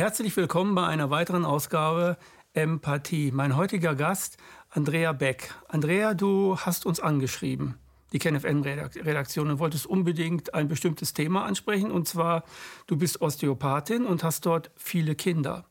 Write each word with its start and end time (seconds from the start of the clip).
Herzlich 0.00 0.34
willkommen 0.34 0.74
bei 0.74 0.86
einer 0.86 1.10
weiteren 1.10 1.44
Ausgabe 1.44 2.16
Empathie. 2.54 3.32
Mein 3.32 3.54
heutiger 3.54 3.94
Gast, 3.94 4.38
Andrea 4.70 5.12
Beck. 5.12 5.52
Andrea, 5.68 6.14
du 6.14 6.56
hast 6.56 6.86
uns 6.86 7.00
angeschrieben, 7.00 7.74
die 8.14 8.18
KenFM-Redaktion, 8.18 9.50
und 9.50 9.58
wolltest 9.58 9.84
unbedingt 9.84 10.54
ein 10.54 10.68
bestimmtes 10.68 11.12
Thema 11.12 11.44
ansprechen. 11.44 11.90
Und 11.90 12.08
zwar, 12.08 12.44
du 12.86 12.96
bist 12.96 13.20
Osteopathin 13.20 14.06
und 14.06 14.24
hast 14.24 14.46
dort 14.46 14.70
viele 14.74 15.14
Kinder. 15.14 15.66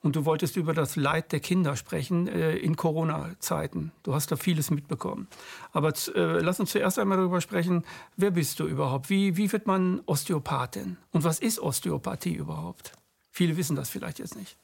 Und 0.00 0.14
du 0.14 0.24
wolltest 0.26 0.56
über 0.56 0.74
das 0.74 0.94
Leid 0.94 1.32
der 1.32 1.40
Kinder 1.40 1.74
sprechen 1.74 2.28
äh, 2.28 2.54
in 2.54 2.76
Corona-Zeiten. 2.76 3.90
Du 4.04 4.14
hast 4.14 4.30
da 4.30 4.36
vieles 4.36 4.70
mitbekommen. 4.70 5.26
Aber 5.72 5.92
äh, 6.14 6.38
lass 6.38 6.60
uns 6.60 6.70
zuerst 6.70 7.00
einmal 7.00 7.18
darüber 7.18 7.40
sprechen, 7.40 7.84
wer 8.16 8.30
bist 8.30 8.60
du 8.60 8.68
überhaupt? 8.68 9.10
Wie, 9.10 9.36
wie 9.36 9.50
wird 9.50 9.66
man 9.66 10.02
Osteopathin? 10.06 10.98
Und 11.10 11.24
was 11.24 11.40
ist 11.40 11.58
Osteopathie 11.58 12.34
überhaupt? 12.34 12.92
Viele 13.32 13.56
wissen 13.56 13.74
das 13.74 13.88
vielleicht 13.88 14.18
jetzt 14.18 14.36
nicht. 14.36 14.56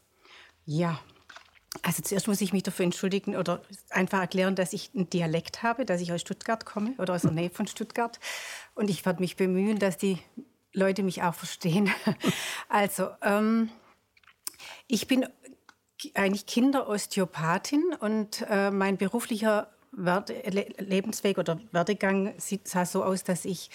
Ja, 0.66 1.00
also 1.82 2.02
zuerst 2.02 2.28
muss 2.28 2.42
ich 2.42 2.52
mich 2.52 2.62
dafür 2.62 2.84
entschuldigen 2.84 3.34
oder 3.34 3.62
einfach 3.90 4.20
erklären, 4.20 4.54
dass 4.54 4.74
ich 4.74 4.90
einen 4.94 5.08
Dialekt 5.08 5.62
habe, 5.62 5.86
dass 5.86 6.02
ich 6.02 6.12
aus 6.12 6.20
Stuttgart 6.20 6.66
komme 6.66 6.92
oder 6.98 7.14
aus 7.14 7.22
der 7.22 7.30
Nähe 7.30 7.50
von 7.50 7.66
Stuttgart. 7.66 8.20
Und 8.74 8.90
ich 8.90 9.04
werde 9.06 9.20
mich 9.20 9.36
bemühen, 9.36 9.78
dass 9.78 9.96
die 9.96 10.18
Leute 10.72 11.02
mich 11.02 11.22
auch 11.22 11.34
verstehen. 11.34 11.90
Also, 12.68 13.08
ähm, 13.22 13.70
ich 14.86 15.08
bin 15.08 15.26
eigentlich 16.12 16.44
Kinderosteopathin 16.44 17.94
und 17.98 18.44
äh, 18.50 18.70
mein 18.70 18.98
beruflicher 18.98 19.70
Werde 19.92 20.34
Lebensweg 20.78 21.38
oder 21.38 21.58
Werdegang 21.72 22.34
sah 22.36 22.84
so 22.84 23.02
aus, 23.02 23.24
dass 23.24 23.46
ich 23.46 23.70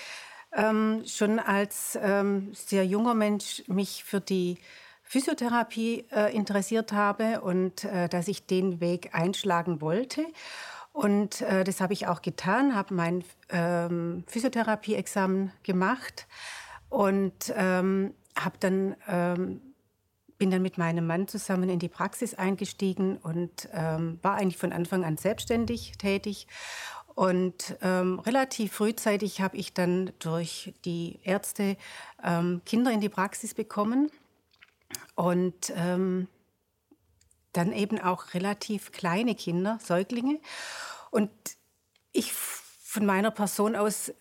ähm, 0.54 1.04
schon 1.08 1.40
als 1.40 1.98
ähm, 2.00 2.54
sehr 2.54 2.86
junger 2.86 3.16
Mensch 3.16 3.64
mich 3.68 4.04
für 4.04 4.22
die 4.22 4.60
Physiotherapie 5.14 6.06
äh, 6.12 6.36
interessiert 6.36 6.92
habe 6.92 7.42
und 7.42 7.84
äh, 7.84 8.10
dass 8.10 8.28
ich 8.28 8.48
den 8.48 8.82
Weg 8.82 9.14
einschlagen 9.14 9.80
wollte. 9.80 10.26
Und 10.92 11.42
äh, 11.42 11.64
das 11.64 11.82
habe 11.82 11.94
ich 11.94 12.08
auch 12.08 12.24
getan, 12.24 12.74
habe 12.74 12.96
mein 12.96 13.24
ähm, 13.50 14.24
Physiotherapie-Examen 14.26 15.52
gemacht 15.62 16.26
und 16.90 17.54
ähm, 17.56 18.16
habe 18.36 18.56
dann 18.60 18.96
ähm, 19.08 19.62
bin 20.40 20.50
dann 20.50 20.64
mit 20.64 20.80
meinem 20.80 21.06
Mann 21.06 21.28
zusammen 21.28 21.70
in 21.70 21.78
die 21.78 21.90
Praxis 21.90 22.34
eingestiegen 22.34 23.18
und 23.18 23.70
ähm, 23.72 24.18
war 24.24 24.38
eigentlich 24.38 24.58
von 24.58 24.74
Anfang 24.74 25.06
an 25.06 25.18
selbstständig 25.18 25.92
tätig. 26.00 26.48
Und 27.14 27.78
ähm, 27.84 28.18
relativ 28.18 28.74
frühzeitig 28.74 29.42
habe 29.42 29.58
ich 29.58 29.76
dann 29.76 30.12
durch 30.18 30.74
die 30.86 31.20
Ärzte 31.22 31.78
ähm, 32.24 32.64
Kinder 32.66 32.92
in 32.92 33.00
die 33.00 33.10
Praxis 33.10 33.54
bekommen 33.54 34.10
und 35.16 35.72
ähm, 35.76 36.28
dann 37.52 37.72
eben 37.72 38.00
auch 38.00 38.34
relativ 38.34 38.92
kleine 38.92 39.36
Kinder, 39.36 39.80
Säuglinge. 39.84 40.40
Und 41.12 41.30
ich 42.12 42.34
von 42.34 43.06
meiner 43.06 43.32
Person 43.32 43.76
aus 43.76 44.12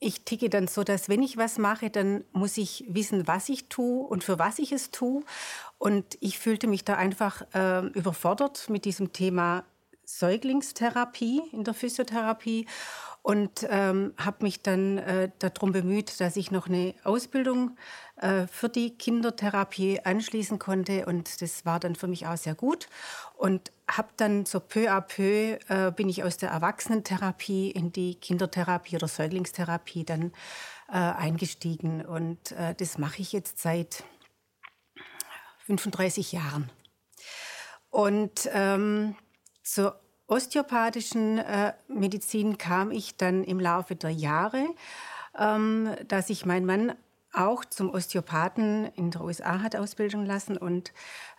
ich 0.00 0.24
ticke 0.24 0.48
dann 0.48 0.68
so, 0.68 0.84
dass 0.84 1.08
wenn 1.08 1.22
ich 1.22 1.36
was 1.36 1.58
mache, 1.58 1.90
dann 1.90 2.24
muss 2.32 2.56
ich 2.56 2.84
wissen, 2.88 3.26
was 3.26 3.48
ich 3.48 3.68
tue 3.68 4.06
und 4.06 4.22
für 4.22 4.38
was 4.38 4.58
ich 4.58 4.72
es 4.72 4.90
tue. 4.90 5.24
Und 5.78 6.16
ich 6.20 6.38
fühlte 6.38 6.66
mich 6.66 6.84
da 6.84 6.94
einfach 6.94 7.42
äh, 7.54 7.86
überfordert 7.88 8.68
mit 8.70 8.84
diesem 8.84 9.12
Thema 9.12 9.64
Säuglingstherapie 10.04 11.42
in 11.52 11.64
der 11.64 11.74
Physiotherapie 11.74 12.66
und 13.22 13.66
ähm, 13.68 14.14
habe 14.16 14.44
mich 14.44 14.62
dann 14.62 14.98
äh, 14.98 15.30
darum 15.38 15.72
bemüht, 15.72 16.20
dass 16.20 16.36
ich 16.36 16.50
noch 16.50 16.66
eine 16.66 16.94
Ausbildung 17.04 17.76
äh, 18.16 18.46
für 18.46 18.68
die 18.68 18.96
Kindertherapie 18.96 20.00
anschließen 20.00 20.58
konnte. 20.58 21.06
Und 21.06 21.42
das 21.42 21.66
war 21.66 21.78
dann 21.78 21.94
für 21.94 22.08
mich 22.08 22.26
auch 22.26 22.36
sehr 22.36 22.54
gut. 22.54 22.88
Und 23.36 23.70
habe 23.90 24.08
dann 24.16 24.46
so 24.46 24.60
peu 24.60 24.90
à 24.90 25.00
peu 25.00 25.58
äh, 25.68 25.92
bin 25.92 26.08
ich 26.08 26.24
aus 26.24 26.36
der 26.36 26.50
Erwachsenentherapie 26.50 27.70
in 27.70 27.92
die 27.92 28.14
Kindertherapie 28.14 28.96
oder 28.96 29.08
Säuglingstherapie 29.08 30.04
dann 30.04 30.32
äh, 30.88 30.96
eingestiegen. 30.96 32.04
Und 32.04 32.52
äh, 32.52 32.74
das 32.74 32.98
mache 32.98 33.20
ich 33.20 33.32
jetzt 33.32 33.58
seit 33.58 34.04
35 35.66 36.32
Jahren. 36.32 36.70
Und 37.90 38.48
ähm, 38.52 39.16
zur 39.62 40.00
osteopathischen 40.28 41.38
äh, 41.38 41.72
Medizin 41.88 42.58
kam 42.58 42.90
ich 42.90 43.16
dann 43.16 43.42
im 43.42 43.58
Laufe 43.58 43.96
der 43.96 44.10
Jahre, 44.10 44.66
ähm, 45.36 45.90
dass 46.06 46.28
sich 46.28 46.46
mein 46.46 46.64
Mann 46.64 46.94
auch 47.32 47.64
zum 47.64 47.90
Osteopathen 47.90 48.86
in 48.94 49.10
der 49.10 49.22
USA 49.22 49.60
hat 49.60 49.76
ausbilden 49.76 50.24
lassen. 50.24 50.56
Und 50.56 50.92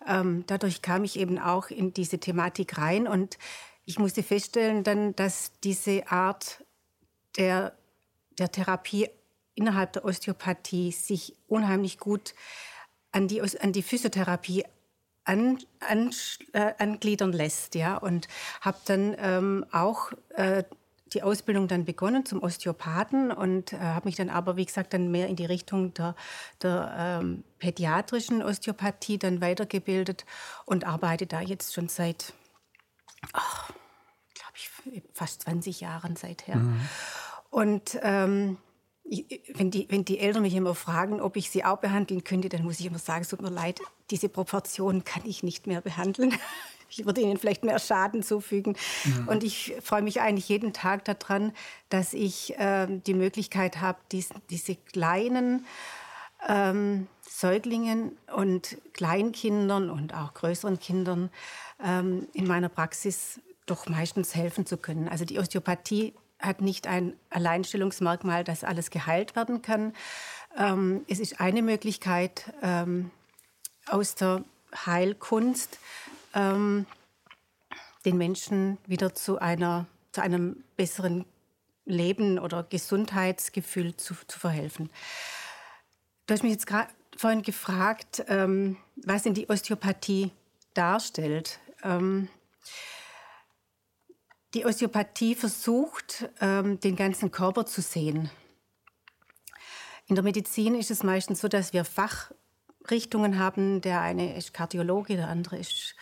ähm, 0.08 0.44
dadurch 0.48 0.82
kam 0.82 1.04
ich 1.04 1.20
eben 1.20 1.40
auch 1.40 1.70
in 1.70 1.94
diese 1.94 2.20
Thematik 2.20 2.78
rein. 2.78 3.08
Und 3.08 3.38
ich 3.86 4.00
musste 4.00 4.24
feststellen 4.24 4.84
dann, 4.84 5.16
dass 5.16 5.52
diese 5.64 6.12
Art 6.12 6.64
der, 7.38 7.74
der 8.38 8.52
Therapie 8.52 9.10
innerhalb 9.56 9.94
der 9.94 10.06
Osteopathie 10.06 10.92
sich 10.92 11.36
unheimlich 11.48 12.00
gut 12.00 12.34
an 13.12 13.28
die, 13.28 13.42
an 13.42 13.74
die 13.74 13.84
Physiotherapie 13.84 14.64
an, 15.30 15.60
an, 15.80 16.12
äh, 16.54 16.74
angliedern 16.80 17.32
lässt. 17.32 17.76
Ja? 17.76 17.98
Und 17.98 18.28
habe 18.62 18.80
dann 18.86 19.16
ähm, 19.20 19.66
auch 19.72 20.12
äh, 20.30 20.64
die 21.14 21.24
Ausbildung 21.24 21.68
dann 21.68 21.86
begonnen 21.86 22.26
zum 22.26 22.42
Osteopathen 22.42 23.32
und 23.32 23.74
äh, 23.74 23.78
habe 23.78 24.08
mich 24.08 24.16
dann 24.16 24.30
aber, 24.30 24.58
wie 24.58 24.66
gesagt, 24.66 24.94
dann 24.94 25.12
mehr 25.12 25.28
in 25.28 25.36
die 25.36 25.46
Richtung 25.46 25.94
der, 25.94 26.16
der 26.62 27.20
ähm, 27.22 27.44
pädiatrischen 27.60 28.44
Osteopathie 28.44 29.18
dann 29.18 29.42
weitergebildet 29.42 30.26
und 30.66 30.86
arbeite 30.86 31.28
da 31.28 31.42
jetzt 31.42 31.74
schon 31.74 31.90
seit, 31.90 32.34
glaube 33.32 34.56
ich, 34.56 35.04
fast 35.14 35.44
20 35.44 35.82
Jahren 35.82 36.16
seither. 36.16 36.58
Mhm. 36.58 36.82
Und 37.50 38.00
ähm, 38.02 38.58
wenn 39.56 39.72
die, 39.72 39.88
wenn 39.90 40.06
die 40.06 40.20
Eltern 40.20 40.44
mich 40.44 40.54
immer 40.54 40.76
fragen, 40.76 41.22
ob 41.22 41.36
ich 41.36 41.50
sie 41.50 41.64
auch 41.66 41.78
behandeln 41.78 42.24
könnte, 42.24 42.50
dann 42.50 42.64
muss 42.64 42.80
ich 42.80 42.86
immer 42.86 43.00
sagen, 43.00 43.22
es 43.22 43.30
tut 43.30 43.42
mir 43.42 43.50
leid, 43.50 43.82
diese 44.12 44.30
Proportion 44.30 45.04
kann 45.04 45.24
ich 45.26 45.44
nicht 45.44 45.68
mehr 45.68 45.82
behandeln. 45.82 46.34
Ich 46.92 47.06
würde 47.06 47.22
ihnen 47.22 47.38
vielleicht 47.38 47.64
mehr 47.64 47.78
Schaden 47.78 48.24
zufügen. 48.24 48.76
Mhm. 49.06 49.28
Und 49.28 49.44
ich 49.44 49.76
freue 49.80 50.02
mich 50.02 50.22
eigentlich 50.22 50.50
jeden 50.50 50.74
Tag 50.74 51.06
daran, 51.06 51.52
dass 51.90 52.14
ich 52.14 52.58
äh, 52.58 52.88
die 53.06 53.14
Möglichkeit 53.14 53.80
habe, 53.80 54.00
dies, 54.12 54.30
diese 54.50 54.76
kleinen 54.76 55.68
ähm, 56.48 57.06
Säuglingen 57.22 58.18
und 58.36 58.80
Kleinkindern 58.94 59.92
und 59.92 60.16
auch 60.16 60.34
größeren 60.34 60.80
Kindern 60.80 61.30
ähm, 61.84 62.28
in 62.34 62.48
meiner 62.48 62.70
Praxis 62.70 63.40
doch 63.68 63.88
meistens 63.88 64.34
helfen 64.34 64.66
zu 64.66 64.78
können. 64.78 65.08
Also 65.08 65.26
die 65.26 65.38
Osteopathie 65.38 66.16
hat 66.40 66.62
nicht 66.62 66.88
ein 66.88 67.14
Alleinstellungsmerkmal, 67.30 68.44
dass 68.44 68.64
alles 68.64 68.90
geheilt 68.90 69.36
werden 69.36 69.62
kann. 69.62 69.94
Ähm, 70.58 71.06
es 71.08 71.20
ist 71.20 71.40
eine 71.40 71.62
Möglichkeit 71.62 72.54
ähm, 72.62 73.12
aus 73.86 74.16
der 74.16 74.44
Heilkunst, 74.86 75.80
ähm, 76.34 76.86
den 78.06 78.18
Menschen 78.18 78.78
wieder 78.88 79.14
zu, 79.14 79.40
einer, 79.40 79.86
zu 80.12 80.22
einem 80.22 80.64
besseren 80.78 81.26
Leben 81.86 82.40
oder 82.40 82.64
Gesundheitsgefühl 82.64 83.98
zu, 83.98 84.16
zu 84.28 84.40
verhelfen. 84.40 84.90
Du 86.28 86.34
hast 86.34 86.44
mich 86.44 86.52
jetzt 86.52 86.68
gerade 86.68 86.90
vorhin 87.18 87.42
gefragt, 87.42 88.24
ähm, 88.28 88.78
was 88.96 89.24
denn 89.24 89.34
die 89.34 89.50
Osteopathie 89.50 90.32
darstellt. 90.74 91.60
Die 94.54 94.66
Osteopathie 94.66 95.36
versucht, 95.36 96.28
ähm, 96.42 96.80
den 96.80 96.96
ganzen 96.96 97.32
Körper 97.32 97.66
zu 97.66 97.82
sehen. 97.82 98.32
In 100.08 100.16
der 100.16 100.24
Medizin 100.24 100.74
ist 100.74 100.90
es 100.90 101.04
meistens 101.04 101.42
so, 101.42 101.48
dass 101.48 101.72
wir 101.72 101.86
Fachrichtungen 101.86 103.38
haben. 103.38 103.82
Der 103.82 104.02
eine 104.02 104.36
ist 104.36 104.54
Kardiologe, 104.54 105.18
der 105.18 105.28
andere 105.28 105.58
ist 105.60 105.96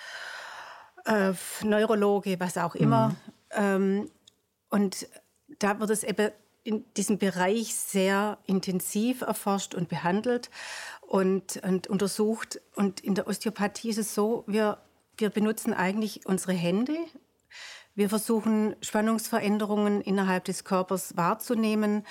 äh, 1.06 1.34
Neurologe, 1.64 2.40
was 2.40 2.58
auch 2.58 2.76
immer. 2.76 3.10
Mhm. 3.10 3.16
Ähm, 3.52 4.12
und 4.70 5.08
da 5.60 5.80
wird 5.80 5.90
es 5.90 6.04
eben 6.04 6.32
in 6.64 6.86
diesem 6.96 7.18
Bereich 7.18 7.76
sehr 7.76 8.38
intensiv 8.46 9.22
erforscht 9.22 9.76
und 9.76 9.90
behandelt 9.90 10.50
und, 11.02 11.58
und 11.64 11.88
untersucht. 11.88 12.62
Und 12.76 13.02
in 13.02 13.16
der 13.16 13.28
Osteopathie 13.28 13.90
ist 13.90 13.98
es 13.98 14.14
so, 14.14 14.46
wir, 14.48 14.78
wir 15.18 15.30
benutzen 15.30 15.74
eigentlich 15.74 16.26
unsere 16.26 16.54
Hände 16.54 16.98
wir 17.98 18.10
versuchen 18.10 18.76
Spannungsveränderungen 18.82 20.02
innerhalb 20.02 20.46
des 20.46 20.64
Körpers 20.64 21.18
wahrzunehmen 21.18 22.06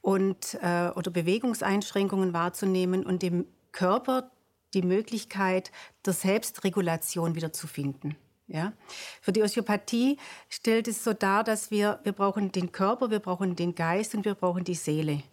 und 0.00 0.54
äh, 0.62 0.90
oder 0.94 1.10
Bewegungseinschränkungen 1.10 2.32
wahrzunehmen 2.32 3.04
und 3.04 3.22
dem 3.22 3.46
Körper 3.72 4.30
die 4.72 4.82
Möglichkeit 4.82 5.72
der 6.06 6.12
Selbstregulation 6.12 7.34
wiederzufinden. 7.34 8.14
Ja? 8.46 8.72
Für 9.20 9.32
die 9.32 9.42
Osteopathie 9.42 10.16
stellt 10.48 10.86
es 10.86 11.02
so 11.02 11.12
dar, 11.12 11.42
dass 11.42 11.72
wir, 11.72 11.98
wir 12.04 12.12
brauchen 12.12 12.52
den 12.52 12.70
Körper, 12.70 13.10
wir 13.10 13.18
brauchen 13.18 13.56
den 13.56 13.74
Geist 13.74 14.14
und 14.14 14.24
wir 14.24 14.36
brauchen 14.36 14.62
die 14.62 14.76
Seele. 14.76 15.24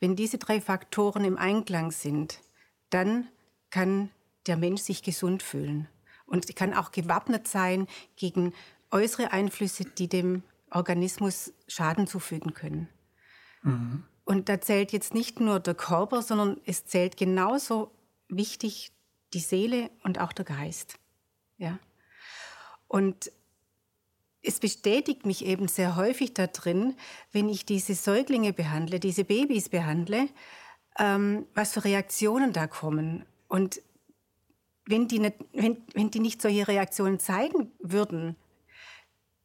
Wenn 0.00 0.16
diese 0.16 0.38
drei 0.38 0.62
Faktoren 0.62 1.26
im 1.26 1.36
Einklang 1.36 1.90
sind, 1.92 2.40
dann 2.88 3.28
kann 3.68 4.08
der 4.46 4.56
Mensch 4.56 4.80
sich 4.80 5.02
gesund 5.02 5.42
fühlen 5.42 5.88
und 6.24 6.56
kann 6.56 6.72
auch 6.72 6.90
gewappnet 6.90 7.48
sein 7.48 7.86
gegen 8.16 8.54
äußere 8.90 9.32
Einflüsse, 9.32 9.84
die 9.84 10.08
dem 10.08 10.42
Organismus 10.70 11.52
Schaden 11.66 12.06
zufügen 12.06 12.54
können. 12.54 12.88
Mhm. 13.62 14.04
Und 14.24 14.48
da 14.48 14.60
zählt 14.60 14.92
jetzt 14.92 15.14
nicht 15.14 15.40
nur 15.40 15.60
der 15.60 15.74
Körper, 15.74 16.22
sondern 16.22 16.60
es 16.66 16.84
zählt 16.86 17.16
genauso 17.16 17.90
wichtig 18.28 18.92
die 19.32 19.40
Seele 19.40 19.90
und 20.02 20.20
auch 20.20 20.32
der 20.32 20.44
Geist. 20.44 20.98
Ja. 21.56 21.78
Und 22.86 23.32
es 24.42 24.60
bestätigt 24.60 25.26
mich 25.26 25.44
eben 25.44 25.68
sehr 25.68 25.96
häufig 25.96 26.34
darin, 26.34 26.94
wenn 27.32 27.48
ich 27.48 27.66
diese 27.66 27.94
Säuglinge 27.94 28.52
behandle, 28.52 29.00
diese 29.00 29.24
Babys 29.24 29.68
behandle, 29.68 30.28
ähm, 30.98 31.46
was 31.54 31.72
für 31.72 31.84
Reaktionen 31.84 32.52
da 32.52 32.66
kommen. 32.66 33.24
Und 33.48 33.82
wenn 34.86 35.08
die, 35.08 35.18
nicht, 35.18 35.36
wenn, 35.52 35.76
wenn 35.94 36.10
die 36.10 36.20
nicht 36.20 36.40
solche 36.40 36.68
Reaktionen 36.68 37.18
zeigen 37.18 37.72
würden, 37.78 38.36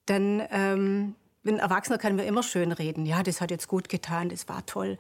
dann, 0.06 0.42
ähm, 0.52 1.16
ein 1.46 1.60
Erwachsener 1.60 1.98
kann 1.98 2.16
mir 2.16 2.26
immer 2.26 2.44
schön 2.44 2.72
reden, 2.72 3.06
ja, 3.06 3.22
das 3.24 3.42
hat 3.42 3.52
jetzt 3.52 3.68
gut 3.68 3.90
getan, 3.90 4.30
das 4.30 4.48
war 4.48 4.66
toll. 4.66 4.98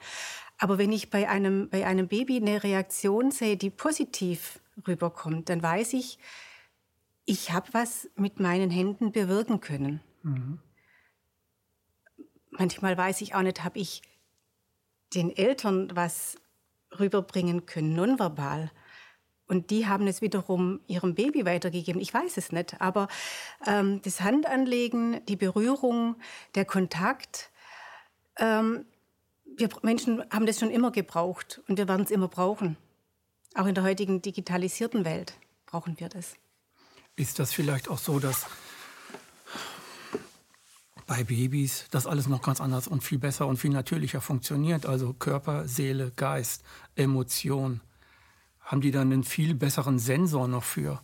Aber 0.57 0.77
wenn 0.77 0.91
ich 0.91 1.09
bei 1.09 1.29
einem, 1.29 1.69
bei 1.69 1.85
einem 1.85 2.07
Baby 2.07 2.37
eine 2.37 2.63
Reaktion 2.63 3.31
sehe, 3.31 3.57
die 3.57 3.69
positiv 3.69 4.59
rüberkommt, 4.87 5.49
dann 5.49 5.61
weiß 5.63 5.93
ich, 5.93 6.19
ich 7.25 7.51
habe 7.51 7.67
was 7.71 8.09
mit 8.15 8.39
meinen 8.39 8.69
Händen 8.69 9.11
bewirken 9.11 9.61
können. 9.61 10.01
Mhm. 10.23 10.59
Manchmal 12.51 12.97
weiß 12.97 13.21
ich 13.21 13.35
auch 13.35 13.41
nicht, 13.41 13.63
habe 13.63 13.79
ich 13.79 14.01
den 15.15 15.35
Eltern 15.35 15.91
was 15.95 16.37
rüberbringen 16.99 17.65
können, 17.65 17.95
nonverbal. 17.95 18.71
Und 19.47 19.69
die 19.69 19.87
haben 19.87 20.07
es 20.07 20.21
wiederum 20.21 20.79
ihrem 20.87 21.15
Baby 21.15 21.45
weitergegeben. 21.45 22.01
Ich 22.01 22.13
weiß 22.13 22.37
es 22.37 22.51
nicht. 22.51 22.79
Aber 22.79 23.07
ähm, 23.65 24.01
das 24.03 24.21
Handanlegen, 24.21 25.23
die 25.25 25.35
Berührung, 25.35 26.15
der 26.55 26.65
Kontakt, 26.65 27.49
ähm, 28.37 28.85
wir 29.57 29.69
Menschen 29.81 30.23
haben 30.31 30.45
das 30.45 30.59
schon 30.59 30.71
immer 30.71 30.91
gebraucht 30.91 31.61
und 31.67 31.77
wir 31.77 31.87
werden 31.87 32.03
es 32.03 32.11
immer 32.11 32.27
brauchen. 32.27 32.77
Auch 33.55 33.67
in 33.67 33.75
der 33.75 33.83
heutigen 33.83 34.21
digitalisierten 34.21 35.05
Welt 35.05 35.33
brauchen 35.65 35.99
wir 35.99 36.09
das. 36.09 36.35
Ist 37.15 37.37
das 37.37 37.53
vielleicht 37.53 37.89
auch 37.89 37.99
so, 37.99 38.19
dass 38.19 38.47
bei 41.05 41.23
Babys 41.23 41.85
das 41.91 42.07
alles 42.07 42.27
noch 42.27 42.41
ganz 42.41 42.59
anders 42.59 42.87
und 42.87 43.03
viel 43.03 43.19
besser 43.19 43.45
und 43.45 43.57
viel 43.57 43.69
natürlicher 43.69 44.21
funktioniert? 44.21 44.85
Also 44.87 45.13
Körper, 45.13 45.67
Seele, 45.67 46.11
Geist, 46.15 46.63
Emotion. 46.95 47.81
Haben 48.63 48.81
die 48.81 48.91
dann 48.91 49.11
einen 49.11 49.23
viel 49.23 49.55
besseren 49.55 49.99
Sensor 49.99 50.47
noch 50.47 50.63
für? 50.63 51.01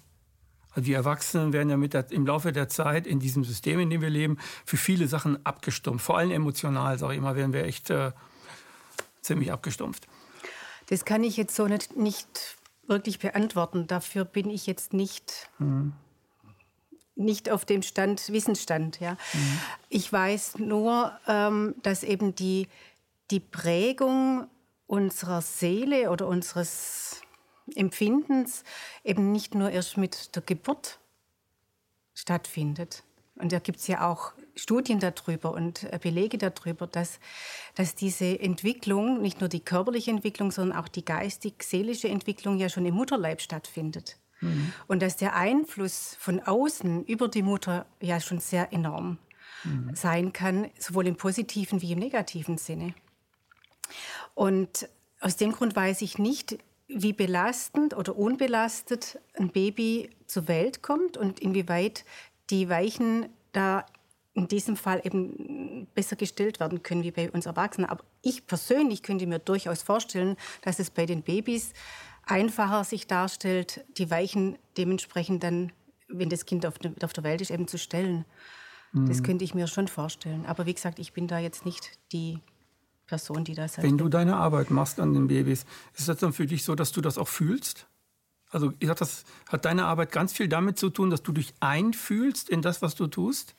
Also 0.72 0.86
die 0.86 0.94
Erwachsenen 0.94 1.52
werden 1.52 1.70
ja 1.70 1.78
mit 1.78 1.94
der, 1.94 2.12
im 2.12 2.26
Laufe 2.26 2.52
der 2.52 2.70
Zeit 2.70 3.08
in 3.08 3.20
diesem 3.20 3.44
System, 3.44 3.80
in 3.80 3.90
dem 3.90 4.02
wir 4.02 4.10
leben, 4.10 4.38
für 4.66 4.78
viele 4.78 5.08
Sachen 5.08 5.46
abgestumpft. 5.46 6.06
Vor 6.06 6.18
allem 6.18 6.32
emotional, 6.32 6.98
sage 7.00 7.14
ich 7.14 7.18
immer, 7.18 7.36
werden 7.36 7.54
wir 7.54 7.64
echt 7.64 7.90
äh, 7.90 8.12
ziemlich 9.22 9.52
abgestumpft. 9.52 10.08
Das 10.88 11.06
kann 11.06 11.24
ich 11.24 11.38
jetzt 11.38 11.56
so 11.56 11.68
nicht, 11.68 11.98
nicht 11.98 12.58
wirklich 12.88 13.20
beantworten. 13.20 13.88
Dafür 13.88 14.26
bin 14.26 14.50
ich 14.50 14.68
jetzt 14.68 14.94
nicht, 14.94 15.50
mhm. 15.58 15.94
nicht 17.16 17.50
auf 17.50 17.66
dem 17.66 17.82
Stand, 17.82 18.32
Wissensstand. 18.32 19.00
Ja. 19.00 19.14
Mhm. 19.34 19.60
Ich 19.90 20.12
weiß 20.12 20.60
nur, 20.60 21.12
ähm, 21.28 21.76
dass 21.82 22.04
eben 22.04 22.36
die, 22.36 22.68
die 23.32 23.40
Prägung 23.40 24.48
unserer 24.88 25.42
Seele 25.42 26.10
oder 26.10 26.28
unseres 26.28 27.22
Empfindens 27.76 28.64
eben 29.04 29.32
nicht 29.32 29.56
nur 29.56 29.70
erst 29.70 29.98
mit 29.98 30.36
der 30.36 30.42
Geburt 30.42 31.00
stattfindet. 32.14 33.04
Und 33.36 33.54
da 33.54 33.60
gibt 33.60 33.80
es 33.80 33.88
ja 33.88 34.10
auch 34.10 34.34
Studien 34.56 35.00
darüber 35.00 35.54
und 35.54 35.84
äh, 35.84 36.00
Belege 36.02 36.38
darüber, 36.38 36.86
dass, 36.88 37.20
dass 37.76 37.96
diese 37.96 38.40
Entwicklung, 38.40 39.22
nicht 39.22 39.40
nur 39.40 39.50
die 39.50 39.62
körperliche 39.62 40.12
Entwicklung, 40.12 40.52
sondern 40.52 40.78
auch 40.78 40.90
die 40.90 41.06
geistig-seelische 41.06 42.10
Entwicklung 42.10 42.58
ja 42.58 42.68
schon 42.68 42.86
im 42.86 42.96
Mutterleib 42.96 43.42
stattfindet. 43.42 44.18
Mhm. 44.42 44.74
Und 44.88 45.02
dass 45.02 45.16
der 45.16 45.36
Einfluss 45.36 46.18
von 46.20 46.42
außen 46.42 47.06
über 47.06 47.30
die 47.30 47.42
Mutter 47.42 47.86
ja 48.02 48.20
schon 48.20 48.40
sehr 48.40 48.74
enorm 48.74 49.18
mhm. 49.64 49.96
sein 49.96 50.34
kann, 50.34 50.70
sowohl 50.78 51.08
im 51.08 51.16
positiven 51.16 51.82
wie 51.82 51.94
im 51.94 52.00
negativen 52.00 52.58
Sinne. 52.58 52.94
Und 54.36 54.90
aus 55.22 55.38
dem 55.38 55.52
Grund 55.52 55.76
weiß 55.76 56.02
ich 56.02 56.18
nicht, 56.18 56.58
wie 56.90 57.14
belastend 57.14 57.96
oder 57.96 58.18
unbelastet 58.18 59.20
ein 59.38 59.50
Baby 59.50 60.10
zur 60.26 60.48
Welt 60.48 60.82
kommt 60.82 61.18
und 61.18 61.40
inwieweit 61.40 62.04
die 62.50 62.68
Weichen 62.68 63.30
da 63.52 63.86
in 64.34 64.48
diesem 64.48 64.76
Fall 64.76 65.02
eben 65.04 65.88
besser 65.94 66.16
gestellt 66.16 66.60
werden 66.60 66.82
können 66.82 67.04
wie 67.04 67.12
bei 67.12 67.30
uns 67.32 67.46
Erwachsenen. 67.46 67.90
Aber 67.90 68.04
ich 68.22 68.48
persönlich 68.48 69.04
könnte 69.04 69.28
mir 69.28 69.40
durchaus 69.40 69.84
vorstellen, 69.84 70.36
dass 70.64 70.80
es 70.80 70.90
bei 70.90 71.06
den 71.06 71.22
Babys 71.22 71.74
einfacher 72.26 72.84
sich 72.84 73.08
darstellt, 73.08 73.86
die 73.98 74.10
Weichen 74.10 74.58
dementsprechend 74.78 75.44
dann, 75.44 75.72
wenn 76.08 76.30
das 76.30 76.46
Kind 76.46 76.66
auf, 76.66 76.80
der 76.80 77.24
Welt 77.24 77.42
ist, 77.42 77.52
eben 77.52 77.68
zu 77.68 77.78
stellen. 77.78 78.26
Mhm. 78.94 79.08
Das 79.08 79.24
könnte 79.24 79.44
ich 79.44 79.54
mir 79.54 79.68
schon 79.68 79.88
vorstellen. 79.88 80.46
Aber 80.46 80.66
wie 80.66 80.74
gesagt, 80.74 81.00
ich 81.00 81.14
bin 81.14 81.28
da 81.28 81.38
jetzt 81.40 81.66
nicht 81.66 82.00
die 82.12 82.40
Person, 83.10 83.44
die 83.44 83.56
das. 83.56 83.82
Wenn 83.82 83.98
du 83.98 84.08
deine 84.08 84.38
Arbeit 84.38 84.70
machst 84.72 85.00
an 85.00 85.14
den 85.14 85.28
Babys, 85.28 85.66
ist 85.96 86.08
das 86.08 86.18
dann 86.18 86.32
für 86.32 86.46
dich 86.46 86.64
so, 86.64 86.76
dass 86.76 86.92
du 86.92 87.02
das 87.02 87.18
auch 87.18 87.28
fühlst? 87.28 87.88
Also 88.52 88.72
das 88.72 89.26
hat 89.48 89.66
deine 89.66 89.86
Arbeit 89.86 90.12
ganz 90.12 90.34
viel 90.34 90.48
damit 90.48 90.80
zu 90.80 90.90
tun, 90.90 91.10
dass 91.10 91.22
du 91.22 91.32
dich 91.32 91.54
einfühlst 91.60 92.50
in 92.50 92.62
das, 92.62 92.82
was 92.82 92.96
du 92.96 93.08
tust? 93.08 93.56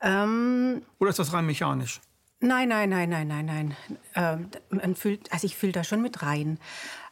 Ähm, 0.00 0.82
Oder 0.98 1.10
ist 1.10 1.18
das 1.18 1.32
rein 1.32 1.46
mechanisch? 1.46 2.00
Nein, 2.40 2.68
nein, 2.68 2.88
nein, 2.88 3.08
nein, 3.08 3.26
nein, 3.28 3.46
nein. 3.46 3.76
Ähm, 4.14 4.48
man 4.70 4.96
fühlt, 4.96 5.32
also 5.32 5.46
ich 5.46 5.56
fühle 5.56 5.72
da 5.72 5.84
schon 5.84 6.02
mit 6.02 6.22
rein. 6.22 6.58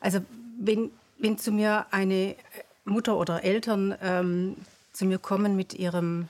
Also 0.00 0.20
wenn, 0.58 0.90
wenn 1.18 1.38
zu 1.38 1.52
mir 1.52 1.86
eine 1.92 2.34
Mutter 2.84 3.16
oder 3.16 3.44
Eltern 3.44 3.94
ähm, 4.02 4.56
zu 4.92 5.04
mir 5.04 5.18
kommen 5.18 5.54
mit 5.54 5.74
ihrem, 5.74 6.28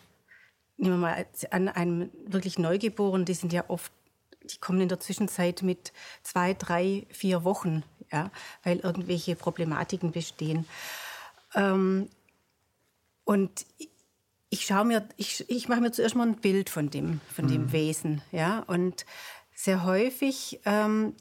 nehmen 0.77 1.01
wir 1.01 1.09
mal 1.09 1.27
an, 1.51 1.69
einem 1.69 2.11
wirklich 2.27 2.59
Neugeborenen, 2.59 3.25
die 3.25 3.35
sind 3.35 3.53
ja 3.53 3.65
oft, 3.69 3.91
die 4.45 4.59
kommen 4.59 4.81
in 4.81 4.89
der 4.89 5.01
Zwischenzeit 5.01 5.63
mit 5.63 5.93
zwei, 6.23 6.55
drei, 6.55 7.07
vier 7.11 7.45
Wochen, 7.45 7.83
ja, 8.13 8.31
weil 8.63 8.79
irgendwelche 8.79 9.37
Problematiken 9.37 10.13
bestehen. 10.13 10.67
Ähm, 11.55 12.09
und 13.25 13.67
ich 14.49 14.67
schaue 14.67 14.85
mir, 14.85 15.09
ich, 15.17 15.49
ich 15.49 15.69
mache 15.69 15.81
mir 15.81 15.93
zuerst 15.93 16.17
mal 16.17 16.27
ein 16.27 16.37
Bild 16.37 16.71
von 16.71 16.91
dem, 16.91 17.21
von 17.33 17.47
dem 17.47 17.67
mhm. 17.67 17.73
Wesen, 17.73 18.23
ja. 18.33 18.61
Und 18.67 19.07
sehr 19.55 19.85
häufig, 19.85 20.61
ähm, 20.65 21.15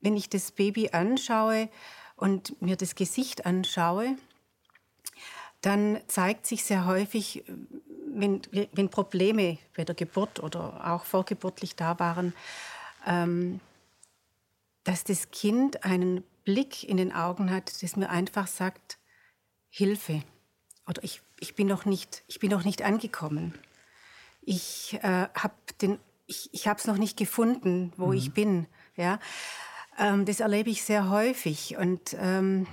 wenn 0.00 0.16
ich 0.16 0.28
das 0.28 0.50
Baby 0.50 0.90
anschaue 0.90 1.68
und 2.16 2.60
mir 2.60 2.76
das 2.76 2.94
Gesicht 2.94 3.46
anschaue, 3.46 4.16
dann 5.60 6.00
zeigt 6.06 6.46
sich 6.46 6.64
sehr 6.64 6.86
häufig, 6.86 7.44
wenn, 8.06 8.42
wenn 8.72 8.88
Probleme 8.90 9.58
bei 9.76 9.84
der 9.84 9.94
Geburt 9.94 10.40
oder 10.40 10.92
auch 10.92 11.04
vorgeburtlich 11.04 11.76
da 11.76 11.98
waren, 11.98 12.32
ähm, 13.06 13.60
dass 14.84 15.04
das 15.04 15.30
Kind 15.30 15.84
einen 15.84 16.24
Blick 16.44 16.88
in 16.88 16.96
den 16.96 17.12
Augen 17.12 17.50
hat, 17.50 17.82
das 17.82 17.96
mir 17.96 18.08
einfach 18.08 18.46
sagt, 18.46 18.98
Hilfe 19.68 20.22
oder 20.86 21.04
ich, 21.04 21.20
ich 21.40 21.54
bin 21.54 21.66
noch 21.66 21.84
nicht, 21.84 22.24
ich 22.26 22.38
bin 22.38 22.50
noch 22.50 22.64
nicht 22.64 22.82
angekommen. 22.82 23.54
Ich 24.40 24.98
äh, 25.02 25.28
habe 25.34 25.54
den, 25.82 25.98
ich, 26.26 26.48
ich 26.52 26.66
habe 26.66 26.78
es 26.78 26.86
noch 26.86 26.96
nicht 26.96 27.18
gefunden, 27.18 27.92
wo 27.96 28.06
mhm. 28.06 28.12
ich 28.14 28.32
bin. 28.32 28.66
Ja, 28.96 29.20
ähm, 29.98 30.24
das 30.24 30.40
erlebe 30.40 30.70
ich 30.70 30.82
sehr 30.82 31.10
häufig 31.10 31.76
und 31.76 32.16
ähm, 32.18 32.66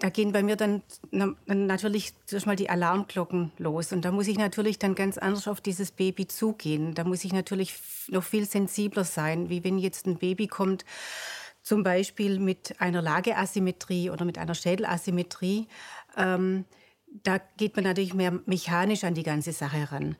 da 0.00 0.10
gehen 0.10 0.32
bei 0.32 0.42
mir 0.42 0.56
dann, 0.56 0.82
na, 1.10 1.34
natürlich 1.46 2.12
zuerst 2.26 2.46
mal 2.46 2.56
die 2.56 2.70
Alarmglocken 2.70 3.52
los. 3.58 3.92
Und 3.92 4.04
da 4.04 4.12
muss 4.12 4.28
ich 4.28 4.38
natürlich 4.38 4.78
dann 4.78 4.94
ganz 4.94 5.18
anders 5.18 5.48
auf 5.48 5.60
dieses 5.60 5.90
Baby 5.90 6.28
zugehen. 6.28 6.94
Da 6.94 7.04
muss 7.04 7.24
ich 7.24 7.32
natürlich 7.32 7.74
noch 8.08 8.22
viel 8.22 8.44
sensibler 8.44 9.04
sein, 9.04 9.50
wie 9.50 9.64
wenn 9.64 9.78
jetzt 9.78 10.06
ein 10.06 10.18
Baby 10.18 10.46
kommt, 10.46 10.84
zum 11.62 11.82
Beispiel 11.82 12.38
mit 12.38 12.80
einer 12.80 13.02
Lageasymmetrie 13.02 14.10
oder 14.10 14.24
mit 14.24 14.38
einer 14.38 14.54
Schädelasymmetrie. 14.54 15.66
Ähm, 16.16 16.64
da 17.06 17.38
geht 17.56 17.74
man 17.74 17.84
natürlich 17.84 18.14
mehr 18.14 18.38
mechanisch 18.46 19.04
an 19.04 19.14
die 19.14 19.22
ganze 19.22 19.52
Sache 19.52 19.90
ran. 19.90 20.16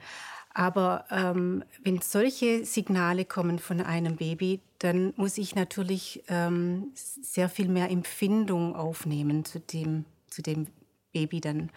Aber 0.55 1.05
ähm, 1.11 1.63
wenn 1.85 2.01
solche 2.01 2.65
Signale 2.65 3.25
kommen 3.25 3.59
von 3.59 3.81
einem 3.81 4.17
Baby, 4.17 4.61
dann 4.79 5.13
muss 5.17 5.39
ich 5.39 5.55
natürlich 5.55 6.25
ähm, 6.29 6.93
sehr 6.95 7.49
viel 7.49 7.69
mehr 7.69 7.91
Empfindung 7.91 8.75
aufnehmen 8.75 9.45
zu 9.45 9.61
dem, 9.61 10.05
zu 10.29 10.43
dem 10.43 10.67
Baby 11.13 11.41
dann. 11.41 11.71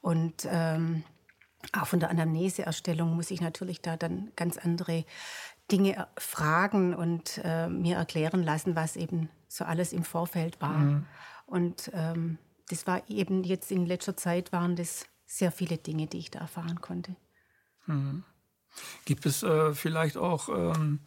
Und 0.00 0.46
ähm, 0.50 1.04
auch 1.72 1.86
von 1.86 2.00
der 2.00 2.10
Anamneseerstellung 2.10 3.14
muss 3.14 3.30
ich 3.30 3.40
natürlich 3.40 3.80
da 3.80 3.96
dann 3.96 4.32
ganz 4.36 4.56
andere 4.56 5.04
Dinge 5.70 6.08
fragen 6.18 6.94
und 6.94 7.40
äh, 7.44 7.68
mir 7.68 7.96
erklären 7.96 8.42
lassen, 8.42 8.74
was 8.74 8.96
eben 8.96 9.28
so 9.48 9.64
alles 9.64 9.92
im 9.92 10.04
Vorfeld 10.04 10.60
war. 10.60 10.78
Mhm. 10.78 11.06
Und 11.46 11.90
ähm, 11.94 12.38
das 12.68 12.86
war 12.86 13.02
eben 13.08 13.44
jetzt 13.44 13.70
in 13.70 13.86
letzter 13.86 14.16
Zeit 14.16 14.52
waren 14.52 14.76
das 14.76 15.04
sehr 15.26 15.52
viele 15.52 15.76
Dinge, 15.76 16.06
die 16.06 16.18
ich 16.18 16.30
da 16.30 16.40
erfahren 16.40 16.80
konnte. 16.80 17.14
Mhm. 17.86 18.24
Gibt 19.04 19.26
es 19.26 19.42
äh, 19.42 19.74
vielleicht 19.74 20.16
auch 20.16 20.48
ähm, 20.48 21.00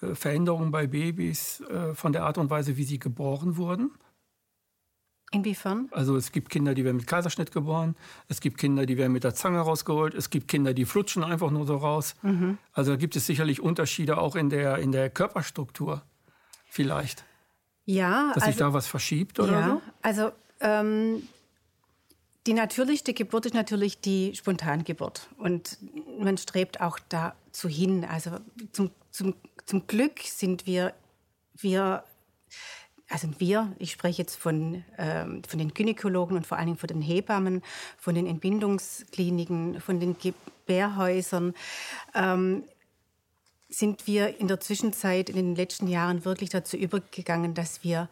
äh, 0.00 0.14
Veränderungen 0.14 0.70
bei 0.70 0.86
Babys 0.86 1.60
äh, 1.60 1.94
von 1.94 2.12
der 2.12 2.24
Art 2.24 2.38
und 2.38 2.50
Weise, 2.50 2.76
wie 2.76 2.84
sie 2.84 2.98
geboren 2.98 3.56
wurden? 3.56 3.92
Inwiefern? 5.32 5.88
Also 5.92 6.16
es 6.16 6.32
gibt 6.32 6.50
Kinder, 6.50 6.74
die 6.74 6.84
werden 6.84 6.96
mit 6.96 7.06
Kaiserschnitt 7.06 7.52
geboren, 7.52 7.94
es 8.26 8.40
gibt 8.40 8.58
Kinder, 8.58 8.84
die 8.84 8.98
werden 8.98 9.12
mit 9.12 9.22
der 9.22 9.32
Zange 9.32 9.60
rausgeholt, 9.60 10.12
es 10.14 10.30
gibt 10.30 10.48
Kinder, 10.48 10.74
die 10.74 10.84
flutschen 10.84 11.22
einfach 11.22 11.52
nur 11.52 11.66
so 11.66 11.76
raus. 11.76 12.16
Mhm. 12.22 12.58
Also 12.72 12.92
da 12.92 12.96
gibt 12.96 13.14
es 13.14 13.26
sicherlich 13.26 13.60
Unterschiede 13.60 14.18
auch 14.18 14.34
in 14.34 14.50
der, 14.50 14.78
in 14.78 14.90
der 14.90 15.08
Körperstruktur 15.08 16.02
vielleicht. 16.68 17.24
Ja. 17.84 18.32
Dass 18.34 18.42
also, 18.42 18.46
sich 18.46 18.56
da 18.56 18.72
was 18.72 18.88
verschiebt 18.88 19.38
oder 19.38 19.52
ja, 19.52 19.68
so? 19.68 19.82
Also 20.02 20.32
ähm, 20.60 21.22
die 22.46 22.54
natürlichste 22.54 23.12
Geburt 23.12 23.46
ist 23.46 23.54
natürlich 23.54 24.00
die 24.00 24.34
Spontangeburt. 24.34 25.28
Und 25.36 25.78
man 26.18 26.38
strebt 26.38 26.80
auch 26.80 26.98
dazu 27.08 27.68
hin. 27.68 28.04
Also 28.04 28.38
zum, 28.72 28.90
zum, 29.10 29.34
zum 29.66 29.86
Glück 29.86 30.20
sind 30.20 30.66
wir, 30.66 30.94
wir, 31.54 32.02
also 33.10 33.28
wir, 33.38 33.74
ich 33.78 33.90
spreche 33.92 34.22
jetzt 34.22 34.36
von, 34.36 34.84
ähm, 34.96 35.42
von 35.46 35.58
den 35.58 35.74
Gynäkologen 35.74 36.36
und 36.36 36.46
vor 36.46 36.56
allen 36.56 36.68
Dingen 36.68 36.78
von 36.78 36.88
den 36.88 37.02
Hebammen, 37.02 37.62
von 37.98 38.14
den 38.14 38.26
Entbindungskliniken, 38.26 39.80
von 39.80 40.00
den 40.00 40.16
Gebärhäusern, 40.18 41.54
ähm, 42.14 42.64
sind 43.68 44.06
wir 44.06 44.40
in 44.40 44.48
der 44.48 44.60
Zwischenzeit 44.60 45.28
in 45.28 45.36
den 45.36 45.54
letzten 45.54 45.86
Jahren 45.86 46.24
wirklich 46.24 46.50
dazu 46.50 46.76
übergegangen, 46.76 47.54
dass 47.54 47.84
wir 47.84 48.08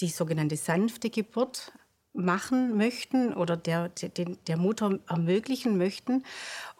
die 0.00 0.08
sogenannte 0.08 0.56
sanfte 0.56 1.10
Geburt 1.10 1.72
machen 2.18 2.76
möchten 2.76 3.32
oder 3.32 3.56
der, 3.56 3.88
der, 3.88 4.10
der 4.46 4.56
Mutter 4.56 4.98
ermöglichen 5.08 5.78
möchten. 5.78 6.24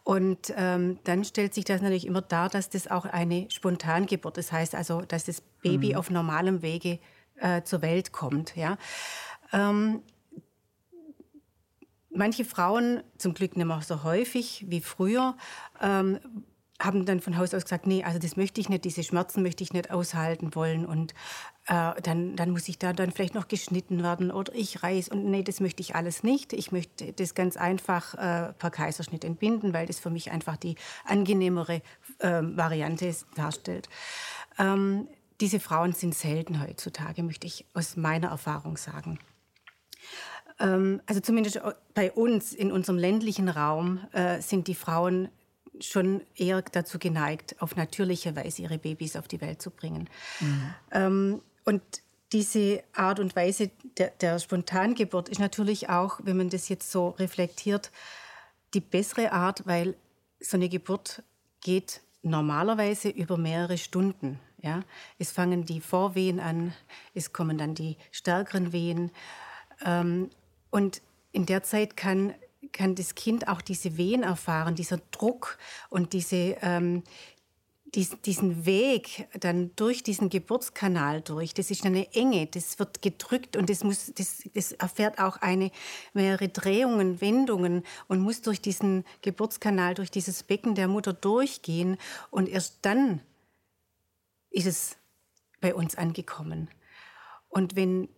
Und 0.05 0.53
ähm, 0.57 0.99
dann 1.05 1.25
stellt 1.25 1.55
sich 1.55 1.65
das 1.65 1.81
natürlich 1.81 2.07
immer 2.07 2.23
dar, 2.23 2.49
dass 2.49 2.71
das 2.71 2.91
auch 2.91 3.05
eine 3.05 3.51
Spontangeburt 3.51 4.39
ist. 4.39 4.49
Das 4.49 4.53
heißt 4.53 4.75
also, 4.75 5.03
dass 5.03 5.25
das 5.25 5.41
Baby 5.63 5.91
mhm. 5.91 5.97
auf 5.97 6.11
normalem 6.11 6.63
Wege 6.63 6.99
äh, 7.37 7.63
zur 7.63 7.83
Welt 7.83 8.13
kommt. 8.13 8.57
Ja? 8.57 8.79
Ähm, 9.53 10.03
manche 12.11 12.45
Frauen, 12.45 13.03
zum 13.17 13.35
Glück 13.35 13.57
nicht 13.57 13.67
mehr 13.67 13.81
so 13.83 14.03
häufig 14.03 14.65
wie 14.69 14.81
früher, 14.81 15.37
ähm, 15.81 16.19
haben 16.81 17.07
dann 17.07 17.21
von 17.21 17.37
Haus 17.37 17.55
aus 17.55 17.65
gesagt, 17.65 17.87
nee, 17.87 18.05
also 18.05 18.19
das 18.19 18.37
möchte 18.37 18.61
ich 18.61 18.69
nicht, 18.69 18.85
diese 18.85 19.03
Schmerzen 19.03 19.43
möchte 19.43 19.65
ich 19.65 19.73
nicht 19.73 19.91
aushalten 19.91 20.55
wollen 20.55 20.87
und 20.87 21.13
äh, 21.69 22.01
dann, 22.03 22.35
dann 22.35 22.51
muss 22.51 22.69
ich 22.69 22.79
da 22.79 22.93
dann 22.93 23.13
vielleicht 23.13 23.35
noch 23.35 23.47
geschnitten 23.47 24.03
werden 24.03 24.31
oder 24.31 24.55
ich 24.55 24.83
reiß 24.83 25.09
und 25.11 25.27
nee, 25.27 25.43
das 25.43 25.61
möchte 25.61 25.83
ich 25.83 25.95
alles 25.95 26.23
nicht. 26.23 26.53
Ich 26.55 26.73
möchte 26.73 27.13
das 27.13 27.35
ganz 27.35 27.57
einfach 27.57 28.15
äh, 28.15 28.53
per 28.55 28.71
Kaiserschnitt 28.71 29.23
entbinden, 29.23 29.75
weil 29.75 29.87
das 29.87 29.99
für 29.99 30.11
mich 30.11 30.31
einfach 30.31 30.57
die 30.57 30.77
angenehmere 31.05 31.83
äh, 32.21 32.41
Variante 32.43 33.15
darstellt. 33.37 33.89
Ähm, 34.59 35.09
diese 35.41 35.61
Frauen 35.61 35.93
sind 35.93 36.15
selten 36.15 36.61
heutzutage, 36.61 37.23
möchte 37.23 37.47
ich 37.47 37.67
aus 37.75 37.97
meiner 37.97 38.29
Erfahrung 38.29 38.77
sagen 38.77 39.19
ähm, 40.61 41.01
also 41.07 41.21
zumindest 41.21 41.61
bei 41.95 42.11
uns 42.11 42.53
in 42.53 42.73
unserem 42.73 42.99
ländlichen 42.99 43.49
Raum 43.49 44.01
äh, 44.11 44.41
sind 44.41 44.67
die 44.67 44.75
Frauen 44.75 45.29
schon 45.81 46.23
eher 46.35 46.63
dazu 46.63 46.99
geneigt, 46.99 47.55
auf 47.61 47.77
natürliche 47.77 48.35
Weise 48.35 48.63
ihre 48.63 48.79
Babys 48.79 49.15
auf 49.15 49.29
die 49.29 49.41
Welt 49.41 49.63
zu 49.63 49.71
bringen. 49.71 50.09
Mhm. 50.41 50.75
Ähm, 50.91 51.43
und 51.65 51.83
diese 52.33 52.83
Art 52.93 53.21
und 53.21 53.35
Weise 53.37 53.71
der, 53.97 54.11
der 54.21 54.39
Spontangeburt 54.39 55.29
ist 55.29 55.41
natürlich 55.41 55.89
auch, 55.89 56.21
wenn 56.23 56.37
man 56.37 56.51
das 56.51 56.69
jetzt 56.69 56.91
so 56.91 57.11
reflektiert, 57.11 57.91
die 58.75 58.81
bessere 58.81 59.33
Art, 59.33 59.67
weil 59.67 59.97
so 60.41 60.57
eine 60.57 60.69
Geburt 60.69 61.23
geht 61.63 62.03
normalerweise 62.23 63.09
über 63.09 63.39
mehrere 63.39 63.79
Stunden. 63.79 64.39
Ja? 64.61 64.83
Es 65.19 65.31
fangen 65.31 65.65
die 65.65 65.81
Vorwehen 65.81 66.39
an, 66.39 66.75
es 67.15 67.33
kommen 67.33 67.57
dann 67.57 67.75
die 67.75 67.97
stärkeren 68.11 68.73
Wehen. 68.73 69.11
Ähm, 69.85 70.29
und 70.71 71.01
in 71.33 71.47
der 71.47 71.63
Zeit 71.63 71.97
kann 71.97 72.35
kann 72.73 72.95
das 72.95 73.15
Kind 73.15 73.49
auch 73.49 73.61
diese 73.61 73.97
Wehen 73.97 74.23
erfahren, 74.23 74.75
dieser 74.75 74.99
Druck 75.11 75.59
und 75.91 76.13
diese, 76.13 76.57
ähm, 76.61 77.03
dies, 77.95 78.21
diesen 78.23 78.67
Weg 78.67 79.29
dann 79.41 79.71
durch 79.77 80.03
diesen 80.03 80.29
Geburtskanal 80.29 81.23
durch. 81.23 81.55
Das 81.55 81.71
ist 81.71 81.87
eine 81.87 82.13
Enge, 82.15 82.47
das 82.47 82.79
wird 82.79 83.03
gedrückt 83.03 83.57
und 83.57 83.71
das, 83.71 83.83
muss, 83.85 84.13
das, 84.15 84.43
das 84.55 84.73
erfährt 84.73 85.19
auch 85.19 85.39
eine, 85.39 85.71
mehrere 86.13 86.49
Drehungen, 86.49 87.21
Wendungen 87.21 87.85
und 88.09 88.21
muss 88.21 88.43
durch 88.43 88.61
diesen 88.61 89.05
Geburtskanal, 89.23 89.95
durch 89.95 90.11
dieses 90.11 90.43
Becken 90.43 90.75
der 90.75 90.89
Mutter 90.89 91.13
durchgehen. 91.13 91.97
Und 92.31 92.49
erst 92.49 92.79
dann 92.83 93.21
ist 94.51 94.67
es 94.67 94.97
bei 95.61 95.75
uns 95.75 95.97
angekommen. 95.97 96.69
Und 97.49 97.77
wenn 97.77 98.09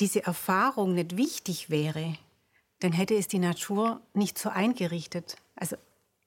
diese 0.00 0.24
Erfahrung 0.24 0.94
nicht 0.94 1.16
wichtig 1.16 1.70
wäre, 1.70 2.16
dann 2.80 2.92
hätte 2.92 3.14
es 3.14 3.28
die 3.28 3.38
Natur 3.38 4.00
nicht 4.14 4.38
so 4.38 4.48
eingerichtet. 4.48 5.36
Also 5.54 5.76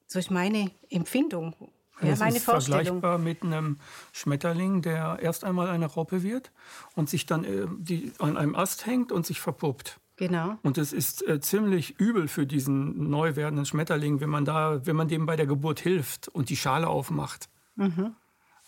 so 0.06 0.18
ist 0.18 0.30
meine 0.30 0.70
Empfindung. 0.88 1.54
Ja, 2.00 2.10
das 2.10 2.18
meine 2.18 2.36
ist 2.36 2.44
vergleichbar 2.44 3.18
mit 3.18 3.42
einem 3.42 3.78
Schmetterling, 4.12 4.82
der 4.82 5.18
erst 5.20 5.44
einmal 5.44 5.68
eine 5.68 5.86
Raupe 5.86 6.22
wird 6.22 6.50
und 6.94 7.08
sich 7.08 7.26
dann 7.26 7.44
äh, 7.44 7.66
die, 7.78 8.12
an 8.18 8.36
einem 8.36 8.54
Ast 8.54 8.86
hängt 8.86 9.12
und 9.12 9.24
sich 9.24 9.40
verpuppt. 9.40 9.98
Genau. 10.16 10.58
Und 10.62 10.78
es 10.78 10.92
ist 10.92 11.26
äh, 11.26 11.40
ziemlich 11.40 11.98
übel 11.98 12.28
für 12.28 12.46
diesen 12.46 13.10
neu 13.10 13.36
werdenden 13.36 13.66
Schmetterling, 13.66 14.20
wenn 14.20 14.30
man, 14.30 14.44
da, 14.44 14.84
wenn 14.84 14.96
man 14.96 15.08
dem 15.08 15.26
bei 15.26 15.36
der 15.36 15.46
Geburt 15.46 15.80
hilft 15.80 16.28
und 16.28 16.48
die 16.48 16.56
Schale 16.56 16.88
aufmacht. 16.88 17.48
Mhm. 17.76 18.14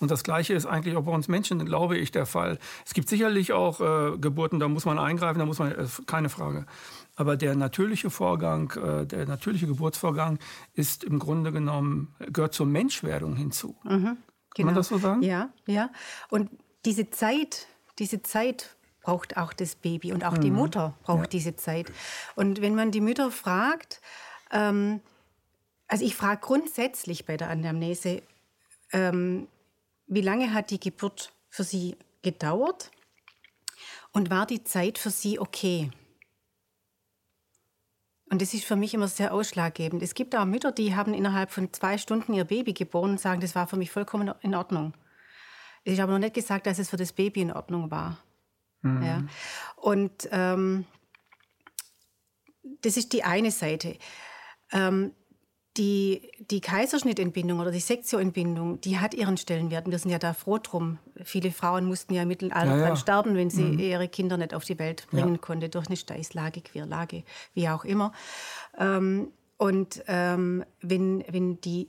Und 0.01 0.11
das 0.11 0.23
Gleiche 0.23 0.55
ist 0.55 0.67
eigentlich 0.67 0.97
auch 0.97 1.03
bei 1.03 1.11
uns 1.11 1.27
Menschen, 1.27 1.65
glaube 1.65 1.97
ich, 1.97 2.13
der 2.13 2.27
Fall. 2.27 2.59
Es 2.87 2.95
gibt 2.95 3.09
sicherlich 3.09 3.53
auch 3.53 3.81
äh, 3.81 4.19
Geburten, 4.19 4.61
da 4.61 4.69
muss 4.69 4.85
man 4.85 4.99
eingreifen, 4.99 5.39
da 5.39 5.47
muss 5.47 5.59
man, 5.59 5.73
äh, 5.73 5.87
keine 6.07 6.29
Frage. 6.29 6.67
Aber 7.19 7.37
der 7.37 7.57
natürliche 7.57 8.11
Vorgang, 8.11 8.71
äh, 8.77 9.05
der 9.05 9.27
natürliche 9.27 9.67
Geburtsvorgang 9.67 10.39
ist 10.75 11.03
im 11.03 11.19
Grunde 11.19 11.51
genommen, 11.51 12.15
gehört 12.21 12.55
zur 12.55 12.67
Menschwerdung 12.67 13.35
hinzu. 13.35 13.77
Mhm, 13.83 13.91
genau. 13.91 13.97
Kann 13.97 14.07
man 14.07 14.67
genau. 14.67 14.73
das 14.75 14.89
so 14.89 14.99
sagen? 14.99 15.23
Ja, 15.23 15.51
ja. 15.67 15.91
Und 16.31 16.49
diese 16.85 17.11
Zeit, 17.11 17.67
diese 17.99 18.23
Zeit 18.23 18.77
braucht 19.03 19.37
auch 19.37 19.53
das 19.53 19.75
Baby 19.75 20.13
und 20.13 20.25
auch 20.25 20.37
mhm. 20.37 20.43
die 20.43 20.51
Mutter 20.53 20.95
braucht 21.03 21.23
ja. 21.23 21.27
diese 21.31 21.57
Zeit. 21.57 21.91
Und 22.37 22.61
wenn 22.61 22.77
man 22.77 22.93
die 22.93 23.01
Mütter 23.01 23.33
fragt, 23.33 24.01
ähm, 24.53 25.01
also 25.89 26.05
ich 26.05 26.15
frage 26.15 26.41
grundsätzlich 26.41 27.27
bei 27.27 27.37
der 27.37 27.51
Anamnese, 27.51 28.23
ähm, 28.93 29.49
wie 30.07 30.21
lange 30.21 30.55
hat 30.55 30.71
die 30.71 30.79
Geburt 30.79 31.33
für 31.51 31.65
Sie 31.65 31.97
gedauert 32.23 32.93
und 34.13 34.31
war 34.31 34.47
die 34.47 34.63
Zeit 34.63 34.99
für 34.99 35.11
Sie 35.11 35.41
okay? 35.41 35.91
Und 38.31 38.43
das 38.43 38.53
ist 38.53 38.65
für 38.65 38.77
mich 38.77 38.93
immer 38.95 39.09
sehr 39.09 39.33
ausschlaggebend. 39.33 40.03
Es 40.03 40.15
gibt 40.15 40.37
auch 40.37 40.45
Mütter, 40.45 40.73
die 40.73 40.95
haben 40.95 41.15
innerhalb 41.15 41.51
von 41.51 41.73
zwei 41.73 41.97
Stunden 41.97 42.35
ihr 42.35 42.45
Baby 42.45 42.75
geboren 42.75 43.13
und 43.13 43.21
sagen, 43.21 43.41
das 43.41 43.55
war 43.55 43.67
für 43.67 43.77
mich 43.77 43.91
vollkommen 43.91 44.33
in 44.43 44.55
Ordnung. 44.55 44.95
Ist 45.85 46.01
aber 46.01 46.13
noch 46.13 46.19
nicht 46.19 46.35
gesagt, 46.35 46.67
dass 46.67 46.79
es 46.79 46.91
für 46.91 46.99
das 46.99 47.13
Baby 47.13 47.41
in 47.41 47.53
Ordnung 47.53 47.91
war. 47.91 48.19
Mhm. 48.83 49.03
Ja. 49.03 49.23
Und 49.77 50.29
ähm, 50.31 50.85
das 52.83 52.97
ist 52.97 53.13
die 53.13 53.25
eine 53.25 53.51
Seite. 53.51 53.99
Ähm, 54.73 55.13
die, 55.79 56.33
die 56.51 56.61
Kaiserschnittentbindung 56.61 57.61
oder 57.61 57.71
die 57.71 57.81
Sektioentbindung, 57.81 58.81
die 58.81 58.99
hat 58.99 59.15
ihren 59.15 59.37
Stellenwert. 59.37 59.87
Und 59.87 59.93
wir 59.93 59.99
sind 59.99 60.11
ja 60.11 60.19
da 60.19 60.35
froh 60.35 60.59
drum. 60.59 60.99
Viele 61.23 61.53
Frauen 61.53 61.87
mussten 61.87 62.15
ja 62.15 62.23
im 62.23 62.29
Mittelalter 62.29 62.77
ja, 62.77 62.89
ja. 62.89 62.97
sterben, 62.97 63.37
wenn 63.37 63.49
sie 63.49 63.63
mhm. 63.63 63.79
ihre 63.79 64.09
Kinder 64.09 64.37
nicht 64.37 64.55
auf 64.55 64.65
die 64.65 64.79
Welt 64.79 65.07
bringen 65.11 65.35
ja. 65.35 65.41
konnte, 65.41 65.69
durch 65.69 65.87
eine 65.87 65.97
Steißlage, 65.97 66.61
Querlage, 66.61 67.23
wie 67.55 67.69
auch 67.69 67.85
immer. 67.85 68.13
Ähm, 68.77 69.29
und 69.57 70.03
ähm, 70.09 70.65
wenn, 70.81 71.25
wenn, 71.29 71.61
die, 71.61 71.89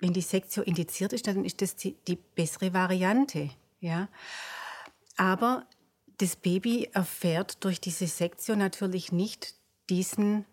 wenn 0.00 0.12
die 0.12 0.20
Sektio 0.20 0.62
indiziert 0.62 1.12
ist, 1.12 1.26
dann 1.26 1.44
ist 1.44 1.62
das 1.62 1.76
die, 1.76 1.96
die 2.08 2.16
bessere 2.16 2.74
Variante. 2.74 3.50
Ja? 3.80 4.08
Aber 5.16 5.66
das 6.18 6.36
Baby 6.36 6.88
erfährt 6.92 7.64
durch 7.64 7.80
diese 7.80 8.06
Sektio 8.06 8.56
natürlich 8.56 9.12
nicht 9.12 9.54
diesen, 9.90 10.44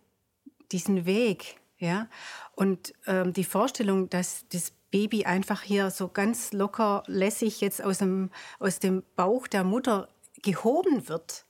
diesen 0.72 1.06
Weg. 1.06 1.59
Ja? 1.80 2.08
Und 2.56 2.94
ähm, 3.08 3.34
die 3.34 3.44
Vorstellung, 3.44 4.10
dass 4.10 4.46
das 4.50 4.72
Baby 4.92 5.26
einfach 5.26 5.62
hier 5.62 5.92
so 5.92 6.08
ganz 6.08 6.52
locker 6.52 7.04
lässig 7.08 7.62
jetzt 7.62 7.82
aus 7.82 8.00
dem, 8.00 8.32
aus 8.60 8.80
dem 8.80 9.04
Bauch 9.16 9.48
der 9.48 9.64
Mutter 9.64 10.10
gehoben 10.42 11.08
wird, 11.08 11.46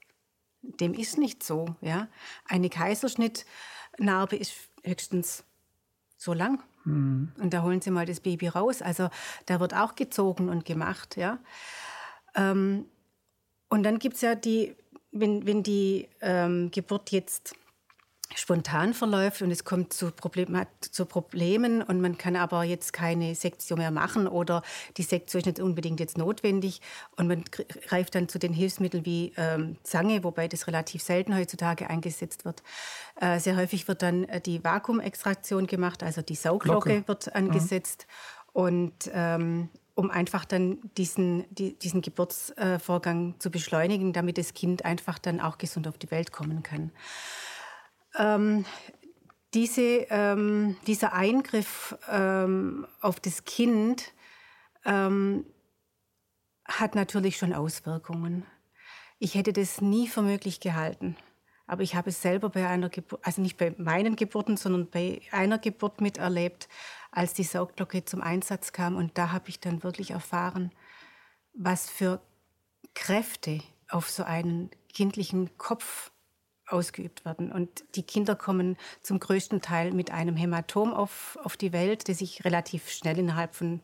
dem 0.62 0.94
ist 0.94 1.18
nicht 1.18 1.42
so. 1.42 1.74
Ja? 1.80 2.08
Eine 2.46 2.70
Kaiserschnittnarbe 2.70 4.36
ist 4.36 4.52
höchstens 4.84 5.44
so 6.16 6.32
lang. 6.32 6.62
Mhm. 6.84 7.32
Und 7.38 7.52
da 7.52 7.62
holen 7.62 7.80
sie 7.80 7.90
mal 7.90 8.06
das 8.06 8.20
Baby 8.20 8.48
raus. 8.48 8.82
Also 8.82 9.08
da 9.46 9.60
wird 9.60 9.74
auch 9.74 9.94
gezogen 9.94 10.48
und 10.48 10.64
gemacht. 10.64 11.16
Ja? 11.16 11.38
Ähm, 12.34 12.86
und 13.68 13.82
dann 13.82 13.98
gibt 13.98 14.16
es 14.16 14.20
ja 14.22 14.34
die, 14.34 14.76
wenn, 15.12 15.46
wenn 15.46 15.62
die 15.62 16.08
ähm, 16.20 16.70
Geburt 16.70 17.10
jetzt 17.10 17.54
spontan 18.34 18.94
verläuft 18.94 19.42
und 19.42 19.50
es 19.50 19.64
kommt 19.64 19.92
zu, 19.92 20.10
Problem, 20.10 20.56
zu, 20.80 21.04
Problemen 21.04 21.82
und 21.82 22.00
man 22.00 22.16
kann 22.16 22.36
aber 22.36 22.62
jetzt 22.64 22.92
keine 22.92 23.34
Sektion 23.34 23.78
mehr 23.78 23.90
machen 23.90 24.28
oder 24.28 24.62
die 24.96 25.02
Sektion 25.02 25.40
ist 25.40 25.46
nicht 25.46 25.60
unbedingt 25.60 26.00
jetzt 26.00 26.16
notwendig 26.16 26.80
und 27.16 27.26
man 27.26 27.44
greift 27.88 28.14
dann 28.14 28.28
zu 28.28 28.38
den 28.38 28.52
Hilfsmitteln 28.52 29.04
wie 29.04 29.32
ähm, 29.36 29.76
Zange, 29.82 30.22
wobei 30.22 30.48
das 30.48 30.66
relativ 30.66 31.02
selten 31.02 31.36
heutzutage 31.36 31.90
eingesetzt 31.90 32.44
wird. 32.44 32.62
Äh, 33.20 33.40
sehr 33.40 33.56
häufig 33.56 33.88
wird 33.88 34.02
dann 34.02 34.24
äh, 34.24 34.40
die 34.40 34.62
Vakuumextraktion 34.62 35.66
gemacht, 35.66 36.02
also 36.02 36.22
die 36.22 36.36
Sauglocke 36.36 36.90
Glocke. 36.90 37.08
wird 37.08 37.34
angesetzt 37.34 38.06
mhm. 38.54 38.60
und 38.62 39.10
ähm, 39.12 39.68
um 39.96 40.10
einfach 40.10 40.44
dann 40.46 40.78
diesen, 40.96 41.44
die, 41.54 41.78
diesen 41.78 42.00
Geburtsvorgang 42.00 43.34
zu 43.38 43.50
beschleunigen, 43.50 44.14
damit 44.14 44.38
das 44.38 44.54
Kind 44.54 44.84
einfach 44.84 45.18
dann 45.18 45.40
auch 45.40 45.58
gesund 45.58 45.86
auf 45.86 45.98
die 45.98 46.10
Welt 46.10 46.32
kommen 46.32 46.62
kann. 46.62 46.90
Ähm, 48.18 48.64
diese, 49.54 50.06
ähm, 50.10 50.76
dieser 50.86 51.12
Eingriff 51.12 51.96
ähm, 52.08 52.86
auf 53.00 53.18
das 53.20 53.44
Kind 53.44 54.12
ähm, 54.84 55.44
hat 56.64 56.94
natürlich 56.94 57.36
schon 57.36 57.52
Auswirkungen. 57.52 58.46
Ich 59.18 59.34
hätte 59.34 59.52
das 59.52 59.80
nie 59.80 60.08
für 60.08 60.22
möglich 60.22 60.60
gehalten. 60.60 61.16
Aber 61.66 61.82
ich 61.82 61.94
habe 61.94 62.10
es 62.10 62.20
selber 62.20 62.48
bei 62.48 62.66
einer 62.66 62.88
Geburt, 62.88 63.24
also 63.24 63.40
nicht 63.42 63.56
bei 63.56 63.74
meinen 63.78 64.16
Geburten, 64.16 64.56
sondern 64.56 64.90
bei 64.90 65.20
einer 65.30 65.58
Geburt 65.58 66.00
miterlebt, 66.00 66.68
als 67.12 67.32
die 67.32 67.44
Saugglocke 67.44 68.04
zum 68.04 68.22
Einsatz 68.22 68.72
kam. 68.72 68.96
Und 68.96 69.18
da 69.18 69.30
habe 69.30 69.48
ich 69.48 69.60
dann 69.60 69.82
wirklich 69.84 70.10
erfahren, 70.10 70.72
was 71.52 71.88
für 71.88 72.20
Kräfte 72.94 73.60
auf 73.88 74.10
so 74.10 74.24
einen 74.24 74.70
kindlichen 74.92 75.56
Kopf 75.58 76.10
ausgeübt 76.72 77.24
werden. 77.24 77.52
Und 77.52 77.84
die 77.94 78.02
Kinder 78.02 78.34
kommen 78.34 78.76
zum 79.02 79.20
größten 79.20 79.60
Teil 79.60 79.92
mit 79.92 80.10
einem 80.10 80.36
Hämatom 80.36 80.92
auf, 80.92 81.38
auf 81.42 81.56
die 81.56 81.72
Welt, 81.72 82.08
das 82.08 82.18
sich 82.18 82.44
relativ 82.44 82.90
schnell 82.90 83.18
innerhalb 83.18 83.54
von 83.54 83.80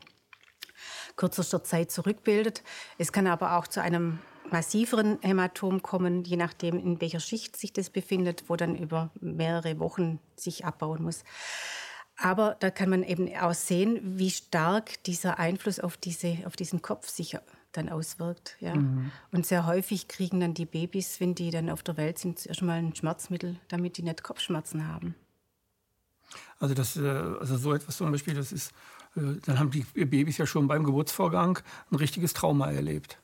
kürzester 1.16 1.64
Zeit 1.64 1.90
zurückbildet. 1.90 2.62
Es 2.99 3.12
kann 3.12 3.26
aber 3.26 3.57
auch 3.57 3.66
zu 3.66 3.81
einem 3.81 4.19
massiveren 4.50 5.19
Hämatom 5.23 5.83
kommen, 5.83 6.25
je 6.25 6.37
nachdem, 6.37 6.78
in 6.78 7.00
welcher 7.00 7.21
Schicht 7.21 7.57
sich 7.57 7.73
das 7.73 7.90
befindet, 7.90 8.45
wo 8.49 8.57
dann 8.57 8.76
über 8.76 9.11
mehrere 9.21 9.78
Wochen 9.78 10.21
sich 10.37 10.64
abbauen 10.64 11.02
muss. 11.02 11.25
Aber 12.19 12.57
da 12.61 12.71
kann 12.71 12.88
man 12.88 13.02
eben 13.02 13.35
auch 13.37 13.55
sehen, 13.55 14.00
wie 14.19 14.31
stark 14.31 15.02
dieser 15.05 15.38
Einfluss 15.38 15.81
auf, 15.81 15.97
diese, 15.97 16.38
auf 16.47 16.57
diesen 16.57 16.81
Kopf 16.81 17.09
sich 17.09 17.37
dann 17.76 17.88
auswirkt. 17.88 18.56
Ja. 18.61 18.75
Mhm. 18.75 19.11
Und 19.33 19.47
sehr 19.47 19.66
häufig 19.66 20.09
kriegen 20.09 20.40
dann 20.40 20.54
die 20.54 20.66
Babys, 20.66 21.21
wenn 21.21 21.35
die 21.35 21.50
dann 21.50 21.71
auf 21.71 21.83
der 21.83 21.97
Welt 21.97 22.18
sind, 22.18 22.38
zuerst 22.38 22.62
mal 22.62 22.78
ein 22.78 22.95
Schmerzmittel, 22.95 23.56
damit 23.68 23.97
die 23.97 24.02
nicht 24.02 24.23
Kopfschmerzen 24.23 24.88
haben. 24.88 25.14
Also, 26.59 26.75
das, 26.75 26.97
äh, 26.97 27.06
also 27.06 27.56
so 27.56 27.75
etwas 27.75 27.97
zum 27.97 28.11
Beispiel, 28.11 28.35
das 28.35 28.52
ist, 28.52 28.73
äh, 29.16 29.40
dann 29.45 29.59
haben 29.59 29.71
die 29.71 29.85
Babys 30.04 30.38
ja 30.38 30.47
schon 30.47 30.68
beim 30.68 30.85
Geburtsvorgang 30.85 31.59
ein 31.90 31.97
richtiges 31.97 32.35
Trauma 32.35 32.71
erlebt. 32.71 33.18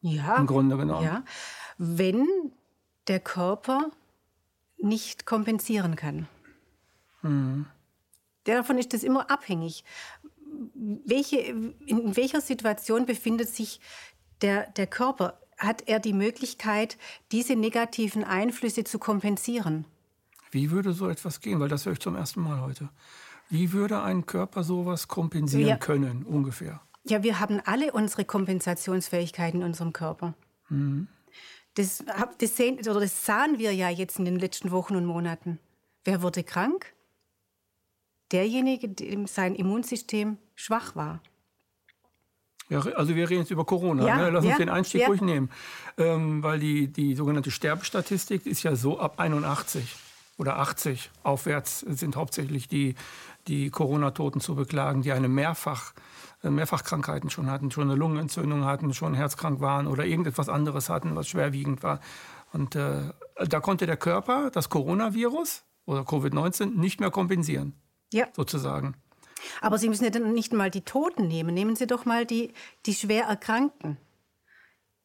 Ja. 0.00 0.36
Im 0.36 0.46
Grunde 0.46 0.76
genommen. 0.76 1.04
Ja. 1.04 1.24
Wenn 1.78 2.26
der 3.08 3.20
Körper 3.20 3.90
nicht 4.78 5.26
kompensieren 5.26 5.96
kann. 5.96 6.28
Mhm. 7.22 7.66
Davon 8.44 8.78
ist 8.78 8.92
das 8.92 9.04
immer 9.04 9.30
abhängig. 9.30 9.84
Welche, 10.74 11.38
in 11.38 12.16
welcher 12.16 12.40
Situation 12.40 13.06
befindet 13.06 13.48
sich 13.48 13.80
der, 14.40 14.70
der 14.70 14.86
Körper? 14.86 15.38
Hat 15.58 15.88
er 15.88 16.00
die 16.00 16.12
Möglichkeit, 16.12 16.98
diese 17.30 17.54
negativen 17.54 18.24
Einflüsse 18.24 18.84
zu 18.84 18.98
kompensieren? 18.98 19.84
Wie 20.50 20.70
würde 20.70 20.92
so 20.92 21.08
etwas 21.08 21.40
gehen? 21.40 21.60
Weil 21.60 21.68
das 21.68 21.86
höre 21.86 21.92
ich 21.92 22.00
zum 22.00 22.16
ersten 22.16 22.42
Mal 22.42 22.60
heute. 22.60 22.90
Wie 23.48 23.72
würde 23.72 24.02
ein 24.02 24.26
Körper 24.26 24.64
sowas 24.64 25.08
kompensieren 25.08 25.68
ja. 25.68 25.76
können, 25.76 26.24
ungefähr? 26.24 26.80
Ja, 27.04 27.22
wir 27.22 27.40
haben 27.40 27.60
alle 27.64 27.92
unsere 27.92 28.24
Kompensationsfähigkeiten 28.24 29.60
in 29.60 29.66
unserem 29.66 29.92
Körper. 29.92 30.34
Mhm. 30.68 31.08
Das, 31.74 32.04
das, 32.38 32.56
sehen, 32.56 32.78
oder 32.78 33.00
das 33.00 33.24
sahen 33.24 33.58
wir 33.58 33.74
ja 33.74 33.88
jetzt 33.88 34.18
in 34.18 34.24
den 34.24 34.38
letzten 34.38 34.70
Wochen 34.70 34.94
und 34.94 35.06
Monaten. 35.06 35.58
Wer 36.04 36.22
wurde 36.22 36.44
krank? 36.44 36.92
Derjenige, 38.32 38.88
dem 38.88 39.26
sein 39.26 39.54
Immunsystem 39.54 40.38
schwach 40.54 40.96
war. 40.96 41.20
Ja, 42.68 42.80
also 42.80 43.14
wir 43.14 43.28
reden 43.28 43.42
jetzt 43.42 43.50
über 43.50 43.66
Corona. 43.66 44.06
Ja, 44.06 44.16
ne? 44.16 44.30
Lass 44.30 44.46
uns 44.46 44.56
den 44.56 44.70
Einstieg 44.70 45.06
ruhig 45.06 45.20
nehmen. 45.20 45.50
Ähm, 45.98 46.42
weil 46.42 46.58
die, 46.58 46.88
die 46.88 47.14
sogenannte 47.14 47.50
Sterbestatistik 47.50 48.46
ist 48.46 48.62
ja 48.62 48.76
so 48.76 48.98
ab 48.98 49.20
81 49.20 49.94
oder 50.38 50.58
80 50.58 51.10
aufwärts 51.22 51.80
sind 51.80 52.16
hauptsächlich 52.16 52.68
die, 52.68 52.94
die 53.46 53.68
Corona-Toten 53.68 54.40
zu 54.40 54.54
beklagen, 54.54 55.02
die 55.02 55.12
eine 55.12 55.28
Mehrfach, 55.28 55.92
äh, 56.42 56.48
Mehrfachkrankheiten 56.48 57.28
schon 57.28 57.50
hatten, 57.50 57.70
schon 57.70 57.90
eine 57.90 57.94
Lungenentzündung 57.94 58.64
hatten, 58.64 58.94
schon 58.94 59.12
herzkrank 59.12 59.60
waren 59.60 59.86
oder 59.86 60.06
irgendetwas 60.06 60.48
anderes 60.48 60.88
hatten, 60.88 61.14
was 61.14 61.28
schwerwiegend 61.28 61.82
war. 61.82 62.00
Und 62.54 62.74
äh, 62.74 63.12
da 63.46 63.60
konnte 63.60 63.84
der 63.84 63.98
Körper 63.98 64.50
das 64.50 64.70
Coronavirus 64.70 65.64
oder 65.84 66.00
Covid-19 66.02 66.78
nicht 66.78 67.00
mehr 67.00 67.10
kompensieren 67.10 67.74
ja. 68.12 68.28
sozusagen. 68.34 68.94
Aber 69.60 69.78
Sie 69.78 69.88
müssen 69.88 70.04
ja 70.04 70.10
dann 70.10 70.32
nicht 70.32 70.52
mal 70.52 70.70
die 70.70 70.82
Toten 70.82 71.26
nehmen. 71.28 71.54
Nehmen 71.54 71.76
Sie 71.76 71.86
doch 71.86 72.04
mal 72.04 72.26
die, 72.26 72.52
die 72.86 72.94
schwer 72.94 73.24
Erkrankten. 73.24 73.98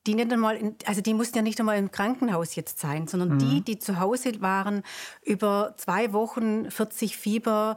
Die, 0.05 0.15
nicht 0.15 0.31
einmal 0.31 0.55
in, 0.55 0.75
also 0.85 1.01
die 1.01 1.13
mussten 1.13 1.35
ja 1.35 1.41
nicht 1.41 1.59
einmal 1.59 1.77
im 1.77 1.91
Krankenhaus 1.91 2.55
jetzt 2.55 2.79
sein, 2.79 3.07
sondern 3.07 3.33
mhm. 3.33 3.39
die, 3.39 3.61
die 3.61 3.77
zu 3.77 3.99
Hause 3.99 4.39
waren, 4.39 4.83
über 5.21 5.73
zwei 5.75 6.13
Wochen 6.13 6.71
40 6.71 7.17
Fieber, 7.17 7.75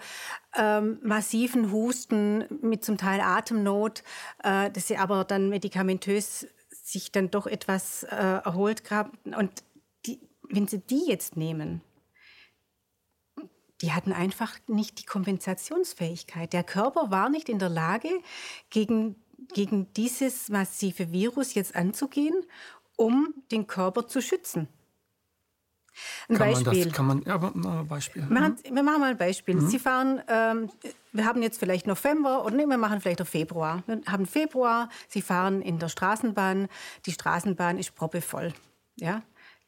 ähm, 0.55 1.01
massiven 1.03 1.73
Husten 1.73 2.45
mit 2.63 2.85
zum 2.85 2.99
Teil 2.99 3.21
Atemnot, 3.21 4.05
äh, 4.45 4.71
dass 4.71 4.87
sie 4.87 4.97
aber 4.97 5.25
dann 5.25 5.49
medikamentös 5.49 6.47
sich 6.71 7.11
dann 7.11 7.33
doch 7.33 7.49
etwas 7.49 8.05
äh, 8.05 8.15
erholt 8.17 8.89
haben. 8.91 9.19
Und 9.37 9.51
die, 10.07 10.21
wenn 10.49 10.69
Sie 10.69 10.79
die 10.79 11.07
jetzt 11.09 11.37
nehmen, 11.37 11.83
die 13.81 13.93
hatten 13.93 14.13
einfach 14.13 14.57
nicht 14.67 15.01
die 15.01 15.07
Kompensationsfähigkeit. 15.07 16.53
Der 16.53 16.65
Körper 16.65 17.11
war 17.11 17.31
nicht 17.31 17.49
in 17.49 17.59
der 17.59 17.71
Lage, 17.71 18.11
gegen, 18.69 19.17
gegen 19.55 19.93
dieses 19.95 20.49
massive 20.49 21.13
Virus 21.13 21.55
jetzt 21.55 21.75
anzugehen, 21.75 22.35
um 22.97 23.35
den 23.51 23.67
Körper 23.67 24.07
zu 24.07 24.21
schützen. 24.21 24.69
Ein 26.29 26.37
kann 26.37 26.49
Beispiel. 26.49 26.73
Man 26.73 26.85
das, 26.85 26.93
kann 26.93 27.07
man, 27.07 27.23
ja, 27.23 27.37
ein 27.37 27.87
Beispiel. 27.87 28.23
Machen, 28.23 28.57
mhm. 28.65 28.75
wir 28.75 28.83
machen 28.83 29.01
mal 29.01 29.11
ein 29.11 29.17
Beispiel. 29.17 29.57
Mhm. 29.57 29.69
Sie 29.69 29.79
fahren, 29.79 30.23
ähm, 30.29 30.71
wir 31.13 31.25
haben 31.25 31.43
jetzt 31.43 31.59
vielleicht 31.59 31.87
November 31.87 32.45
oder 32.45 32.55
nee, 32.55 32.67
wir 32.67 32.79
machen 32.79 33.01
vielleicht 33.01 33.23
auch 33.23 33.27
Februar. 33.27 33.83
Wir 33.87 34.01
haben 34.07 34.27
Februar, 34.27 34.89
Sie 35.09 35.23
fahren 35.23 35.63
in 35.63 35.79
der 35.79 35.89
Straßenbahn, 35.89 36.69
die 37.07 37.13
Straßenbahn 37.13 37.79
ist 37.79 37.95
proppevoll. 37.95 38.53
Ja? 38.97 39.23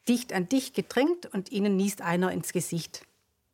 Dicht 0.09 0.33
an 0.33 0.49
dicht 0.49 0.75
gedrängt 0.75 1.27
und 1.33 1.51
Ihnen 1.51 1.77
niest 1.77 2.03
einer 2.03 2.33
ins 2.33 2.53
Gesicht. 2.53 3.05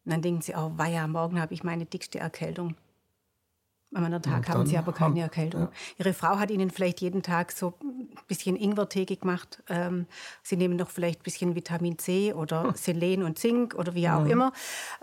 Und 0.09 0.13
dann 0.13 0.23
denken 0.23 0.41
sie, 0.41 0.55
oh 0.55 0.73
weia, 0.77 1.07
morgen 1.07 1.39
habe 1.39 1.53
ich 1.53 1.63
meine 1.65 1.85
dickste 1.85 2.19
Erkältung. 2.19 2.77
Am 3.93 4.05
anderen 4.05 4.23
Tag 4.23 4.49
haben 4.49 4.65
sie 4.65 4.79
aber 4.79 4.95
keine 4.95 5.21
Erkältung. 5.21 5.65
Ja. 5.65 5.71
Ihre 5.99 6.15
Frau 6.15 6.39
hat 6.39 6.51
ihnen 6.51 6.71
vielleicht 6.71 7.03
jeden 7.03 7.23
Tag 7.23 7.53
so 7.53 7.75
ein 7.83 8.09
bisschen 8.27 8.57
Ingwertee 8.57 9.05
gemacht. 9.05 9.63
Ähm, 9.69 10.07
sie 10.43 10.57
nehmen 10.57 10.77
noch 10.77 10.89
vielleicht 10.89 11.21
ein 11.21 11.25
bisschen 11.25 11.55
Vitamin 11.55 11.99
C 11.99 12.33
oder 12.33 12.69
hm. 12.69 12.75
Selen 12.75 13.23
und 13.23 13.39
Zink 13.39 13.75
oder 13.75 13.95
wie 13.95 14.09
auch 14.09 14.25
ja. 14.25 14.33
immer. 14.33 14.53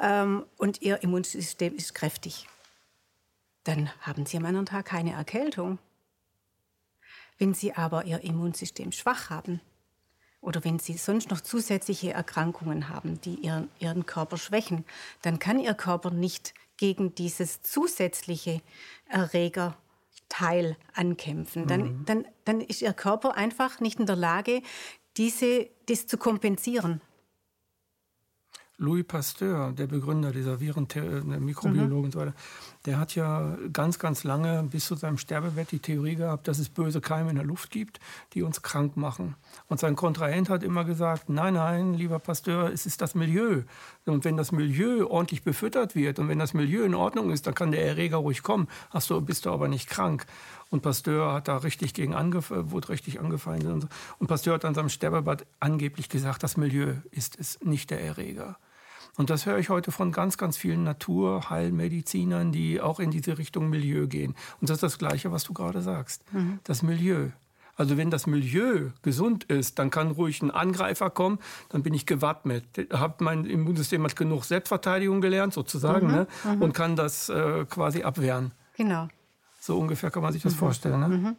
Ähm, 0.02 0.44
und 0.58 0.82
ihr 0.82 1.04
Immunsystem 1.04 1.76
ist 1.76 1.94
kräftig. 1.94 2.48
Dann 3.64 3.92
haben 4.02 4.26
sie 4.26 4.38
am 4.38 4.46
anderen 4.46 4.66
Tag 4.66 4.86
keine 4.86 5.14
Erkältung. 5.14 5.78
Wenn 7.38 7.54
sie 7.54 7.76
aber 7.76 8.06
ihr 8.06 8.24
Immunsystem 8.24 8.92
schwach 8.92 9.30
haben, 9.30 9.62
oder 10.46 10.64
wenn 10.64 10.80
sie 10.80 10.94
sonst 10.94 11.30
noch 11.32 11.42
zusätzliche 11.42 12.14
Erkrankungen 12.14 12.90
haben, 12.90 13.20
die 13.22 13.36
ihren, 13.36 13.70
ihren 13.80 14.06
Körper 14.06 14.38
schwächen, 14.38 14.86
dann 15.22 15.40
kann 15.40 15.60
ihr 15.60 15.74
Körper 15.74 16.12
nicht 16.12 16.54
gegen 16.78 17.16
dieses 17.16 17.62
zusätzliche 17.62 18.62
Erregerteil 19.08 20.78
ankämpfen. 20.94 21.68
Dann, 21.68 21.82
mhm. 21.82 22.06
dann, 22.06 22.26
dann 22.46 22.62
ist 22.62 22.82
ihr 22.82 22.94
Körper 22.94 23.36
einfach 23.36 23.80
nicht 23.80 24.00
in 24.00 24.06
der 24.06 24.16
Lage, 24.16 24.62
diese, 25.18 25.70
das 25.88 26.08
zu 26.08 26.18
kompensieren. 26.18 27.02
Louis 28.78 29.06
Pasteur, 29.06 29.72
der 29.72 29.88
Begründer 29.88 30.32
dieser 30.32 30.60
Viren, 30.60 30.88
der 30.90 31.40
Mikrobiologe 31.40 31.96
mhm. 31.96 32.04
und 32.04 32.12
so 32.12 32.20
weiter, 32.20 32.34
der 32.86 33.00
hat 33.00 33.16
ja 33.16 33.58
ganz, 33.72 34.00
ganz 34.00 34.26
lange 34.26 34.64
bis 34.64 34.86
zu 34.86 34.96
seinem 34.96 35.18
Sterbebett 35.18 35.72
die 35.72 35.80
Theorie 35.80 36.16
gehabt, 36.16 36.48
dass 36.50 36.60
es 36.60 36.68
böse 36.68 37.00
Keime 37.00 37.30
in 37.30 37.38
der 37.38 37.46
Luft 37.46 37.72
gibt, 37.72 38.02
die 38.34 38.44
uns 38.44 38.62
krank 38.62 38.98
machen. 38.98 39.36
Und 39.68 39.80
sein 39.80 39.96
Kontrahent 39.96 40.50
hat 40.50 40.62
immer 40.62 40.84
gesagt, 40.84 41.30
nein, 41.30 41.54
nein, 41.54 41.94
lieber 41.94 42.20
Pasteur, 42.20 42.70
es 42.72 42.86
ist 42.86 43.02
das 43.02 43.16
Milieu. 43.16 43.64
Und 44.06 44.26
wenn 44.26 44.36
das 44.36 44.52
Milieu 44.52 45.08
ordentlich 45.08 45.44
befüttert 45.44 45.96
wird 45.96 46.20
und 46.20 46.28
wenn 46.28 46.40
das 46.40 46.54
Milieu 46.54 46.84
in 46.84 46.96
Ordnung 46.96 47.32
ist, 47.32 47.48
dann 47.48 47.56
kann 47.56 47.72
der 47.72 47.86
Erreger 47.86 48.18
ruhig 48.18 48.44
kommen. 48.44 48.68
Hast 48.90 49.10
du, 49.10 49.22
bist 49.22 49.46
du 49.46 49.52
aber 49.52 49.70
nicht 49.70 49.90
krank. 49.90 50.26
Und 50.70 50.82
Pasteur 50.82 51.32
hat 51.32 51.48
da 51.48 51.58
richtig 51.58 51.94
gegen 51.94 52.14
angef 52.14 52.52
wurde 52.52 52.90
richtig 52.90 53.22
angefeindet. 53.22 53.72
Und, 53.72 53.82
so. 53.82 53.88
und 54.20 54.28
Pasteur 54.28 54.56
hat 54.56 54.66
an 54.66 54.76
seinem 54.76 54.90
Sterbebett 54.90 55.46
angeblich 55.62 56.10
gesagt, 56.10 56.44
das 56.44 56.58
Milieu 56.58 56.96
ist 57.12 57.40
es, 57.40 57.60
nicht 57.62 57.90
der 57.90 58.02
Erreger. 58.02 58.58
Und 59.18 59.30
das 59.30 59.46
höre 59.46 59.58
ich 59.58 59.70
heute 59.70 59.92
von 59.92 60.12
ganz, 60.12 60.38
ganz 60.38 60.58
vielen 60.58 60.84
Naturheilmedizinern, 60.84 62.52
die 62.52 62.82
auch 62.82 63.00
in 63.00 63.12
diese 63.12 63.38
Richtung 63.38 63.70
Milieu 63.70 64.08
gehen. 64.08 64.36
Und 64.60 64.70
das 64.70 64.78
ist 64.78 64.84
das 64.84 64.98
Gleiche, 64.98 65.32
was 65.32 65.44
du 65.46 65.54
gerade 65.54 65.82
sagst. 65.82 66.22
Mhm. 66.34 66.60
Das 66.64 66.82
Milieu. 66.82 67.30
Also 67.78 67.98
wenn 67.98 68.10
das 68.10 68.26
Milieu 68.26 68.92
gesund 69.02 69.44
ist, 69.46 69.80
dann 69.80 69.90
kann 69.90 70.12
ruhig 70.12 70.42
ein 70.42 70.52
Angreifer 70.52 71.10
kommen, 71.10 71.40
dann 71.70 71.84
bin 71.84 71.94
ich 71.94 72.06
gewappnet. 72.06 72.64
Hab 72.92 73.20
mein 73.20 73.46
Immunsystem 73.46 74.04
hat 74.04 74.16
genug 74.16 74.46
Selbstverteidigung 74.46 75.20
gelernt, 75.20 75.54
sozusagen, 75.54 76.08
mhm, 76.08 76.14
ne? 76.14 76.28
Mhm. 76.46 76.62
und 76.62 76.74
kann 76.74 76.96
das 76.96 77.28
äh, 77.28 77.66
quasi 77.66 78.04
abwehren. 78.04 78.52
Genau. 78.78 79.10
So 79.60 79.78
ungefähr 79.78 80.12
kann 80.12 80.24
man 80.24 80.32
sich 80.32 80.44
das 80.44 80.54
mhm. 80.54 80.60
vorstellen. 80.60 81.00
Ne? 81.00 81.08
Mhm. 81.10 81.36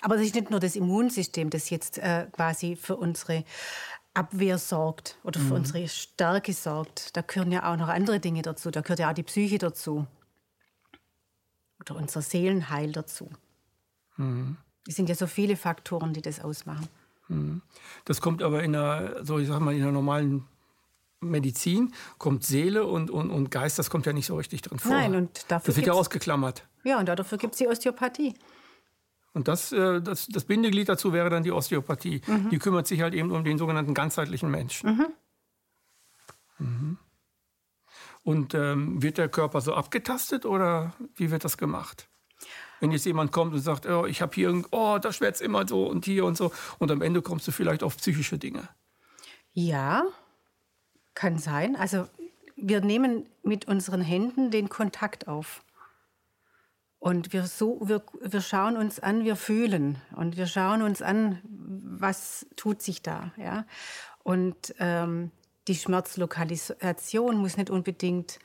Aber 0.00 0.16
es 0.16 0.22
ist 0.22 0.34
nicht 0.34 0.50
nur 0.50 0.60
das 0.60 0.76
Immunsystem, 0.76 1.50
das 1.50 1.70
jetzt 1.70 1.98
äh, 1.98 2.26
quasi 2.32 2.76
für 2.76 2.96
unsere 2.96 3.44
Abwehr 4.16 4.58
sorgt 4.58 5.18
oder 5.24 5.38
für 5.38 5.46
mhm. 5.46 5.52
unsere 5.52 5.88
Stärke 5.88 6.52
sorgt. 6.52 7.16
Da 7.16 7.20
gehören 7.20 7.52
ja 7.52 7.70
auch 7.70 7.76
noch 7.76 7.88
andere 7.88 8.18
Dinge 8.18 8.42
dazu. 8.42 8.70
Da 8.70 8.80
gehört 8.80 8.98
ja 8.98 9.10
auch 9.10 9.14
die 9.14 9.22
Psyche 9.22 9.58
dazu. 9.58 10.06
Oder 11.80 11.96
unser 11.96 12.22
Seelenheil 12.22 12.92
dazu. 12.92 13.30
Mhm. 14.16 14.56
Es 14.88 14.96
sind 14.96 15.08
ja 15.08 15.14
so 15.14 15.26
viele 15.26 15.56
Faktoren, 15.56 16.14
die 16.14 16.22
das 16.22 16.40
ausmachen. 16.40 16.88
Mhm. 17.28 17.60
Das 18.04 18.20
kommt 18.20 18.42
aber 18.42 18.62
in 18.62 18.74
einer, 18.74 19.24
so 19.24 19.38
ich 19.38 19.48
sag 19.48 19.60
mal, 19.60 19.74
in 19.74 19.82
einer 19.82 19.92
normalen 19.92 20.46
Medizin 21.20 21.92
kommt 22.18 22.44
Seele 22.44 22.86
und, 22.86 23.10
und, 23.10 23.30
und 23.30 23.50
Geist, 23.50 23.78
das 23.78 23.90
kommt 23.90 24.06
ja 24.06 24.12
nicht 24.12 24.26
so 24.26 24.36
richtig 24.36 24.62
drin 24.62 24.78
vor. 24.78 24.92
Nein, 24.92 25.14
und 25.14 25.50
dafür 25.50 25.66
das 25.66 25.76
wird 25.76 25.86
ja 25.86 25.92
ausgeklammert. 25.92 26.64
Ja, 26.84 26.98
und 26.98 27.08
dafür 27.08 27.38
gibt 27.38 27.54
es 27.54 27.58
die 27.58 27.68
Osteopathie. 27.68 28.34
Und 29.36 29.48
das, 29.48 29.70
äh, 29.70 30.00
das, 30.00 30.28
das 30.28 30.44
Bindeglied 30.44 30.88
dazu 30.88 31.12
wäre 31.12 31.28
dann 31.28 31.42
die 31.42 31.52
Osteopathie. 31.52 32.22
Mhm. 32.26 32.48
Die 32.48 32.58
kümmert 32.58 32.86
sich 32.86 33.02
halt 33.02 33.12
eben 33.12 33.30
um 33.30 33.44
den 33.44 33.58
sogenannten 33.58 33.92
ganzheitlichen 33.92 34.50
Menschen. 34.50 34.96
Mhm. 36.58 36.66
Mhm. 36.66 36.98
Und 38.22 38.54
ähm, 38.54 39.02
wird 39.02 39.18
der 39.18 39.28
Körper 39.28 39.60
so 39.60 39.74
abgetastet 39.74 40.46
oder 40.46 40.94
wie 41.16 41.30
wird 41.30 41.44
das 41.44 41.58
gemacht? 41.58 42.08
Wenn 42.80 42.92
jetzt 42.92 43.04
jemand 43.04 43.30
kommt 43.30 43.52
und 43.52 43.60
sagt, 43.60 43.84
oh, 43.84 44.06
ich 44.06 44.22
habe 44.22 44.34
hier, 44.34 44.64
oh, 44.70 44.96
da 44.98 45.12
schwätzt 45.12 45.42
immer 45.42 45.68
so 45.68 45.86
und 45.86 46.06
hier 46.06 46.24
und 46.24 46.38
so, 46.38 46.50
und 46.78 46.90
am 46.90 47.02
Ende 47.02 47.20
kommst 47.20 47.46
du 47.46 47.52
vielleicht 47.52 47.82
auf 47.82 47.98
psychische 47.98 48.38
Dinge. 48.38 48.66
Ja, 49.52 50.06
kann 51.12 51.36
sein. 51.36 51.76
Also 51.76 52.08
wir 52.56 52.80
nehmen 52.80 53.26
mit 53.42 53.68
unseren 53.68 54.00
Händen 54.00 54.50
den 54.50 54.70
Kontakt 54.70 55.28
auf. 55.28 55.62
Und 57.06 57.32
wir, 57.32 57.46
so, 57.46 57.78
wir, 57.84 58.02
wir 58.20 58.40
schauen 58.40 58.76
uns 58.76 58.98
an, 58.98 59.22
wir 59.22 59.36
fühlen 59.36 60.02
und 60.16 60.36
wir 60.36 60.48
schauen 60.48 60.82
uns 60.82 61.02
an, 61.02 61.38
was 61.44 62.46
tut 62.56 62.82
sich 62.82 63.00
da. 63.00 63.30
Ja? 63.36 63.64
Und 64.24 64.74
ähm, 64.80 65.30
die 65.68 65.76
Schmerzlokalisation 65.76 67.36
muss 67.36 67.56
nicht 67.56 67.70
unbedingt 67.70 68.40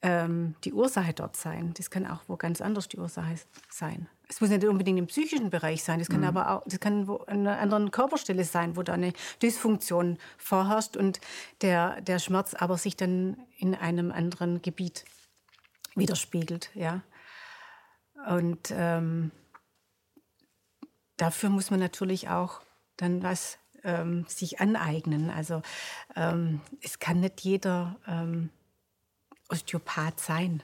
ähm, 0.00 0.54
die 0.64 0.72
Ursache 0.72 1.12
dort 1.12 1.36
sein. 1.36 1.74
Das 1.76 1.90
kann 1.90 2.06
auch 2.06 2.20
wo 2.28 2.38
ganz 2.38 2.62
anders 2.62 2.88
die 2.88 2.96
Ursache 2.96 3.34
sein. 3.68 4.08
Es 4.26 4.40
muss 4.40 4.48
nicht 4.48 4.64
unbedingt 4.64 4.98
im 4.98 5.06
psychischen 5.08 5.50
Bereich 5.50 5.84
sein, 5.84 5.98
das 5.98 6.08
kann 6.08 6.20
mhm. 6.20 6.28
aber 6.28 6.50
auch 6.50 6.62
das 6.64 6.80
kann 6.80 7.06
wo 7.08 7.16
an 7.16 7.40
einer 7.40 7.58
anderen 7.58 7.90
Körperstelle 7.90 8.44
sein, 8.44 8.74
wo 8.74 8.82
da 8.82 8.94
eine 8.94 9.12
Dysfunktion 9.42 10.16
vorherrscht 10.38 10.96
und 10.96 11.20
der, 11.60 12.00
der 12.00 12.20
Schmerz 12.20 12.54
aber 12.54 12.78
sich 12.78 12.96
dann 12.96 13.36
in 13.58 13.74
einem 13.74 14.12
anderen 14.12 14.62
Gebiet 14.62 15.04
widerspiegelt. 15.94 16.70
Ja. 16.72 17.02
Und 18.28 18.72
ähm, 18.72 19.30
dafür 21.16 21.50
muss 21.50 21.70
man 21.70 21.80
natürlich 21.80 22.28
auch 22.28 22.60
dann 22.96 23.22
was 23.22 23.58
ähm, 23.84 24.24
sich 24.28 24.60
aneignen. 24.60 25.30
Also 25.30 25.62
ähm, 26.16 26.60
es 26.80 26.98
kann 26.98 27.20
nicht 27.20 27.40
jeder 27.40 27.96
ähm, 28.06 28.50
Osteopath 29.48 30.20
sein. 30.20 30.62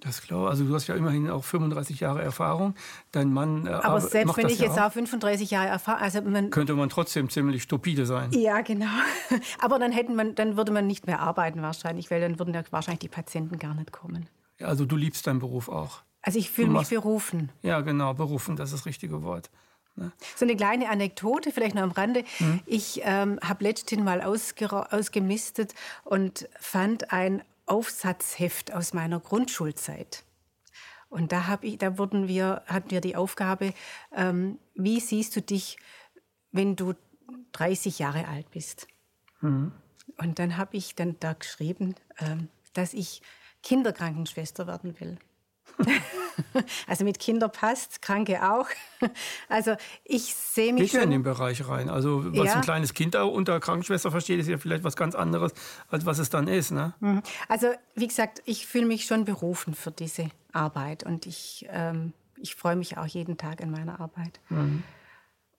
Das 0.00 0.22
glaube 0.22 0.48
Also 0.48 0.64
du 0.64 0.74
hast 0.74 0.86
ja 0.86 0.94
immerhin 0.94 1.28
auch 1.28 1.42
35 1.42 2.00
Jahre 2.00 2.22
Erfahrung. 2.22 2.74
Dein 3.10 3.32
Mann 3.32 3.66
äh, 3.66 3.70
Aber 3.70 4.00
selbst 4.00 4.36
wenn 4.36 4.48
ich 4.48 4.60
ja 4.60 4.66
jetzt 4.66 4.78
auch 4.78 4.92
35 4.92 5.50
Jahre 5.50 5.68
Erfahrung, 5.68 6.00
also 6.00 6.22
man 6.22 6.50
könnte 6.50 6.74
man 6.74 6.88
trotzdem 6.88 7.28
ziemlich 7.30 7.64
stupide 7.64 8.06
sein. 8.06 8.30
Ja, 8.32 8.60
genau. 8.60 8.86
Aber 9.58 9.78
dann 9.78 9.90
hätten 9.90 10.14
man, 10.14 10.36
dann 10.36 10.56
würde 10.56 10.70
man 10.70 10.86
nicht 10.86 11.06
mehr 11.06 11.20
arbeiten 11.20 11.62
wahrscheinlich, 11.62 12.10
weil 12.10 12.20
dann 12.20 12.38
würden 12.38 12.54
ja 12.54 12.62
wahrscheinlich 12.70 13.00
die 13.00 13.08
Patienten 13.08 13.58
gar 13.58 13.74
nicht 13.74 13.90
kommen. 13.90 14.28
Also 14.60 14.84
du 14.84 14.96
liebst 14.96 15.26
deinen 15.26 15.40
Beruf 15.40 15.68
auch. 15.68 16.02
Also 16.22 16.38
ich 16.38 16.50
fühle 16.50 16.68
mich 16.68 16.88
berufen. 16.88 17.50
Ja, 17.62 17.80
genau, 17.80 18.14
berufen, 18.14 18.56
das 18.56 18.72
ist 18.72 18.80
das 18.80 18.86
richtige 18.86 19.22
Wort. 19.22 19.50
Ne? 19.96 20.12
So 20.36 20.44
eine 20.44 20.56
kleine 20.56 20.88
Anekdote, 20.88 21.52
vielleicht 21.52 21.74
noch 21.74 21.82
am 21.82 21.90
Rande. 21.90 22.24
Hm? 22.38 22.60
Ich 22.66 23.00
ähm, 23.04 23.38
habe 23.42 23.64
letztens 23.64 24.02
mal 24.02 24.22
ausgemistet 24.22 25.74
und 26.04 26.48
fand 26.58 27.12
ein 27.12 27.42
Aufsatzheft 27.66 28.72
aus 28.72 28.94
meiner 28.94 29.20
Grundschulzeit. 29.20 30.24
Und 31.10 31.32
da, 31.32 31.46
hab 31.46 31.64
ich, 31.64 31.78
da 31.78 31.98
wurden 31.98 32.28
wir, 32.28 32.62
hatten 32.66 32.90
wir 32.90 33.00
die 33.00 33.16
Aufgabe, 33.16 33.72
ähm, 34.14 34.58
wie 34.74 35.00
siehst 35.00 35.34
du 35.36 35.42
dich, 35.42 35.78
wenn 36.52 36.76
du 36.76 36.94
30 37.52 37.98
Jahre 37.98 38.28
alt 38.28 38.50
bist? 38.50 38.88
Mhm. 39.40 39.72
Und 40.18 40.38
dann 40.38 40.56
habe 40.56 40.76
ich 40.76 40.94
dann 40.94 41.16
da 41.20 41.32
geschrieben, 41.32 41.94
ähm, 42.18 42.48
dass 42.74 42.92
ich 42.92 43.22
Kinderkrankenschwester 43.62 44.66
werden 44.66 44.98
will. 45.00 45.18
also 46.86 47.04
mit 47.04 47.18
Kindern 47.18 47.50
passt, 47.50 48.02
Kranke 48.02 48.42
auch. 48.42 48.68
Also 49.48 49.76
ich 50.04 50.34
sehe 50.34 50.72
mich 50.72 50.82
Geht 50.82 50.90
schon... 50.90 50.98
ja 50.98 51.04
in 51.04 51.10
den 51.10 51.22
Bereich 51.22 51.68
rein. 51.68 51.88
Also 51.88 52.24
was 52.36 52.46
ja. 52.46 52.54
ein 52.54 52.62
kleines 52.62 52.94
Kind 52.94 53.14
unter 53.14 53.60
Krankenschwester 53.60 54.10
versteht, 54.10 54.40
ist 54.40 54.48
ja 54.48 54.58
vielleicht 54.58 54.82
was 54.82 54.96
ganz 54.96 55.14
anderes, 55.14 55.52
als 55.88 56.04
was 56.04 56.18
es 56.18 56.30
dann 56.30 56.48
ist. 56.48 56.72
Ne? 56.72 56.94
Mhm. 56.98 57.22
Also 57.48 57.68
wie 57.94 58.08
gesagt, 58.08 58.42
ich 58.44 58.66
fühle 58.66 58.86
mich 58.86 59.04
schon 59.04 59.24
berufen 59.24 59.74
für 59.74 59.92
diese 59.92 60.30
Arbeit 60.52 61.04
und 61.04 61.26
ich, 61.26 61.66
ähm, 61.70 62.12
ich 62.36 62.56
freue 62.56 62.76
mich 62.76 62.98
auch 62.98 63.06
jeden 63.06 63.36
Tag 63.36 63.60
in 63.60 63.70
meiner 63.70 64.00
Arbeit. 64.00 64.40
Mhm. 64.48 64.82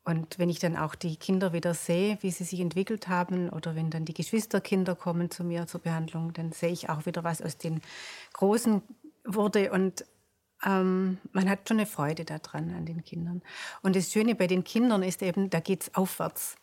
Und 0.09 0.39
wenn 0.39 0.49
ich 0.49 0.57
dann 0.57 0.75
auch 0.75 0.95
die 0.95 1.17
Kinder 1.17 1.53
wieder 1.53 1.75
sehe, 1.75 2.17
wie 2.21 2.31
sie 2.31 2.43
sich 2.43 2.59
entwickelt 2.59 3.07
haben, 3.07 3.49
oder 3.49 3.75
wenn 3.75 3.91
dann 3.91 4.05
die 4.05 4.13
Geschwisterkinder 4.15 4.95
kommen 4.95 5.29
zu 5.29 5.43
mir 5.43 5.67
zur 5.67 5.81
Behandlung, 5.81 6.33
dann 6.33 6.51
sehe 6.51 6.71
ich 6.71 6.89
auch 6.89 7.05
wieder 7.05 7.23
was 7.23 7.43
aus 7.43 7.57
den 7.57 7.81
großen 8.33 8.81
wurde 9.33 9.71
und 9.71 10.05
ähm, 10.65 11.17
man 11.31 11.49
hat 11.49 11.67
schon 11.67 11.77
eine 11.77 11.85
Freude 11.85 12.25
daran 12.25 12.73
an 12.75 12.85
den 12.85 13.03
Kindern. 13.03 13.41
Und 13.81 13.95
das 13.95 14.11
Schöne 14.11 14.35
bei 14.35 14.47
den 14.47 14.63
Kindern 14.63 15.03
ist 15.03 15.21
eben, 15.21 15.49
da 15.49 15.59
geht 15.59 15.83
es 15.83 15.95
aufwärts. 15.95 16.55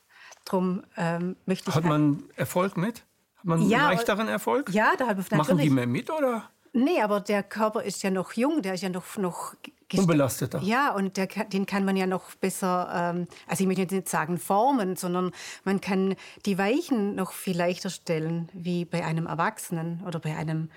Drum 0.45 0.85
ähm, 0.97 1.37
möchte 1.47 1.71
ich 1.71 1.75
Hat 1.75 1.85
man 1.85 2.25
Erfolg 2.37 2.77
mit? 2.77 3.05
Hat 3.37 3.45
man 3.45 3.63
ja, 3.69 3.91
leichteren 3.91 4.29
Erfolg? 4.29 4.71
Ja, 4.71 4.93
da 4.99 5.07
hat 5.07 5.17
man 5.17 5.27
natürlich. 5.31 5.39
Machen 5.39 5.59
die 5.59 5.71
mehr 5.71 5.87
mit 5.87 6.11
oder? 6.11 6.51
Nee, 6.73 7.01
aber 7.01 7.21
der 7.21 7.43
Körper 7.43 7.83
ist 7.83 8.03
ja 8.03 8.11
noch 8.11 8.35
jung, 8.35 8.61
der 8.61 8.75
ist 8.75 8.83
ja 8.83 8.91
noch, 8.91 9.17
noch 9.17 9.55
Unbelasteter. 9.95 10.61
Ja, 10.63 10.93
und 10.93 11.17
der, 11.17 11.27
den 11.27 11.65
kann 11.65 11.85
man 11.85 11.97
ja 11.97 12.07
noch 12.07 12.35
besser, 12.35 12.91
ähm, 12.93 13.29
also 13.47 13.63
ich 13.63 13.67
möchte 13.67 13.83
jetzt 13.83 13.93
nicht 13.93 14.09
sagen 14.09 14.37
formen, 14.37 14.97
sondern 14.97 15.31
man 15.65 15.81
kann 15.81 16.17
die 16.45 16.59
Weichen 16.59 17.15
noch 17.15 17.33
viel 17.33 17.57
leichter 17.57 17.89
stellen, 17.89 18.51
wie 18.53 18.85
bei 18.85 19.05
einem 19.05 19.27
Erwachsenen 19.27 20.03
oder 20.07 20.19
bei 20.19 20.37
einem 20.37 20.71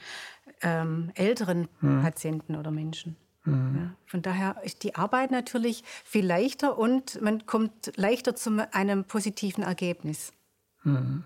ähm, 0.62 1.12
älteren 1.15 1.67
hm. 1.80 2.02
Patienten 2.02 2.56
oder 2.56 2.72
Menschen. 2.72 3.15
Hm. 3.43 3.76
Ja, 3.76 3.93
von 4.06 4.22
daher 4.22 4.58
ist 4.63 4.84
die 4.84 4.95
Arbeit 4.95 5.32
natürlich 5.32 5.84
viel 6.04 6.26
leichter 6.26 6.78
und 6.78 7.22
man 7.22 7.45
kommt 7.45 7.93
leichter 7.95 8.36
zu 8.36 8.67
einem 8.74 9.06
positiven 9.06 9.63
Ergebnis. 9.63 10.34
Hm. 10.82 11.24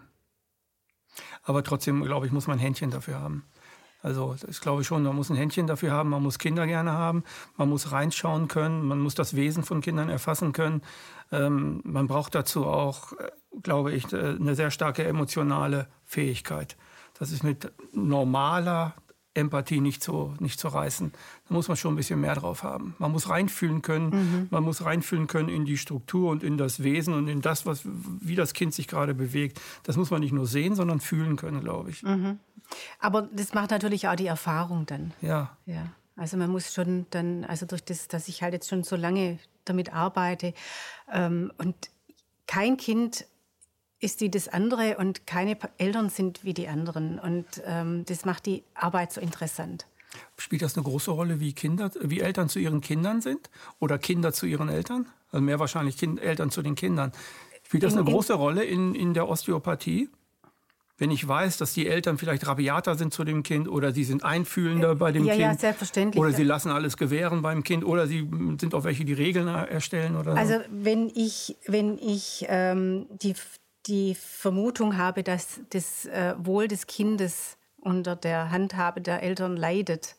Aber 1.43 1.63
trotzdem, 1.63 2.03
glaube 2.03 2.25
ich, 2.25 2.31
muss 2.31 2.47
man 2.47 2.57
ein 2.57 2.61
Händchen 2.61 2.91
dafür 2.91 3.19
haben. 3.19 3.45
Also 4.03 4.35
das 4.45 4.59
glaube 4.59 4.81
ich 4.81 4.87
schon, 4.87 5.03
man 5.03 5.15
muss 5.15 5.29
ein 5.29 5.37
Händchen 5.37 5.65
dafür 5.65 5.91
haben, 5.91 6.09
man 6.09 6.21
muss 6.21 6.37
Kinder 6.37 6.67
gerne 6.67 6.91
haben, 6.91 7.23
man 7.55 7.69
muss 7.69 7.93
reinschauen 7.93 8.49
können, 8.49 8.85
man 8.85 8.99
muss 8.99 9.15
das 9.15 9.33
Wesen 9.33 9.63
von 9.63 9.79
Kindern 9.79 10.09
erfassen 10.09 10.51
können. 10.51 10.81
Ähm, 11.31 11.79
man 11.85 12.07
braucht 12.07 12.35
dazu 12.35 12.65
auch, 12.65 13.13
äh, 13.13 13.31
glaube 13.61 13.93
ich, 13.93 14.11
äh, 14.11 14.35
eine 14.39 14.55
sehr 14.55 14.71
starke 14.71 15.05
emotionale 15.05 15.87
Fähigkeit. 16.03 16.75
Das 17.17 17.31
ist 17.31 17.43
mit 17.43 17.71
normaler 17.93 18.93
Empathie 19.33 19.81
nicht 19.81 20.03
zu, 20.03 20.35
nicht 20.39 20.59
zu 20.59 20.67
reißen. 20.67 21.11
Da 21.47 21.53
muss 21.53 21.67
man 21.67 21.77
schon 21.77 21.93
ein 21.93 21.97
bisschen 21.97 22.21
mehr 22.21 22.35
drauf 22.35 22.63
haben. 22.63 22.95
Man 22.99 23.11
muss 23.11 23.29
reinfühlen 23.29 23.81
können, 23.81 24.09
mhm. 24.09 24.47
man 24.51 24.63
muss 24.63 24.85
reinfühlen 24.85 25.27
können 25.27 25.49
in 25.49 25.65
die 25.65 25.77
Struktur 25.77 26.29
und 26.31 26.43
in 26.43 26.57
das 26.57 26.83
Wesen 26.83 27.13
und 27.13 27.27
in 27.27 27.41
das, 27.41 27.65
was, 27.65 27.81
wie 27.83 28.35
das 28.35 28.53
Kind 28.53 28.73
sich 28.73 28.87
gerade 28.87 29.13
bewegt. 29.13 29.59
Das 29.83 29.97
muss 29.97 30.11
man 30.11 30.21
nicht 30.21 30.33
nur 30.33 30.45
sehen, 30.45 30.75
sondern 30.75 30.99
fühlen 30.99 31.35
können, 31.35 31.61
glaube 31.61 31.89
ich. 31.89 32.03
Mhm. 32.03 32.39
Aber 32.99 33.23
das 33.23 33.53
macht 33.53 33.71
natürlich 33.71 34.07
auch 34.07 34.15
die 34.15 34.27
Erfahrung 34.27 34.85
dann. 34.85 35.13
Ja. 35.21 35.57
ja. 35.65 35.87
Also 36.15 36.37
man 36.37 36.51
muss 36.51 36.73
schon 36.73 37.07
dann, 37.09 37.43
also 37.43 37.65
durch 37.65 37.83
das, 37.83 38.07
dass 38.07 38.27
ich 38.27 38.43
halt 38.43 38.53
jetzt 38.53 38.69
schon 38.69 38.83
so 38.83 38.95
lange 38.95 39.39
damit 39.65 39.93
arbeite 39.93 40.53
ähm, 41.11 41.51
und 41.57 41.75
kein 42.45 42.77
Kind 42.77 43.25
ist 44.03 44.21
wie 44.21 44.29
das 44.29 44.47
andere 44.49 44.97
und 44.97 45.25
keine 45.25 45.57
Eltern 45.77 46.09
sind 46.09 46.43
wie 46.43 46.53
die 46.53 46.67
anderen. 46.67 47.19
Und 47.19 47.45
ähm, 47.65 48.03
das 48.05 48.25
macht 48.25 48.45
die 48.45 48.63
Arbeit 48.73 49.13
so 49.13 49.21
interessant. 49.21 49.87
Spielt 50.37 50.61
das 50.61 50.75
eine 50.75 50.83
große 50.83 51.09
Rolle, 51.09 51.39
wie, 51.39 51.53
Kinder, 51.53 51.89
wie 52.01 52.19
Eltern 52.19 52.49
zu 52.49 52.59
ihren 52.59 52.81
Kindern 52.81 53.21
sind 53.21 53.49
oder 53.79 53.97
Kinder 53.97 54.33
zu 54.33 54.45
ihren 54.45 54.69
Eltern? 54.69 55.07
Also 55.31 55.43
mehr 55.43 55.59
wahrscheinlich 55.59 55.97
kind, 55.97 56.21
Eltern 56.21 56.51
zu 56.51 56.61
den 56.61 56.75
Kindern. 56.75 57.11
Spielt 57.63 57.83
das 57.83 57.93
in, 57.93 57.99
eine 57.99 58.09
große 58.09 58.33
Rolle 58.33 58.63
in, 58.63 58.93
in 58.93 59.13
der 59.13 59.27
Osteopathie? 59.27 60.09
Wenn 60.97 61.09
ich 61.09 61.27
weiß, 61.27 61.57
dass 61.57 61.73
die 61.73 61.87
Eltern 61.87 62.19
vielleicht 62.19 62.45
rabiater 62.45 62.95
sind 62.95 63.13
zu 63.13 63.23
dem 63.23 63.41
Kind 63.41 63.67
oder 63.67 63.93
sie 63.93 64.03
sind 64.03 64.23
einfühlender 64.23 64.95
bei 64.95 65.11
dem 65.11 65.25
ja, 65.25 65.33
Kind. 65.33 65.43
Ja, 65.43 65.55
selbstverständlich. 65.55 66.21
Oder 66.21 66.31
sie 66.33 66.43
lassen 66.43 66.69
alles 66.69 66.97
gewähren 66.97 67.41
beim 67.41 67.63
Kind 67.63 67.83
oder 67.83 68.05
sie 68.05 68.29
sind 68.59 68.75
auch 68.75 68.83
welche, 68.83 69.03
die 69.03 69.13
Regeln 69.13 69.47
erstellen 69.47 70.15
oder 70.15 70.35
Also 70.35 70.59
wenn 70.69 71.09
ich, 71.15 71.57
wenn 71.65 71.97
ich 71.97 72.45
ähm, 72.47 73.07
die, 73.09 73.33
die 73.85 74.15
Vermutung 74.15 74.97
habe, 74.97 75.23
dass 75.23 75.59
das 75.69 76.05
äh, 76.05 76.35
Wohl 76.37 76.67
des 76.67 76.87
Kindes 76.87 77.57
unter 77.81 78.15
der 78.15 78.51
Handhabe 78.51 79.01
der 79.01 79.21
Eltern 79.23 79.57
leidet, 79.57 80.15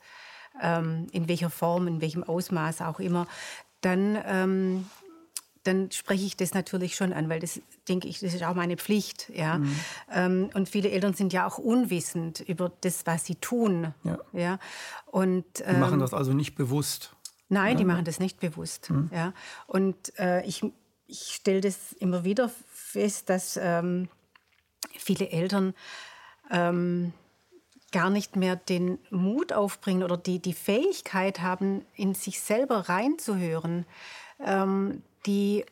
ähm, 0.60 1.06
in 1.12 1.28
welcher 1.28 1.50
Form, 1.50 1.88
in 1.88 2.00
welchem 2.00 2.22
Ausmaß 2.22 2.82
auch 2.82 3.00
immer, 3.00 3.26
dann, 3.80 4.18
ähm, 4.26 4.86
dann 5.64 5.90
spreche 5.90 6.24
ich 6.24 6.36
das 6.36 6.52
natürlich 6.52 6.94
schon 6.94 7.12
an, 7.12 7.28
weil 7.28 7.40
das 7.40 7.60
denke 7.88 8.08
ich, 8.08 8.20
das 8.20 8.34
ist 8.34 8.42
auch 8.42 8.54
meine 8.54 8.76
Pflicht. 8.76 9.30
Ja? 9.34 9.58
Mhm. 9.58 9.80
Ähm, 10.12 10.50
und 10.54 10.68
viele 10.68 10.90
Eltern 10.90 11.14
sind 11.14 11.32
ja 11.32 11.46
auch 11.46 11.58
unwissend 11.58 12.40
über 12.40 12.70
das, 12.82 13.06
was 13.06 13.24
sie 13.24 13.36
tun. 13.36 13.94
Ja. 14.04 14.18
Ja? 14.32 14.58
Und, 15.06 15.44
die 15.66 15.76
machen 15.76 16.00
das 16.00 16.12
also 16.12 16.32
nicht 16.32 16.54
bewusst. 16.54 17.14
Nein, 17.48 17.72
ja? 17.72 17.78
die 17.78 17.84
machen 17.84 18.04
das 18.04 18.20
nicht 18.20 18.40
bewusst. 18.40 18.90
Mhm. 18.90 19.10
Ja? 19.12 19.32
Und 19.66 20.18
äh, 20.18 20.44
ich, 20.44 20.62
ich 21.06 21.34
stelle 21.34 21.60
das 21.60 21.92
immer 21.92 22.24
wieder 22.24 22.50
fest, 22.94 23.28
dass 23.28 23.58
ähm, 23.60 24.08
viele 24.96 25.30
Eltern 25.30 25.74
ähm, 26.50 27.12
gar 27.92 28.10
nicht 28.10 28.36
mehr 28.36 28.56
den 28.56 28.98
Mut 29.10 29.52
aufbringen 29.52 30.02
oder 30.02 30.16
die, 30.16 30.40
die 30.40 30.52
Fähigkeit 30.52 31.40
haben, 31.40 31.84
in 31.94 32.14
sich 32.14 32.40
selber 32.40 32.88
reinzuhören, 32.88 33.86
ähm, 34.40 35.02
die, 35.26 35.64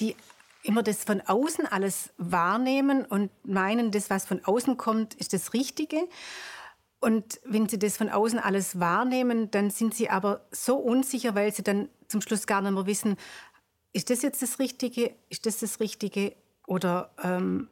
die 0.00 0.16
immer 0.62 0.82
das 0.82 1.04
von 1.04 1.20
außen 1.20 1.66
alles 1.66 2.10
wahrnehmen 2.18 3.04
und 3.04 3.30
meinen, 3.44 3.90
das, 3.90 4.10
was 4.10 4.24
von 4.24 4.44
außen 4.44 4.76
kommt, 4.76 5.14
ist 5.14 5.32
das 5.32 5.52
Richtige. 5.52 6.08
Und 7.00 7.38
wenn 7.44 7.68
sie 7.68 7.78
das 7.78 7.98
von 7.98 8.08
außen 8.08 8.38
alles 8.38 8.80
wahrnehmen, 8.80 9.50
dann 9.50 9.70
sind 9.70 9.94
sie 9.94 10.08
aber 10.08 10.40
so 10.50 10.76
unsicher, 10.76 11.34
weil 11.34 11.52
sie 11.52 11.62
dann 11.62 11.88
zum 12.08 12.22
Schluss 12.22 12.46
gar 12.46 12.62
nicht 12.62 12.72
mehr 12.72 12.86
wissen, 12.86 13.16
ist 13.94 14.10
das 14.10 14.22
jetzt 14.22 14.42
das 14.42 14.58
Richtige, 14.58 15.14
ist 15.30 15.46
das 15.46 15.60
das 15.60 15.80
Richtige? 15.80 16.36
Oder 16.66 17.14
ähm, 17.22 17.70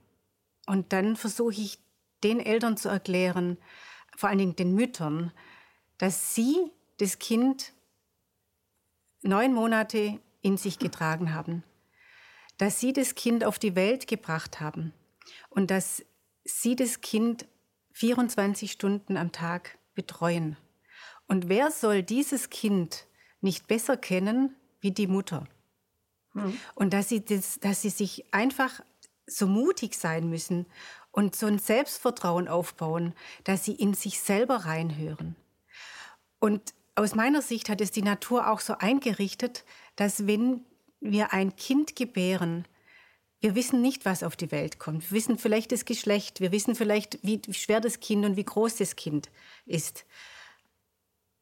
und 0.67 0.93
dann 0.93 1.17
versuche 1.17 1.61
ich 1.61 1.79
den 2.23 2.39
Eltern 2.41 2.77
zu 2.77 2.89
erklären, 2.89 3.59
vor 4.17 4.29
allen 4.29 4.39
Dingen 4.39 4.57
den 4.57 4.75
Müttern, 4.75 5.33
dass 5.99 6.35
sie 6.35 6.71
das 6.99 7.19
Kind 7.19 7.73
neun 9.23 9.53
Monate 9.53 10.21
in 10.41 10.57
sich 10.57 10.79
getragen 10.79 11.35
haben, 11.35 11.65
dass 12.57 12.79
sie 12.79 12.93
das 12.93 13.17
Kind 13.17 13.45
auf 13.45 13.59
die 13.59 13.75
Welt 13.75 14.07
gebracht 14.07 14.61
haben 14.61 14.93
und 15.51 15.71
dass 15.71 16.05
sie 16.45 16.77
das 16.77 17.01
Kind 17.01 17.47
24 17.95 18.71
Stunden 18.71 19.17
am 19.17 19.33
Tag 19.33 19.79
betreuen. 19.95 20.57
Und 21.27 21.49
wer 21.49 21.73
soll 21.73 22.05
dieses 22.05 22.51
Kind 22.51 23.07
nicht 23.41 23.67
besser 23.67 23.97
kennen 23.97 24.55
wie 24.81 24.93
die 24.93 25.09
Mutter? 25.09 25.49
Mhm. 26.35 26.59
Und 26.75 26.93
dass 26.93 27.09
sie, 27.09 27.25
das, 27.25 27.59
dass 27.61 27.83
sie 27.83 27.91
sich 27.91 28.25
einfach 28.33 28.81
so 29.27 29.47
mutig 29.47 29.95
sein 29.95 30.29
müssen 30.29 30.67
und 31.11 31.37
so 31.37 31.47
ein 31.47 31.59
Selbstvertrauen 31.59 32.49
aufbauen, 32.49 33.15
dass 33.45 33.65
sie 33.65 33.75
in 33.75 33.95
sich 33.95 34.21
selber 34.21 34.65
reinhören. 34.65 35.37
Und 36.39 36.75
aus 36.95 37.15
meiner 37.15 37.43
Sicht 37.43 37.69
hat 37.69 37.81
es 37.81 37.91
die 37.91 38.03
Natur 38.03 38.51
auch 38.51 38.61
so 38.61 38.75
eingerichtet, 38.79 39.65
dass 39.97 40.27
wenn 40.27 40.65
wir 41.01 41.33
ein 41.33 41.57
Kind 41.57 41.97
gebären, 41.97 42.67
wir 43.41 43.55
wissen 43.55 43.83
nicht, 43.83 44.05
was 44.05 44.23
auf 44.23 44.37
die 44.37 44.53
Welt 44.53 44.79
kommt. 44.79 45.11
Wir 45.11 45.17
wissen 45.17 45.37
vielleicht 45.37 45.73
das 45.73 45.85
Geschlecht, 45.85 46.41
wir 46.41 46.53
wissen 46.53 46.75
vielleicht, 46.75 47.19
wie 47.23 47.41
schwer 47.53 47.81
das 47.81 48.01
Kind 48.01 48.25
und 48.25 48.37
wie 48.37 48.45
groß 48.45 48.77
das 48.77 48.95
Kind 48.95 49.31
ist. 49.67 50.05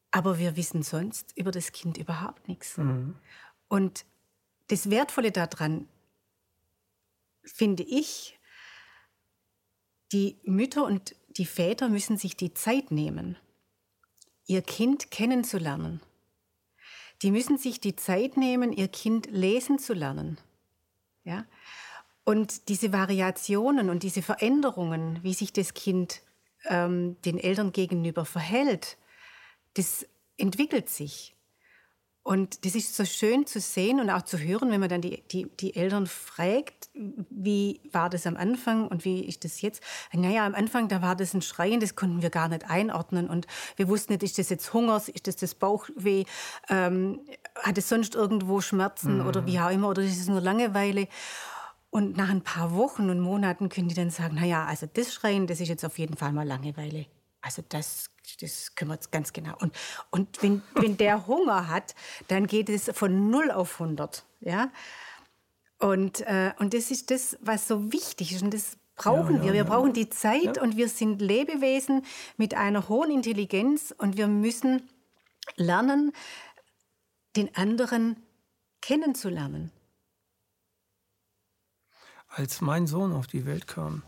Aber 0.09 0.39
wir 0.39 0.57
wissen 0.57 0.83
sonst 0.83 1.37
über 1.37 1.51
das 1.51 1.71
Kind 1.71 1.97
überhaupt 1.97 2.47
nichts. 2.47 2.77
Mhm. 2.77 3.15
Und 3.67 4.05
das 4.71 4.89
Wertvolle 4.89 5.31
daran, 5.31 5.87
finde 7.43 7.83
ich, 7.83 8.39
die 10.11 10.39
Mütter 10.43 10.85
und 10.85 11.15
die 11.37 11.45
Väter 11.45 11.89
müssen 11.89 12.17
sich 12.17 12.37
die 12.37 12.53
Zeit 12.53 12.91
nehmen, 12.91 13.37
ihr 14.45 14.61
Kind 14.61 15.11
kennenzulernen. 15.11 16.01
Die 17.21 17.31
müssen 17.31 17.57
sich 17.57 17.79
die 17.79 17.95
Zeit 17.95 18.37
nehmen, 18.37 18.71
ihr 18.71 18.87
Kind 18.87 19.27
lesen 19.29 19.77
zu 19.77 19.93
lernen. 19.93 20.39
Ja? 21.23 21.45
Und 22.23 22.69
diese 22.69 22.91
Variationen 22.93 23.89
und 23.89 24.03
diese 24.03 24.21
Veränderungen, 24.21 25.21
wie 25.23 25.33
sich 25.33 25.53
das 25.53 25.73
Kind 25.73 26.21
ähm, 26.65 27.21
den 27.23 27.37
Eltern 27.37 27.71
gegenüber 27.71 28.25
verhält, 28.25 28.97
das 29.75 30.05
entwickelt 30.37 30.89
sich. 30.89 31.35
Und 32.23 32.65
das 32.65 32.75
ist 32.75 32.95
so 32.95 33.03
schön 33.03 33.47
zu 33.47 33.59
sehen 33.59 33.99
und 33.99 34.11
auch 34.11 34.21
zu 34.21 34.37
hören, 34.37 34.69
wenn 34.69 34.79
man 34.79 34.89
dann 34.89 35.01
die, 35.01 35.23
die, 35.31 35.47
die 35.59 35.75
Eltern 35.75 36.05
fragt, 36.05 36.89
wie 36.93 37.81
war 37.91 38.11
das 38.11 38.27
am 38.27 38.37
Anfang 38.37 38.87
und 38.87 39.05
wie 39.05 39.25
ist 39.25 39.43
das 39.43 39.61
jetzt? 39.61 39.81
Naja, 40.13 40.45
am 40.45 40.53
Anfang, 40.53 40.87
da 40.87 41.01
war 41.01 41.15
das 41.15 41.33
ein 41.33 41.41
Schreien, 41.41 41.79
das 41.79 41.95
konnten 41.95 42.21
wir 42.21 42.29
gar 42.29 42.47
nicht 42.47 42.69
einordnen 42.69 43.27
und 43.27 43.47
wir 43.75 43.87
wussten 43.87 44.13
nicht, 44.13 44.21
ist 44.21 44.37
das 44.37 44.49
jetzt 44.49 44.71
Hunger, 44.71 44.97
ist 44.97 45.25
das 45.25 45.35
das 45.37 45.55
Bauchweh, 45.55 46.25
ähm, 46.69 47.21
hat 47.55 47.79
es 47.79 47.89
sonst 47.89 48.13
irgendwo 48.13 48.61
Schmerzen 48.61 49.19
mhm. 49.21 49.27
oder 49.27 49.47
wie 49.47 49.59
auch 49.59 49.71
immer 49.71 49.89
oder 49.89 50.03
ist 50.03 50.21
es 50.21 50.27
nur 50.27 50.41
Langeweile? 50.41 51.07
Und 51.89 52.17
nach 52.17 52.29
ein 52.29 52.41
paar 52.41 52.75
Wochen 52.75 53.09
und 53.09 53.19
Monaten 53.19 53.67
können 53.67 53.89
die 53.89 53.95
dann 53.95 54.11
sagen, 54.11 54.35
naja, 54.35 54.65
also 54.65 54.85
das 54.85 55.11
Schreien, 55.11 55.47
das 55.47 55.59
ist 55.59 55.69
jetzt 55.69 55.83
auf 55.83 55.97
jeden 55.97 56.15
Fall 56.15 56.31
mal 56.33 56.47
Langeweile. 56.47 57.07
Also 57.41 57.63
das, 57.67 58.11
das 58.37 58.71
jetzt 58.77 59.11
ganz 59.11 59.33
genau. 59.33 59.55
Und, 59.59 59.73
und 60.09 60.41
wenn, 60.41 60.61
wenn 60.75 60.97
der 60.97 61.27
Hunger 61.27 61.67
hat, 61.67 61.95
dann 62.27 62.47
geht 62.47 62.69
es 62.69 62.89
von 62.93 63.29
0 63.29 63.51
auf 63.51 63.79
100. 63.79 64.23
Ja? 64.41 64.71
Und, 65.79 66.21
äh, 66.21 66.53
und 66.59 66.73
das 66.73 66.91
ist 66.91 67.11
das, 67.11 67.37
was 67.41 67.67
so 67.67 67.91
wichtig 67.91 68.33
ist. 68.33 68.43
Und 68.43 68.53
das 68.53 68.77
brauchen 68.95 69.37
ja, 69.37 69.43
wir. 69.43 69.53
Wir 69.53 69.63
ja. 69.63 69.69
brauchen 69.69 69.93
die 69.93 70.09
Zeit 70.09 70.57
ja. 70.57 70.61
und 70.61 70.77
wir 70.77 70.89
sind 70.89 71.21
Lebewesen 71.21 72.05
mit 72.37 72.53
einer 72.53 72.87
hohen 72.87 73.11
Intelligenz 73.11 73.93
und 73.97 74.17
wir 74.17 74.27
müssen 74.27 74.89
lernen, 75.55 76.11
den 77.35 77.55
anderen 77.55 78.17
kennenzulernen. 78.81 79.71
Als 82.27 82.61
mein 82.61 82.87
Sohn 82.87 83.11
auf 83.11 83.27
die 83.27 83.45
Welt 83.45 83.67
kam, 83.67 84.03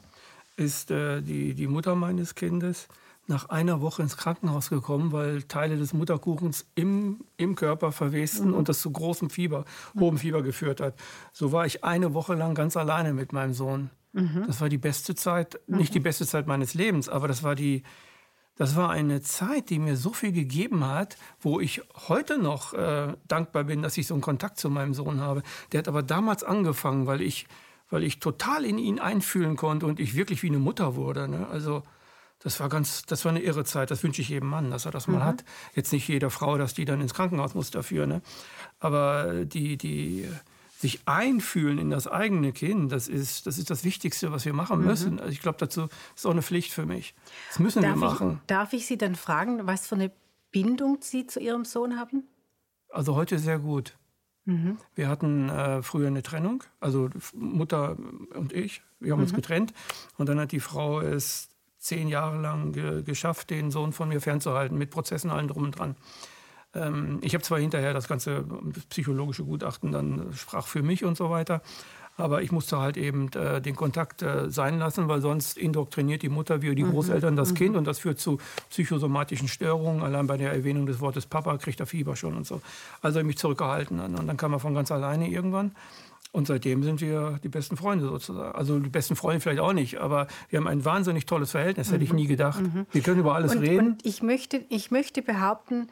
ist 0.56 0.92
äh, 0.92 1.22
die, 1.22 1.54
die 1.56 1.68
Mutter 1.68 1.96
meines 1.96 2.36
Kindes 2.36 2.88
nach 3.28 3.50
einer 3.50 3.82
Woche 3.82 4.02
ins 4.02 4.18
Krankenhaus 4.18 4.70
gekommen, 4.70 5.12
weil 5.12 5.44
Teile 5.44 5.78
des 5.78 5.94
Mutterkuchens 5.94 6.66
im, 6.76 7.22
im 7.38 7.56
Körper 7.56 7.92
verwesten 7.92 8.50
mhm. 8.50 8.56
und 8.56 8.70
das 8.70 8.82
zu 8.82 8.92
großem 8.92 9.30
Fieber, 9.30 9.66
hohem 9.98 10.18
Fieber 10.18 10.44
geführt 10.44 10.82
hat. 10.82 10.96
So 11.32 11.52
war 11.52 11.66
ich 11.66 11.84
eine 11.84 12.14
Woche 12.14 12.34
lang 12.34 12.54
ganz 12.54 12.76
alleine 12.76 13.14
mit 13.14 13.32
meinem 13.32 13.54
Sohn. 13.54 13.90
Mhm. 14.12 14.44
Das 14.46 14.60
war 14.60 14.70
die 14.70 14.78
beste 14.78 15.16
Zeit, 15.16 15.60
mhm. 15.68 15.78
nicht 15.78 15.94
die 15.94 16.02
beste 16.02 16.26
Zeit 16.26 16.48
meines 16.48 16.74
Lebens, 16.74 17.08
aber 17.08 17.28
das 17.30 17.44
war 17.44 17.56
die, 17.56 17.84
das 18.56 18.76
war 18.76 18.90
eine 18.90 19.22
Zeit, 19.22 19.70
die 19.70 19.80
mir 19.80 19.96
so 19.96 20.12
viel 20.12 20.34
gegeben 20.34 20.86
hat, 20.86 21.18
wo 21.40 21.62
ich 21.62 21.82
heute 22.08 22.38
noch 22.38 22.74
äh, 22.74 23.14
dankbar 23.28 23.64
bin, 23.64 23.82
dass 23.82 23.98
ich 23.98 24.06
so 24.06 24.14
einen 24.14 24.22
Kontakt 24.22 24.60
zu 24.60 24.70
meinem 24.70 24.94
Sohn 24.94 25.22
habe. 25.22 25.44
Der 25.72 25.80
hat 25.80 25.88
aber 25.88 26.04
damals 26.04 26.44
angefangen, 26.44 27.08
weil 27.08 27.22
ich, 27.22 27.48
weil 27.90 28.04
ich 28.04 28.20
total 28.20 28.66
in 28.66 28.78
ihn 28.78 29.00
einfühlen 29.00 29.56
konnte 29.56 29.86
und 29.86 30.00
ich 30.02 30.14
wirklich 30.14 30.44
wie 30.44 30.50
eine 30.50 30.60
Mutter 30.60 30.96
wurde. 30.96 31.30
Ne? 31.30 31.48
Also 31.48 31.84
das 32.44 32.60
war 32.60 32.70
ganz, 32.70 33.04
das 33.04 33.24
war 33.26 33.32
eine 33.32 33.42
irre 33.42 33.64
Zeit. 33.64 33.90
Das 33.92 34.04
wünsche 34.04 34.22
ich 34.22 34.30
jedem 34.30 34.50
Mann, 34.50 34.72
dass 34.72 34.86
er 34.86 34.92
das 34.92 35.08
mhm. 35.08 35.16
mal 35.16 35.24
hat. 35.24 35.44
Jetzt 35.76 35.94
nicht 35.94 36.08
jeder 36.08 36.30
Frau, 36.30 36.58
dass 36.58 36.74
die 36.74 36.86
dann 36.86 37.02
ins 37.02 37.14
Krankenhaus 37.14 37.56
muss 37.56 37.72
dafür. 37.72 38.06
Ne? 38.06 38.22
Aber 38.80 39.46
die, 39.46 39.78
die, 39.78 40.28
sich 40.84 41.00
einfühlen 41.06 41.78
in 41.78 41.90
das 41.90 42.08
eigene 42.08 42.52
Kind, 42.52 42.92
das 42.92 43.08
ist 43.08 43.48
das, 43.48 43.58
ist 43.58 43.70
das 43.70 43.86
Wichtigste, 43.86 44.34
was 44.34 44.44
wir 44.44 44.52
machen 44.52 44.82
mhm. 44.82 44.86
müssen. 44.86 45.20
Also 45.20 45.32
ich 45.32 45.42
glaube, 45.42 45.58
dazu 45.58 45.88
ist 46.14 46.26
auch 46.26 46.32
eine 46.32 46.42
Pflicht 46.42 46.74
für 46.74 46.86
mich. 46.86 47.16
Das 47.48 47.60
müssen 47.60 47.82
darf 47.82 47.96
wir 47.96 47.98
machen. 47.98 48.40
Ich, 48.42 48.48
darf 48.48 48.74
ich 48.74 48.86
Sie 48.86 48.98
dann 48.98 49.16
fragen, 49.16 49.66
was 49.66 49.88
für 49.88 49.96
eine 49.96 50.12
Bindung 50.52 50.98
Sie 51.00 51.26
zu 51.26 51.40
Ihrem 51.40 51.64
Sohn 51.64 51.98
haben? 51.98 52.28
Also 52.90 53.16
heute 53.16 53.40
sehr 53.40 53.60
gut. 53.60 53.98
Mhm. 54.44 54.78
Wir 54.94 55.08
hatten 55.08 55.48
äh, 55.48 55.82
früher 55.82 56.08
eine 56.08 56.22
Trennung, 56.22 56.66
also 56.82 57.10
Mutter 57.34 57.98
und 58.36 58.52
ich, 58.52 58.84
wir 59.00 59.14
haben 59.14 59.20
mhm. 59.20 59.24
uns 59.24 59.34
getrennt. 59.34 59.74
Und 60.18 60.28
dann 60.28 60.38
hat 60.38 60.52
die 60.52 60.60
Frau 60.60 61.00
es 61.00 61.48
zehn 61.84 62.08
Jahre 62.08 62.40
lang 62.40 62.72
ge 62.72 63.04
geschafft, 63.04 63.50
den 63.50 63.70
Sohn 63.70 63.92
von 63.92 64.08
mir 64.08 64.22
fernzuhalten, 64.22 64.78
mit 64.78 64.90
Prozessen 64.90 65.30
allen 65.30 65.50
drum 65.50 65.66
und 65.66 65.78
dran. 65.78 65.96
Ähm, 66.74 67.20
ich 67.22 67.34
habe 67.34 67.44
zwar 67.44 67.60
hinterher 67.60 67.94
das 67.94 68.08
ganze 68.08 68.46
psychologische 68.90 69.44
Gutachten 69.44 69.92
dann 69.92 70.32
sprach 70.34 70.66
für 70.66 70.82
mich 70.82 71.04
und 71.04 71.18
so 71.18 71.30
weiter, 71.30 71.62
aber 72.16 72.42
ich 72.42 72.54
musste 72.54 72.80
halt 72.80 72.96
eben 72.96 73.32
äh, 73.34 73.62
den 73.62 73.76
Kontakt 73.76 74.22
äh, 74.22 74.50
sein 74.50 74.80
lassen, 74.80 75.10
weil 75.10 75.20
sonst 75.20 75.58
indoktriniert 75.58 76.22
die 76.22 76.30
Mutter 76.30 76.62
wie 76.62 76.74
die 76.74 76.86
mhm. 76.86 76.92
Großeltern 76.92 77.36
das 77.36 77.52
mhm. 77.52 77.56
Kind 77.56 77.76
und 77.76 77.86
das 77.86 78.00
führt 78.00 78.18
zu 78.18 78.38
psychosomatischen 78.70 79.50
Störungen. 79.50 80.04
Allein 80.04 80.26
bei 80.26 80.38
der 80.38 80.54
Erwähnung 80.54 80.86
des 80.86 81.02
Wortes 81.02 81.26
Papa 81.26 81.58
kriegt 81.58 81.82
er 81.82 81.86
Fieber 81.86 82.16
schon 82.16 82.38
und 82.38 82.48
so. 82.48 82.62
Also 83.02 83.20
ich 83.20 83.26
mich 83.26 83.38
zurückgehalten 83.38 84.00
und 84.00 84.26
dann 84.26 84.38
kam 84.38 84.54
er 84.54 84.60
von 84.60 84.74
ganz 84.74 84.90
alleine 84.90 85.28
irgendwann. 85.28 85.72
Und 86.34 86.48
seitdem 86.48 86.82
sind 86.82 87.00
wir 87.00 87.40
die 87.44 87.48
besten 87.48 87.78
Freunde 87.78 88.08
sozusagen. 88.08 88.56
Also 88.56 88.80
die 88.80 88.90
besten 88.90 89.16
Freunde 89.16 89.40
vielleicht 89.40 89.60
auch 89.60 89.72
nicht, 89.72 90.00
aber 90.00 90.26
wir 90.50 90.58
haben 90.58 90.68
ein 90.68 90.84
wahnsinnig 90.84 91.28
tolles 91.28 91.52
Verhältnis, 91.52 91.92
hätte 91.92 92.04
ich 92.04 92.10
mhm. 92.10 92.16
nie 92.16 92.28
gedacht. 92.28 92.60
Mhm. 92.60 92.88
Wir 92.92 93.04
können 93.04 93.20
über 93.20 93.36
alles 93.36 93.56
und, 93.56 93.62
reden. 93.62 93.88
Und 93.88 94.06
ich 94.06 94.24
möchte, 94.24 94.66
ich 94.70 94.90
möchte 94.90 95.22
behaupten, 95.22 95.88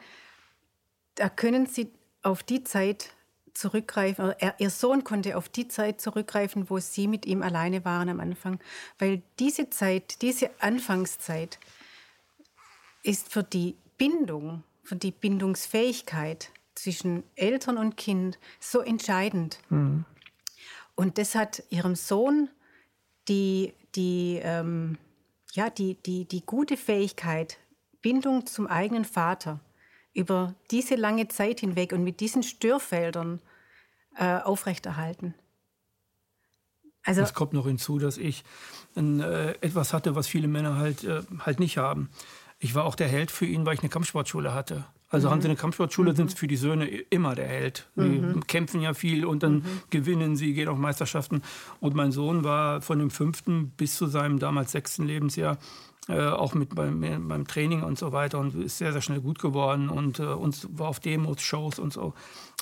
da 1.14 1.28
können 1.28 1.66
Sie 1.66 1.92
auf 2.24 2.42
die 2.42 2.64
Zeit 2.64 3.12
zurückgreifen, 3.54 4.32
er, 4.36 4.56
ihr 4.58 4.70
Sohn 4.70 5.04
konnte 5.04 5.36
auf 5.36 5.48
die 5.48 5.68
Zeit 5.68 6.00
zurückgreifen, 6.00 6.68
wo 6.70 6.80
Sie 6.80 7.06
mit 7.06 7.24
ihm 7.24 7.42
alleine 7.42 7.84
waren 7.84 8.08
am 8.08 8.18
Anfang. 8.18 8.58
Weil 8.98 9.22
diese 9.38 9.70
Zeit, 9.70 10.22
diese 10.22 10.50
Anfangszeit 10.58 11.60
ist 13.04 13.32
für 13.32 13.44
die 13.44 13.76
Bindung, 13.96 14.64
für 14.82 14.96
die 14.96 15.12
Bindungsfähigkeit 15.12 16.50
zwischen 16.74 17.22
Eltern 17.36 17.78
und 17.78 17.96
Kind 17.96 18.40
so 18.58 18.80
entscheidend. 18.80 19.60
Mhm. 19.70 20.04
Und 20.94 21.18
das 21.18 21.34
hat 21.34 21.62
ihrem 21.70 21.94
Sohn 21.94 22.48
die, 23.28 23.72
die, 23.94 24.40
ähm, 24.42 24.98
ja, 25.52 25.70
die, 25.70 25.94
die, 25.94 26.26
die 26.26 26.44
gute 26.44 26.76
Fähigkeit, 26.76 27.58
Bindung 28.02 28.46
zum 28.46 28.66
eigenen 28.66 29.04
Vater, 29.04 29.60
über 30.14 30.54
diese 30.70 30.94
lange 30.94 31.28
Zeit 31.28 31.60
hinweg 31.60 31.92
und 31.92 32.04
mit 32.04 32.20
diesen 32.20 32.42
Störfeldern 32.42 33.40
äh, 34.16 34.38
aufrechterhalten. 34.38 35.34
Also 37.04 37.22
es 37.22 37.34
kommt 37.34 37.52
noch 37.52 37.66
hinzu, 37.66 37.98
dass 37.98 38.16
ich 38.16 38.44
ein, 38.94 39.20
äh, 39.20 39.52
etwas 39.60 39.92
hatte, 39.92 40.14
was 40.14 40.28
viele 40.28 40.48
Männer 40.48 40.76
halt, 40.76 41.02
äh, 41.04 41.22
halt 41.40 41.58
nicht 41.58 41.78
haben. 41.78 42.10
Ich 42.58 42.74
war 42.74 42.84
auch 42.84 42.94
der 42.94 43.08
Held 43.08 43.30
für 43.30 43.46
ihn, 43.46 43.66
weil 43.66 43.74
ich 43.74 43.80
eine 43.80 43.88
Kampfsportschule 43.88 44.54
hatte. 44.54 44.84
Also 45.12 45.28
mhm. 45.28 45.32
haben 45.32 45.40
sie 45.42 45.48
eine 45.48 45.56
Kampfsportschule, 45.56 46.12
mhm. 46.12 46.16
sind 46.16 46.32
für 46.32 46.48
die 46.48 46.56
Söhne 46.56 46.86
immer 46.86 47.36
der 47.36 47.46
Held. 47.46 47.88
Sie 47.94 48.02
mhm. 48.02 48.46
kämpfen 48.46 48.80
ja 48.80 48.94
viel 48.94 49.24
und 49.24 49.42
dann 49.42 49.56
mhm. 49.56 49.64
gewinnen 49.90 50.34
sie, 50.34 50.54
gehen 50.54 50.68
auf 50.68 50.78
Meisterschaften. 50.78 51.42
Und 51.80 51.94
mein 51.94 52.10
Sohn 52.10 52.42
war 52.42 52.80
von 52.80 52.98
dem 52.98 53.10
fünften 53.10 53.70
bis 53.76 53.94
zu 53.94 54.06
seinem 54.06 54.38
damals 54.38 54.72
sechsten 54.72 55.06
Lebensjahr 55.06 55.58
äh, 56.08 56.28
auch 56.28 56.54
mit 56.54 56.74
beim, 56.74 57.00
beim, 57.00 57.46
Training 57.46 57.82
und 57.82 57.96
so 57.96 58.12
weiter 58.12 58.40
und 58.40 58.56
ist 58.56 58.78
sehr, 58.78 58.92
sehr 58.92 59.02
schnell 59.02 59.20
gut 59.20 59.38
geworden 59.38 59.88
und 59.88 60.18
äh, 60.18 60.24
uns 60.24 60.66
war 60.72 60.88
auf 60.88 60.98
Demos, 60.98 61.40
Shows 61.40 61.78
und 61.78 61.92
so. 61.92 62.14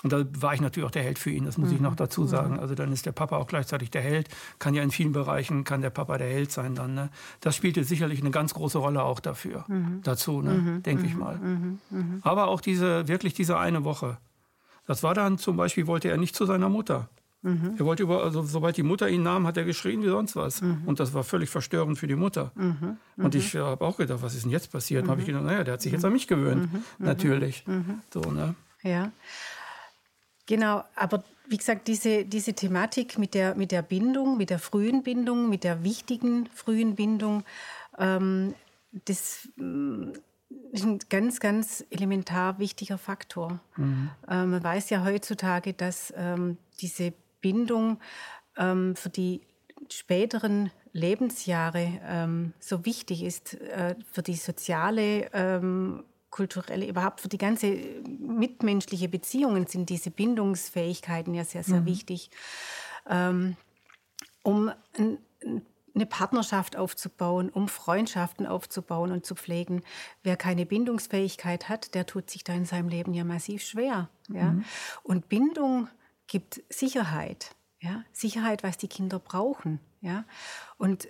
Und 0.03 0.13
da 0.13 0.25
war 0.41 0.55
ich 0.55 0.61
natürlich 0.61 0.87
auch 0.87 0.93
der 0.93 1.03
Held 1.03 1.19
für 1.19 1.31
ihn, 1.31 1.45
das 1.47 1.57
muss 1.57 1.71
mhm. 1.71 1.77
ich 1.77 1.81
noch 1.81 1.97
dazu 1.97 2.27
sagen. 2.27 2.59
Also 2.59 2.75
dann 2.75 2.93
ist 2.93 3.07
der 3.07 3.13
Papa 3.13 3.39
auch 3.39 3.47
gleichzeitig 3.47 3.91
der 3.91 4.03
Held, 4.03 4.29
kann 4.59 4.75
ja 4.75 4.83
in 4.83 4.91
vielen 4.91 5.13
Bereichen, 5.13 5.65
kann 5.65 5.81
der 5.81 5.91
Papa 5.91 6.19
der 6.19 6.29
Held 6.29 6.53
sein 6.53 6.75
dann. 6.75 6.95
Ne? 6.95 7.11
Das 7.41 7.57
spielte 7.57 7.83
sicherlich 7.85 8.21
eine 8.21 8.31
ganz 8.31 8.53
große 8.53 8.79
Rolle 8.79 9.03
auch 9.03 9.21
dafür, 9.21 9.65
mhm. 9.69 10.01
dazu, 10.03 10.43
ne? 10.43 10.53
Mhm. 10.53 10.83
denke 10.83 11.07
ich 11.07 11.15
mhm. 11.15 11.21
mal. 11.21 11.39
Mhm. 11.39 11.79
Mhm. 11.91 12.21
Aber 12.23 12.49
auch 12.49 12.61
diese, 12.61 13.09
wirklich 13.09 13.35
diese 13.35 13.59
eine 13.59 13.85
Woche. 13.85 14.19
Das 14.87 15.03
war 15.03 15.15
dann 15.15 15.39
zum 15.39 15.57
Beispiel, 15.57 15.87
wollte 15.87 16.09
er 16.09 16.17
nicht 16.17 16.35
zu 16.35 16.45
seiner 16.47 16.69
Mutter. 16.69 17.09
Mhm. 17.43 17.77
Er 17.79 17.85
wollte 17.85 18.03
über, 18.03 18.23
also 18.23 18.43
sobald 18.43 18.77
die 18.77 18.83
Mutter 18.83 19.09
ihn 19.09 19.23
nahm, 19.23 19.47
hat 19.47 19.57
er 19.57 19.65
geschrien 19.65 20.03
wie 20.03 20.09
sonst 20.09 20.37
was. 20.37 20.61
Mhm. 20.61 20.83
Und 20.87 21.01
das 21.01 21.15
war 21.15 21.25
völlig 21.25 21.49
verstörend 21.49 21.99
für 21.99 22.07
die 22.07 22.17
Mutter. 22.17 22.53
Mhm. 22.55 22.99
Und 23.17 23.35
ich 23.35 23.55
äh, 23.55 23.59
habe 23.59 23.85
auch 23.85 23.97
gedacht, 23.97 24.23
was 24.23 24.35
ist 24.35 24.45
denn 24.45 24.51
jetzt 24.51 24.71
passiert? 24.71 25.07
Mhm. 25.07 25.11
habe 25.11 25.21
ich 25.21 25.27
gedacht, 25.27 25.45
naja, 25.45 25.65
der 25.65 25.75
hat 25.75 25.83
sich 25.83 25.93
jetzt 25.93 26.05
an 26.05 26.13
mich 26.13 26.27
gewöhnt. 26.27 26.73
Mhm. 26.73 26.79
Mhm. 26.99 27.07
Natürlich. 27.07 27.65
So, 28.13 28.21
ne? 28.21 28.55
Ja. 28.83 29.11
Genau, 30.47 30.85
aber 30.97 31.23
wie 31.49 31.57
gesagt, 31.57 31.89
diese, 31.89 32.25
diese 32.25 32.55
Thematik 32.55 33.19
mit 33.19 33.35
der, 33.35 33.55
mit 33.55 33.73
der 33.73 33.83
Bindung, 33.83 34.37
mit 34.37 34.51
der 34.51 34.59
frühen 34.59 35.03
Bindung, 35.03 35.49
mit 35.49 35.65
der 35.65 35.83
wichtigen 35.83 36.49
frühen 36.55 36.95
Bindung, 36.95 37.45
ähm, 37.99 38.55
das 39.05 39.49
mm, 39.57 40.11
ist 40.73 40.85
ein 40.85 40.99
ganz, 41.09 41.41
ganz 41.41 41.85
elementar 41.91 42.59
wichtiger 42.59 42.99
Faktor. 42.99 43.61
Mhm. 43.77 44.11
Ähm, 44.29 44.51
man 44.51 44.63
weiß 44.63 44.91
ja 44.91 45.05
heutzutage, 45.05 45.73
dass 45.73 46.13
ähm, 46.17 46.57
diese 46.81 47.13
Bindung 47.41 47.99
ähm, 48.57 48.97
für 48.97 49.11
die 49.11 49.41
späteren 49.89 50.71
Lebensjahre 50.93 52.01
ähm, 52.05 52.53
so 52.59 52.85
wichtig 52.85 53.23
ist, 53.23 53.55
äh, 53.55 53.95
für 54.11 54.23
die 54.23 54.35
soziale, 54.35 55.31
ähm, 55.33 56.05
kulturelle, 56.31 56.87
überhaupt 56.87 57.21
für 57.21 57.29
die 57.29 57.39
ganze 57.39 57.67
mitmenschliche 58.19 59.09
Beziehungen 59.09 59.67
sind 59.67 59.89
diese 59.89 60.11
Bindungsfähigkeiten 60.11 61.35
ja 61.35 61.45
sehr, 61.45 61.65
sehr 61.65 61.81
mhm. 61.81 61.87
wichtig. 61.87 62.31
Ähm, 63.09 63.57
um 64.43 64.71
ein, 64.97 65.19
eine 65.95 66.07
Partnerschaft 66.07 66.77
aufzubauen, 66.77 67.51
um 67.51 67.69
Freundschaften 67.69 68.47
aufzubauen 68.47 69.11
und 69.11 69.27
zu 69.27 69.35
pflegen. 69.35 69.83
Wer 70.23 70.37
keine 70.37 70.67
Bindungsfähigkeit 70.67 71.69
hat, 71.69 71.95
der 71.95 72.07
tut 72.07 72.31
sich 72.31 72.45
da 72.45 72.53
in 72.53 72.65
seinem 72.65 72.89
Leben 72.89 73.13
ja 73.13 73.25
massiv 73.25 73.63
schwer. 73.63 74.09
Ja? 74.29 74.53
Mhm. 74.53 74.65
Und 75.03 75.29
Bindung 75.29 75.89
gibt 76.31 76.63
Sicherheit. 76.71 77.55
Ja? 77.81 78.05
Sicherheit, 78.13 78.63
was 78.63 78.79
die 78.79 78.89
Kinder 78.89 79.19
brauchen. 79.19 79.81
Ja? 80.01 80.25
Und 80.79 81.09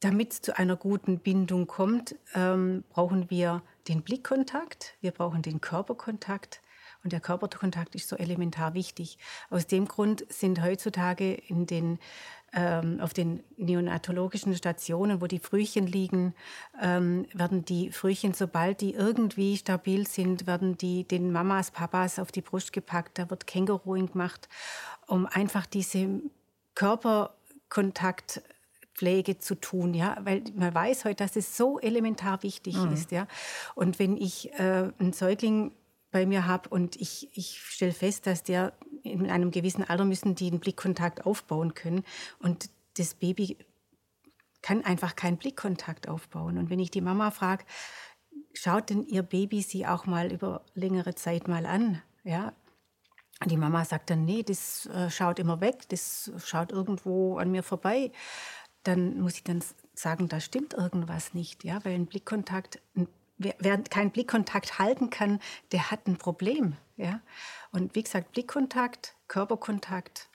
damit 0.00 0.32
es 0.32 0.42
zu 0.42 0.58
einer 0.58 0.76
guten 0.76 1.20
Bindung 1.20 1.66
kommt, 1.66 2.16
ähm, 2.34 2.84
brauchen 2.90 3.30
wir 3.30 3.62
den 3.88 4.02
Blickkontakt, 4.02 4.96
wir 5.00 5.12
brauchen 5.12 5.42
den 5.42 5.60
Körperkontakt. 5.60 6.60
Und 7.04 7.12
der 7.12 7.20
Körperkontakt 7.20 7.94
ist 7.94 8.08
so 8.08 8.16
elementar 8.16 8.74
wichtig. 8.74 9.18
Aus 9.50 9.66
dem 9.66 9.86
Grund 9.86 10.24
sind 10.28 10.62
heutzutage 10.62 11.34
in 11.34 11.66
den 11.66 11.98
ähm, 12.54 13.00
auf 13.00 13.14
den 13.14 13.42
neonatologischen 13.56 14.54
Stationen, 14.54 15.20
wo 15.20 15.26
die 15.26 15.38
Frühchen 15.38 15.86
liegen, 15.86 16.34
ähm, 16.80 17.26
werden 17.32 17.64
die 17.64 17.90
Frühchen, 17.90 18.34
sobald 18.34 18.80
die 18.80 18.94
irgendwie 18.94 19.56
stabil 19.56 20.06
sind, 20.06 20.46
werden 20.46 20.76
die 20.76 21.04
den 21.04 21.32
Mamas, 21.32 21.70
Papas 21.70 22.18
auf 22.18 22.30
die 22.30 22.42
Brust 22.42 22.72
gepackt. 22.72 23.18
Da 23.18 23.30
wird 23.30 23.46
Känguruing 23.46 24.12
gemacht, 24.12 24.48
um 25.06 25.26
einfach 25.26 25.66
diese 25.66 26.20
Körperkontaktpflege 26.74 29.38
zu 29.38 29.54
tun, 29.54 29.94
ja, 29.94 30.18
weil 30.22 30.42
man 30.54 30.74
weiß 30.74 31.06
heute, 31.06 31.24
dass 31.24 31.36
es 31.36 31.56
so 31.56 31.78
elementar 31.78 32.42
wichtig 32.42 32.76
mhm. 32.76 32.92
ist, 32.92 33.12
ja. 33.12 33.26
Und 33.74 33.98
wenn 33.98 34.16
ich 34.16 34.52
äh, 34.54 34.90
einen 34.98 35.12
Säugling 35.12 35.72
bei 36.10 36.26
mir 36.26 36.46
habe 36.46 36.68
und 36.68 36.96
ich, 36.96 37.30
ich 37.32 37.62
stelle 37.62 37.92
fest, 37.92 38.26
dass 38.26 38.42
der 38.42 38.74
in 39.02 39.30
einem 39.30 39.50
gewissen 39.50 39.84
Alter 39.84 40.04
müssen 40.04 40.34
die 40.34 40.48
einen 40.48 40.60
Blickkontakt 40.60 41.26
aufbauen 41.26 41.74
können 41.74 42.04
und 42.38 42.70
das 42.96 43.14
Baby 43.14 43.58
kann 44.60 44.84
einfach 44.84 45.16
keinen 45.16 45.38
Blickkontakt 45.38 46.08
aufbauen. 46.08 46.56
Und 46.58 46.70
wenn 46.70 46.78
ich 46.78 46.90
die 46.90 47.00
Mama 47.00 47.30
frage, 47.30 47.64
schaut 48.54 48.90
denn 48.90 49.04
ihr 49.04 49.22
Baby 49.22 49.62
sie 49.62 49.86
auch 49.86 50.06
mal 50.06 50.30
über 50.32 50.64
längere 50.74 51.14
Zeit 51.14 51.48
mal 51.48 51.66
an? 51.66 52.00
Ja, 52.22 52.52
und 53.42 53.50
die 53.50 53.56
Mama 53.56 53.84
sagt 53.84 54.10
dann, 54.10 54.24
nee, 54.24 54.44
das 54.44 54.86
äh, 54.86 55.10
schaut 55.10 55.40
immer 55.40 55.60
weg, 55.60 55.88
das 55.88 56.30
schaut 56.44 56.70
irgendwo 56.70 57.38
an 57.38 57.50
mir 57.50 57.64
vorbei. 57.64 58.12
Dann 58.84 59.20
muss 59.20 59.34
ich 59.34 59.44
dann 59.44 59.64
sagen, 59.94 60.28
da 60.28 60.38
stimmt 60.38 60.74
irgendwas 60.74 61.34
nicht, 61.34 61.64
ja, 61.64 61.84
weil 61.84 61.94
ein 61.94 62.06
Blickkontakt 62.06 62.80
ein 62.96 63.08
wer, 63.42 63.54
wer 63.58 63.78
keinen 63.78 64.10
Blickkontakt 64.10 64.78
halten 64.78 65.10
kann, 65.10 65.40
der 65.72 65.90
hat 65.90 66.06
ein 66.06 66.16
Problem. 66.16 66.76
Ja? 66.96 67.20
Und 67.70 67.94
wie 67.94 68.02
gesagt, 68.02 68.32
Blickkontakt, 68.32 69.14
Körperkontakt, 69.28 70.28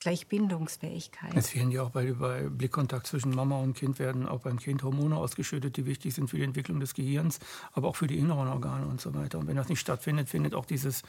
gleich 0.00 0.26
Bindungsfähigkeit. 0.28 1.36
Es 1.36 1.50
fehlen 1.50 1.70
ja 1.70 1.82
auch 1.82 1.90
bei, 1.90 2.12
bei, 2.12 2.48
Blickkontakt 2.48 3.06
zwischen 3.06 3.34
Mama 3.34 3.58
und 3.58 3.74
Kind 3.74 3.98
werden 3.98 4.26
auch 4.26 4.40
beim 4.40 4.58
Kind 4.58 4.82
Hormone 4.82 5.16
ausgeschüttet, 5.16 5.76
die 5.76 5.86
wichtig 5.86 6.14
sind 6.14 6.30
für 6.30 6.36
die 6.36 6.44
Entwicklung 6.44 6.80
des 6.80 6.94
Gehirns, 6.94 7.38
aber 7.72 7.88
auch 7.88 7.96
für 7.96 8.06
die 8.06 8.18
inneren 8.18 8.48
Organe 8.48 8.86
und 8.86 9.00
so 9.00 9.14
weiter. 9.14 9.38
Und 9.38 9.46
wenn 9.46 9.56
das 9.56 9.68
nicht 9.68 9.80
stattfindet, 9.80 10.28
findet 10.30 10.54
auch 10.54 10.64
dieses 10.64 11.02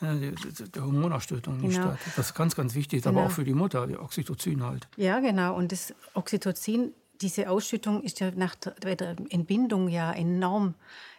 äh, 0.00 0.14
die, 0.14 0.80
Hormonaustötung 0.80 1.58
nicht 1.58 1.76
genau. 1.76 1.94
statt. 1.94 1.98
Das 2.16 2.26
ist 2.26 2.34
ganz, 2.34 2.54
ganz 2.54 2.74
wichtig, 2.74 3.02
genau. 3.02 3.18
aber 3.18 3.28
auch 3.28 3.32
für 3.32 3.44
die 3.44 3.54
Mutter, 3.54 3.86
die 3.86 3.96
Oxytocin 3.96 4.62
halt. 4.62 4.88
Ja, 4.96 5.20
genau. 5.20 5.56
Und 5.56 5.72
das 5.72 5.94
Oxytocin 6.14 6.92
diese 7.20 7.50
Ausschüttung 7.50 8.02
ist 8.02 8.20
ja 8.20 8.30
nach 8.30 8.54
der 8.54 9.16
Entbindung 9.30 9.88
ja 9.88 10.12
enorm, 10.12 10.74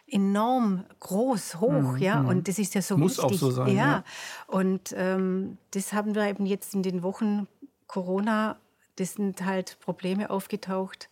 enorm 0.06 0.84
groß, 0.98 1.60
hoch, 1.60 1.70
mhm. 1.70 1.96
ja. 1.98 2.22
Mhm. 2.22 2.28
Und 2.28 2.48
das 2.48 2.58
ist 2.58 2.74
ja 2.74 2.82
so 2.82 2.96
Muss 2.96 3.18
wichtig. 3.18 3.36
auch 3.36 3.38
so 3.38 3.50
sein. 3.50 3.68
Ja. 3.68 3.74
ja. 3.74 4.04
Und 4.46 4.94
ähm, 4.96 5.58
das 5.72 5.92
haben 5.92 6.14
wir 6.14 6.26
eben 6.26 6.46
jetzt 6.46 6.74
in 6.74 6.82
den 6.82 7.02
Wochen 7.02 7.46
Corona, 7.86 8.56
das 8.96 9.14
sind 9.14 9.44
halt 9.44 9.78
Probleme 9.80 10.30
aufgetaucht. 10.30 11.08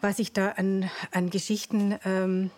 Was 0.00 0.18
ich 0.18 0.32
da 0.32 0.50
an, 0.50 0.90
an 1.12 1.30
Geschichten 1.30 1.98
ähm, 2.04 2.50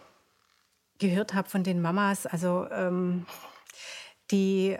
gehört 0.98 1.34
habe 1.34 1.48
von 1.48 1.64
den 1.64 1.82
Mamas, 1.82 2.26
also 2.26 2.66
ähm, 2.70 3.26
die 4.30 4.76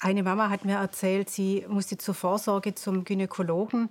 eine 0.00 0.22
Mama 0.22 0.50
hat 0.50 0.64
mir 0.64 0.76
erzählt, 0.76 1.30
sie 1.30 1.64
musste 1.68 1.98
zur 1.98 2.14
Vorsorge 2.14 2.74
zum 2.74 3.04
Gynäkologen 3.04 3.90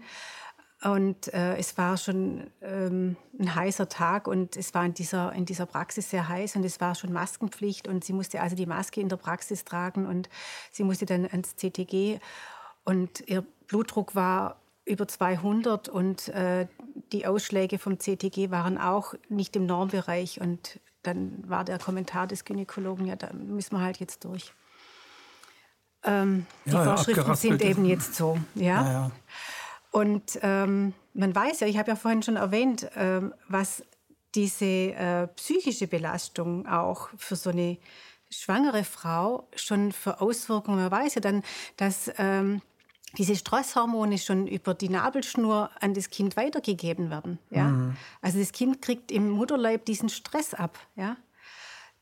und 0.84 1.34
äh, 1.34 1.56
es 1.56 1.78
war 1.78 1.96
schon 1.98 2.48
ähm, 2.62 3.16
ein 3.40 3.56
heißer 3.56 3.88
Tag 3.88 4.28
und 4.28 4.58
es 4.58 4.74
war 4.74 4.86
in 4.86 4.94
dieser, 4.94 5.32
in 5.32 5.46
dieser 5.46 5.66
Praxis 5.66 6.10
sehr 6.10 6.28
heiß 6.28 6.58
und 6.58 6.66
es 6.66 6.82
war 6.82 6.94
schon 6.96 7.14
Maskenpflicht 7.14 7.88
und 7.88 8.04
sie 8.04 8.12
musste 8.12 8.42
also 8.42 8.56
die 8.56 8.66
Maske 8.66 9.00
in 9.00 9.08
der 9.08 9.16
Praxis 9.16 9.64
tragen 9.64 10.06
und 10.06 10.30
sie 10.72 10.84
musste 10.84 11.06
dann 11.06 11.26
ans 11.26 11.56
CTG 11.56 12.20
und 12.84 13.24
ihr 13.28 13.46
Blutdruck 13.68 14.14
war 14.14 14.58
über 14.86 15.08
200 15.08 15.88
und 15.88 16.28
äh, 16.30 16.68
die 17.14 17.26
Ausschläge 17.26 17.80
vom 17.80 17.98
CTG 17.98 18.52
waren 18.52 18.78
auch 18.78 19.14
nicht 19.30 19.56
im 19.56 19.66
Normbereich 19.66 20.42
und 20.42 20.82
dann 21.02 21.50
war 21.50 21.64
der 21.64 21.80
Kommentar 21.80 22.28
des 22.28 22.44
Gynäkologen, 22.44 23.06
ja, 23.06 23.16
da 23.16 23.32
müssen 23.32 23.78
wir 23.78 23.82
halt 23.82 24.02
jetzt 24.02 24.26
durch. 24.26 24.54
Ähm, 26.04 26.46
die 26.66 26.72
ja, 26.72 26.84
Vorschriften 26.84 27.36
sind 27.36 27.62
eben 27.62 27.86
jetzt 27.86 28.16
so. 28.16 28.38
Ja? 28.56 28.86
ja 28.86 29.12
und 29.94 30.40
ähm, 30.42 30.94
man 31.14 31.36
weiß 31.36 31.60
ja, 31.60 31.68
ich 31.68 31.78
habe 31.78 31.92
ja 31.92 31.96
vorhin 31.96 32.24
schon 32.24 32.36
erwähnt, 32.36 32.90
ähm, 32.96 33.32
was 33.48 33.84
diese 34.34 34.66
äh, 34.66 35.28
psychische 35.36 35.86
Belastung 35.86 36.68
auch 36.68 37.10
für 37.16 37.36
so 37.36 37.52
eine 37.52 37.78
schwangere 38.32 38.84
Frau 38.84 39.48
schon 39.56 39.92
für 39.92 40.20
Auswirkungen. 40.20 40.80
Man 40.80 40.92
weiß 40.92 41.14
ja 41.14 41.22
dann, 41.22 41.44
dass 41.78 42.12
ähm, 42.18 42.64
diese 43.20 43.36
Stresshormone 43.36 44.18
schon 44.18 44.48
über 44.48 44.74
die 44.74 44.90
Nabelschnur 44.90 45.70
an 45.80 45.94
das 45.94 46.10
Kind 46.10 46.38
weitergegeben 46.38 47.12
werden. 47.12 47.38
Ja? 47.52 47.66
Mhm. 47.66 47.96
Also 48.24 48.40
das 48.40 48.52
Kind 48.52 48.82
kriegt 48.82 49.12
im 49.12 49.30
Mutterleib 49.30 49.86
diesen 49.86 50.10
Stress 50.10 50.56
ab. 50.56 50.80
Ja? 50.96 51.18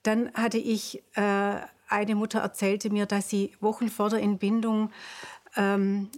Dann 0.03 0.33
hatte 0.33 0.59
ich, 0.59 1.03
äh, 1.15 1.55
eine 1.89 2.15
Mutter 2.15 2.39
erzählte 2.39 2.89
mir, 2.89 3.05
dass 3.05 3.27
sie 3.27 3.53
Wochen 3.59 3.89
vor 3.89 4.09
der 4.09 4.21
Entbindung 4.21 4.91
ähm, 5.57 6.09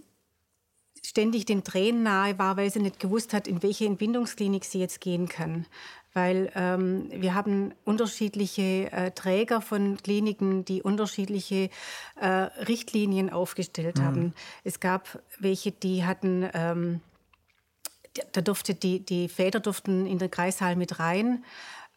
ständig 1.04 1.44
den 1.44 1.64
Tränen 1.64 2.02
nahe 2.02 2.38
war, 2.38 2.56
weil 2.56 2.70
sie 2.70 2.80
nicht 2.80 2.98
gewusst 2.98 3.32
hat, 3.34 3.46
in 3.46 3.62
welche 3.62 3.84
Entbindungsklinik 3.86 4.64
sie 4.64 4.80
jetzt 4.80 5.00
gehen 5.00 5.28
kann. 5.28 5.66
Weil 6.14 6.50
ähm, 6.54 7.08
wir 7.10 7.34
haben 7.34 7.74
unterschiedliche 7.84 8.90
äh, 8.92 9.10
Träger 9.10 9.60
von 9.60 9.96
Kliniken, 9.98 10.64
die 10.64 10.80
unterschiedliche 10.82 11.70
äh, 12.20 12.26
Richtlinien 12.26 13.30
aufgestellt 13.30 13.98
mhm. 13.98 14.04
haben. 14.04 14.34
Es 14.62 14.80
gab 14.80 15.20
welche, 15.38 15.72
die 15.72 16.04
hatten, 16.04 16.48
ähm, 16.54 17.00
da 18.32 18.40
durfte 18.40 18.74
die, 18.74 19.00
die 19.00 19.28
Väter 19.28 19.60
durften 19.60 20.06
in 20.06 20.18
den 20.18 20.30
Kreissaal 20.30 20.76
mit 20.76 21.00
rein. 21.00 21.44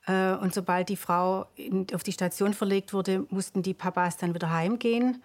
Äh, 0.08 0.34
und 0.34 0.54
sobald 0.54 0.90
die 0.90 0.98
Frau 0.98 1.46
in, 1.56 1.86
auf 1.94 2.04
die 2.04 2.12
Station 2.12 2.54
verlegt 2.54 2.94
wurde, 2.94 3.26
mussten 3.30 3.62
die 3.62 3.76
Papas 3.76 4.18
dann 4.18 4.34
wieder 4.34 4.52
heimgehen. 4.52 5.22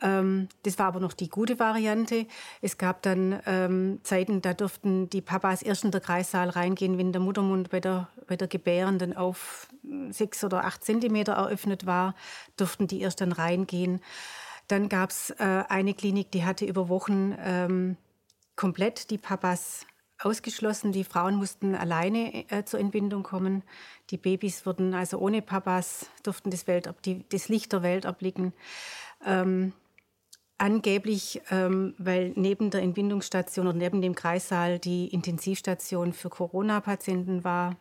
Ähm, 0.00 0.48
das 0.62 0.78
war 0.78 0.86
aber 0.86 1.00
noch 1.00 1.12
die 1.12 1.28
gute 1.28 1.58
Variante. 1.58 2.26
Es 2.60 2.78
gab 2.78 3.02
dann 3.02 3.40
ähm, 3.46 4.00
Zeiten, 4.02 4.42
da 4.42 4.54
durften 4.54 5.10
die 5.10 5.20
Papas 5.20 5.62
erst 5.62 5.84
in 5.84 5.90
den 5.90 6.02
Kreissaal 6.02 6.50
reingehen, 6.50 6.98
wenn 6.98 7.12
der 7.12 7.20
Muttermund 7.20 7.70
bei 7.70 7.80
der, 7.80 8.08
bei 8.26 8.36
der 8.36 8.48
Gebärenden 8.48 9.16
auf 9.16 9.68
sechs 10.10 10.44
oder 10.44 10.64
acht 10.64 10.84
Zentimeter 10.84 11.32
eröffnet 11.32 11.86
war, 11.86 12.14
durften 12.56 12.86
die 12.86 13.00
erst 13.00 13.20
dann 13.20 13.32
reingehen. 13.32 14.00
Dann 14.68 14.88
gab 14.88 15.10
es 15.10 15.30
äh, 15.30 15.64
eine 15.68 15.94
Klinik, 15.94 16.30
die 16.30 16.44
hatte 16.44 16.66
über 16.66 16.88
Wochen 16.88 17.34
ähm, 17.42 17.96
komplett 18.54 19.10
die 19.10 19.18
Papas 19.18 19.86
ausgeschlossen. 20.20 20.92
Die 20.92 21.04
Frauen 21.04 21.36
mussten 21.36 21.74
alleine 21.74 22.50
äh, 22.50 22.64
zur 22.64 22.80
Entbindung 22.80 23.22
kommen. 23.22 23.62
Die 24.10 24.18
Babys 24.18 24.66
wurden 24.66 24.94
also 24.94 25.18
ohne 25.18 25.42
Papas, 25.42 26.10
durften 26.22 26.50
das, 26.50 26.66
Welt, 26.66 26.92
die, 27.04 27.24
das 27.30 27.48
Licht 27.48 27.72
der 27.72 27.82
Welt 27.82 28.04
erblicken. 28.04 28.52
Ähm, 29.24 29.72
Angeblich, 30.58 31.40
ähm, 31.50 31.94
weil 31.98 32.32
neben 32.34 32.70
der 32.70 32.82
Entbindungsstation 32.82 33.68
oder 33.68 33.78
neben 33.78 34.02
dem 34.02 34.16
Kreissaal 34.16 34.80
die 34.80 35.06
Intensivstation 35.06 36.12
für 36.12 36.30
Corona-Patienten 36.30 37.44
war. 37.44 37.76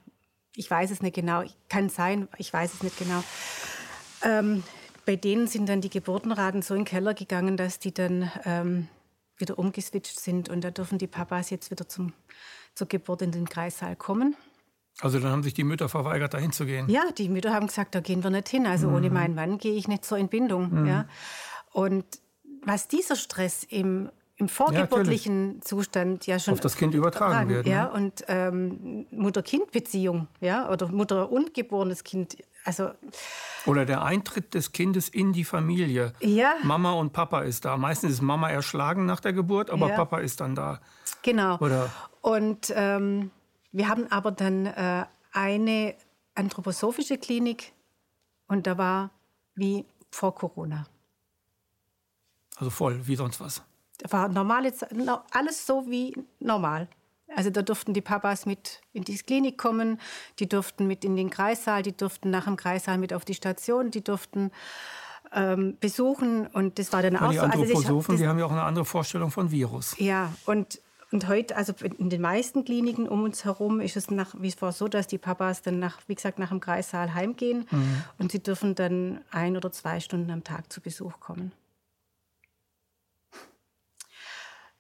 Ich 0.56 0.70
weiß 0.70 0.92
es 0.92 1.02
nicht 1.02 1.16
genau, 1.16 1.44
kann 1.70 1.90
sein, 1.90 2.28
ich 2.38 2.54
weiß 2.54 2.76
es 2.76 2.84
nicht 2.84 2.98
genau. 2.98 3.24
Ähm, 4.24 4.64
bei 5.06 5.16
denen 5.16 5.48
sind 5.48 5.70
dann 5.70 5.82
die 5.82 5.90
Geburtenraten 5.90 6.62
so 6.62 6.76
in 6.76 6.82
den 6.82 6.86
Keller 6.86 7.14
gegangen, 7.16 7.58
dass 7.58 7.80
die 7.80 7.94
dann 7.94 8.32
ähm, 8.46 8.88
wieder 9.38 9.58
umgeswitcht 9.58 10.20
sind 10.20 10.50
und 10.50 10.64
da 10.64 10.70
dürfen 10.70 10.98
die 10.98 11.08
Papas 11.08 11.50
jetzt 11.50 11.72
wieder 11.72 11.88
zum, 11.88 12.14
zur 12.76 12.88
Geburt 12.88 13.22
in 13.24 13.32
den 13.32 13.50
Kreissaal 13.50 13.96
kommen. 13.96 14.36
Also 15.00 15.20
dann 15.20 15.32
haben 15.32 15.44
sich 15.44 15.54
die 15.54 15.64
Mütter 15.64 15.90
verweigert, 15.90 16.34
dahin 16.34 16.52
zu 16.52 16.66
gehen? 16.66 16.90
Ja, 16.90 17.04
die 17.18 17.30
Mütter 17.30 17.54
haben 17.54 17.68
gesagt, 17.68 17.94
da 17.96 18.00
gehen 18.00 18.24
wir 18.24 18.32
nicht 18.32 18.50
hin. 18.50 18.66
Also 18.66 18.90
mhm. 18.90 18.96
ohne 18.96 19.10
meinen 19.10 19.36
Mann 19.36 19.58
gehe 19.60 19.74
ich 19.74 19.88
nicht 19.88 20.06
zur 20.06 20.18
Entbindung. 20.18 20.82
Mhm. 20.82 20.88
Ja. 20.88 21.06
Und 21.72 22.06
was 22.68 22.88
dieser 22.88 23.16
Stress 23.16 23.64
im, 23.64 24.12
im 24.36 24.50
vorgeburtlichen 24.50 25.56
ja, 25.56 25.62
Zustand 25.62 26.28
ja 26.28 26.38
schon 26.38 26.54
auf 26.54 26.60
das 26.60 26.76
Kind 26.76 26.94
übertragen 26.94 27.50
wird. 27.50 27.66
Ne? 27.66 27.72
Ja, 27.72 27.86
und 27.86 28.26
ähm, 28.28 29.08
Mutter-Kind-Beziehung, 29.12 30.28
ja, 30.42 30.70
oder 30.70 30.90
Mutter- 30.90 31.32
und 31.32 31.54
geborenes 31.54 32.04
Kind. 32.04 32.38
Also, 32.66 32.92
oder 33.66 33.86
der 33.86 34.04
Eintritt 34.04 34.54
des 34.54 34.74
Kindes 34.74 35.08
in 35.08 35.32
die 35.32 35.46
Familie. 35.46 36.12
Ja. 36.20 36.56
Mama 36.64 36.92
und 36.92 37.14
Papa 37.14 37.42
ist 37.42 37.64
da. 37.64 37.78
Meistens 37.78 38.12
ist 38.12 38.22
Mama 38.22 38.50
erschlagen 38.50 39.06
nach 39.06 39.22
der 39.22 39.32
Geburt, 39.32 39.70
aber 39.70 39.88
ja. 39.88 39.96
Papa 39.96 40.20
ist 40.20 40.42
dann 40.42 40.54
da. 40.54 40.82
Genau. 41.22 41.58
Oder 41.60 41.90
und 42.22 42.74
ähm, 42.76 43.32
wir 43.72 43.88
haben 43.88 44.12
aber 44.12 44.32
dann 44.32 44.66
äh, 44.66 45.06
eine 45.32 45.96
anthroposophische 46.36 47.18
Klinik 47.18 47.72
und 48.48 48.68
da 48.68 48.78
war 48.78 49.12
wie 49.56 49.86
vor 50.12 50.36
Corona. 50.36 50.88
Also 52.58 52.70
voll, 52.70 53.00
wie 53.06 53.16
sonst 53.16 53.40
was. 53.40 53.62
War 54.10 54.28
normal, 54.28 54.72
alles 55.32 55.66
so 55.66 55.86
wie 55.88 56.16
normal. 56.40 56.88
Also 57.36 57.50
da 57.50 57.62
durften 57.62 57.94
die 57.94 58.02
Papas 58.02 58.46
mit 58.46 58.82
in 58.94 59.04
die 59.04 59.18
Klinik 59.18 59.58
kommen, 59.58 60.00
die 60.40 60.48
durften 60.48 60.88
mit 60.88 61.04
in 61.04 61.16
den 61.16 61.30
Kreissaal, 61.30 61.84
die 61.84 61.96
durften 61.96 62.30
nach 62.30 62.46
dem 62.46 62.56
Kreissaal 62.56 62.98
mit 62.98 63.14
auf 63.14 63.26
die 63.26 63.34
Station, 63.34 63.92
die 63.92 64.04
durften 64.04 64.52
ähm, 65.34 65.78
besuchen 65.80 66.48
und 66.48 66.80
das 66.80 66.94
war 66.94 67.02
dann 67.02 67.18
auch 67.18 67.30
die 67.30 67.38
so. 67.38 67.42
Also 67.42 67.62
Anthroposophen, 67.62 68.14
also 68.14 68.24
die 68.24 68.28
haben 68.28 68.40
ja 68.40 68.46
auch 68.46 68.52
eine 68.52 68.64
andere 68.64 68.86
Vorstellung 68.86 69.30
von 69.30 69.52
Virus. 69.52 69.96
Ja, 70.00 70.34
und, 70.46 70.80
und 71.12 71.28
heute, 71.28 71.58
also 71.58 71.74
in 71.98 72.10
den 72.10 72.22
meisten 72.22 72.64
Kliniken 72.64 73.10
um 73.10 73.24
uns 73.24 73.44
herum 73.44 73.82
ist 73.82 73.98
es 73.98 74.10
nach 74.10 74.34
wie 74.40 74.52
vor 74.52 74.72
so, 74.72 74.88
dass 74.88 75.08
die 75.08 75.18
Papas 75.18 75.62
dann 75.62 75.80
nach, 75.80 76.00
wie 76.08 76.16
gesagt, 76.16 76.40
nach 76.40 76.50
dem 76.50 76.62
Kreissaal 76.62 77.14
heimgehen 77.14 77.68
mhm. 77.70 78.04
und 78.20 78.32
sie 78.32 78.42
dürfen 78.42 78.74
dann 78.74 79.20
ein 79.32 79.58
oder 79.58 79.72
zwei 79.72 80.00
Stunden 80.00 80.32
am 80.32 80.46
Tag 80.46 80.72
zu 80.72 80.80
Besuch 80.80 81.20
kommen. 81.20 81.52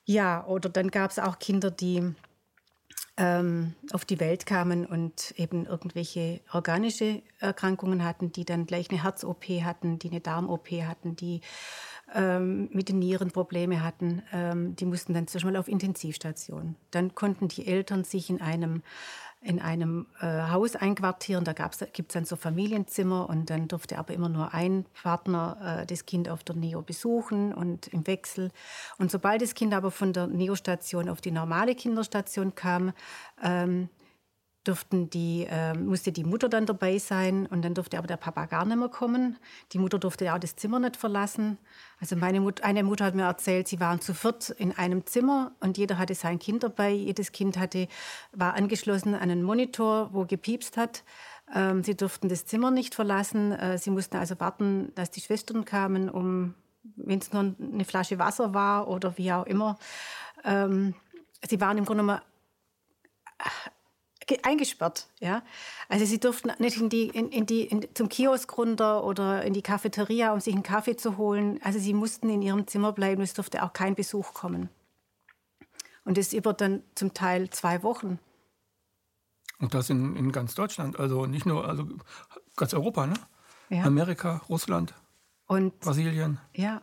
Ja, 0.09 0.45
oder 0.47 0.69
dann 0.69 0.89
gab 0.89 1.11
es 1.11 1.19
auch 1.19 1.37
Kinder, 1.37 1.69
die 1.69 2.13
ähm, 3.17 3.73
auf 3.91 4.05
die 4.05 4.21
Welt 4.21 4.45
kamen 4.45 4.85
und 4.85 5.33
eben 5.35 5.65
irgendwelche 5.65 6.39
organische 6.53 7.21
Erkrankungen 7.39 8.05
hatten, 8.05 8.31
die 8.31 8.45
dann 8.45 8.65
gleich 8.65 8.89
eine 8.89 9.03
Herz-OP 9.03 9.43
hatten, 9.63 9.99
die 9.99 10.09
eine 10.09 10.21
Darm-OP 10.21 10.69
hatten, 10.83 11.17
die 11.17 11.41
ähm, 12.15 12.69
mit 12.71 12.87
den 12.87 12.99
Nieren 12.99 13.31
Probleme 13.31 13.83
hatten. 13.83 14.23
Ähm, 14.31 14.77
die 14.77 14.85
mussten 14.85 15.13
dann 15.13 15.27
zuerst 15.27 15.45
mal 15.45 15.57
auf 15.57 15.67
Intensivstation. 15.67 16.77
Dann 16.91 17.13
konnten 17.13 17.49
die 17.49 17.67
Eltern 17.67 18.05
sich 18.05 18.29
in 18.29 18.39
einem 18.39 18.83
in 19.41 19.61
einem 19.61 20.07
äh, 20.19 20.49
Haus 20.49 20.75
einquartieren. 20.75 21.43
Da 21.43 21.53
gibt 21.53 22.09
es 22.09 22.13
dann 22.13 22.25
so 22.25 22.35
Familienzimmer 22.35 23.29
und 23.29 23.49
dann 23.49 23.67
durfte 23.67 23.97
aber 23.97 24.13
immer 24.13 24.29
nur 24.29 24.53
ein 24.53 24.85
Partner 25.01 25.81
äh, 25.81 25.85
das 25.85 26.05
Kind 26.05 26.27
auf 26.27 26.43
der 26.43 26.55
Neo 26.55 26.81
besuchen 26.81 27.53
und 27.53 27.87
im 27.87 28.07
Wechsel. 28.07 28.51
Und 28.97 29.11
sobald 29.11 29.41
das 29.41 29.53
Kind 29.53 29.73
aber 29.73 29.91
von 29.91 30.11
der 30.11 30.27
Neo-Station 30.27 31.07
auf 31.07 31.21
die 31.21 31.31
normale 31.31 31.75
Kinderstation 31.75 32.55
kam, 32.55 32.93
ähm, 33.43 33.89
durften 34.67 35.09
die, 35.09 35.47
äh, 35.49 35.73
musste 35.73 36.11
die 36.11 36.23
Mutter 36.23 36.49
dann 36.49 36.65
dabei 36.65 36.97
sein 36.97 37.45
und 37.45 37.63
dann 37.63 37.73
durfte 37.73 37.97
aber 37.97 38.07
der 38.07 38.17
Papa 38.17 38.45
gar 38.45 38.65
nicht 38.65 38.77
mehr 38.77 38.89
kommen. 38.89 39.37
Die 39.71 39.79
Mutter 39.79 39.99
durfte 39.99 40.33
auch 40.33 40.39
das 40.39 40.55
Zimmer 40.55 40.79
nicht 40.79 40.97
verlassen. 40.97 41.57
Also 41.99 42.15
meine 42.15 42.41
Mut 42.41 42.61
eine 42.61 42.83
Mutter 42.83 43.05
hat 43.05 43.15
mir 43.15 43.23
erzählt, 43.23 43.67
sie 43.67 43.79
waren 43.79 44.01
zu 44.01 44.13
viert 44.13 44.49
in 44.49 44.77
einem 44.77 45.05
Zimmer 45.05 45.53
und 45.61 45.77
jeder 45.77 45.97
hatte 45.97 46.15
sein 46.15 46.39
Kind 46.39 46.63
dabei. 46.63 46.91
Jedes 46.91 47.31
Kind 47.31 47.57
hatte, 47.57 47.87
war 48.33 48.55
angeschlossen 48.55 49.15
an 49.15 49.21
einen 49.21 49.43
Monitor, 49.43 50.09
wo 50.13 50.25
gepiepst 50.25 50.77
hat. 50.77 51.03
Ähm, 51.55 51.83
sie 51.83 51.95
durften 51.95 52.27
das 52.27 52.45
Zimmer 52.45 52.71
nicht 52.71 52.93
verlassen. 52.93 53.53
Äh, 53.53 53.77
sie 53.77 53.89
mussten 53.89 54.17
also 54.17 54.39
warten, 54.39 54.91
dass 54.95 55.11
die 55.11 55.21
Schwestern 55.21 55.65
kamen, 55.65 56.09
um, 56.09 56.55
wenn 56.95 57.19
es 57.19 57.31
nur 57.31 57.55
eine 57.59 57.85
Flasche 57.85 58.19
Wasser 58.19 58.53
war 58.53 58.87
oder 58.87 59.17
wie 59.17 59.31
auch 59.31 59.45
immer. 59.45 59.77
Ähm, 60.43 60.93
sie 61.47 61.61
waren 61.61 61.77
im 61.77 61.85
Grunde 61.85 62.03
genommen 62.03 62.21
eingesperrt. 64.43 65.07
Ja? 65.19 65.43
Also 65.89 66.05
sie 66.05 66.19
durften 66.19 66.51
nicht 66.59 66.77
in 66.77 66.89
die, 66.89 67.07
in, 67.07 67.29
in 67.29 67.45
die, 67.45 67.63
in, 67.63 67.87
zum 67.93 68.09
Kiosk 68.09 68.57
runter 68.57 69.03
oder 69.03 69.43
in 69.43 69.53
die 69.53 69.61
Cafeteria, 69.61 70.33
um 70.33 70.39
sich 70.39 70.53
einen 70.53 70.63
Kaffee 70.63 70.95
zu 70.95 71.17
holen. 71.17 71.59
Also 71.63 71.79
sie 71.79 71.93
mussten 71.93 72.29
in 72.29 72.41
ihrem 72.41 72.67
Zimmer 72.67 72.91
bleiben, 72.91 73.21
es 73.21 73.33
durfte 73.33 73.63
auch 73.63 73.73
kein 73.73 73.95
Besuch 73.95 74.33
kommen. 74.33 74.69
Und 76.03 76.17
das 76.17 76.33
über 76.33 76.53
dann 76.53 76.83
zum 76.95 77.13
Teil 77.13 77.49
zwei 77.49 77.83
Wochen. 77.83 78.19
Und 79.59 79.73
das 79.73 79.89
in, 79.89 80.15
in 80.15 80.31
ganz 80.31 80.55
Deutschland, 80.55 80.99
also 80.99 81.25
nicht 81.25 81.45
nur, 81.45 81.67
also 81.67 81.87
ganz 82.55 82.73
Europa, 82.73 83.07
ne? 83.07 83.15
Ja. 83.69 83.83
Amerika, 83.83 84.41
Russland, 84.47 84.93
und, 85.47 85.79
Brasilien. 85.79 86.39
Ja, 86.53 86.81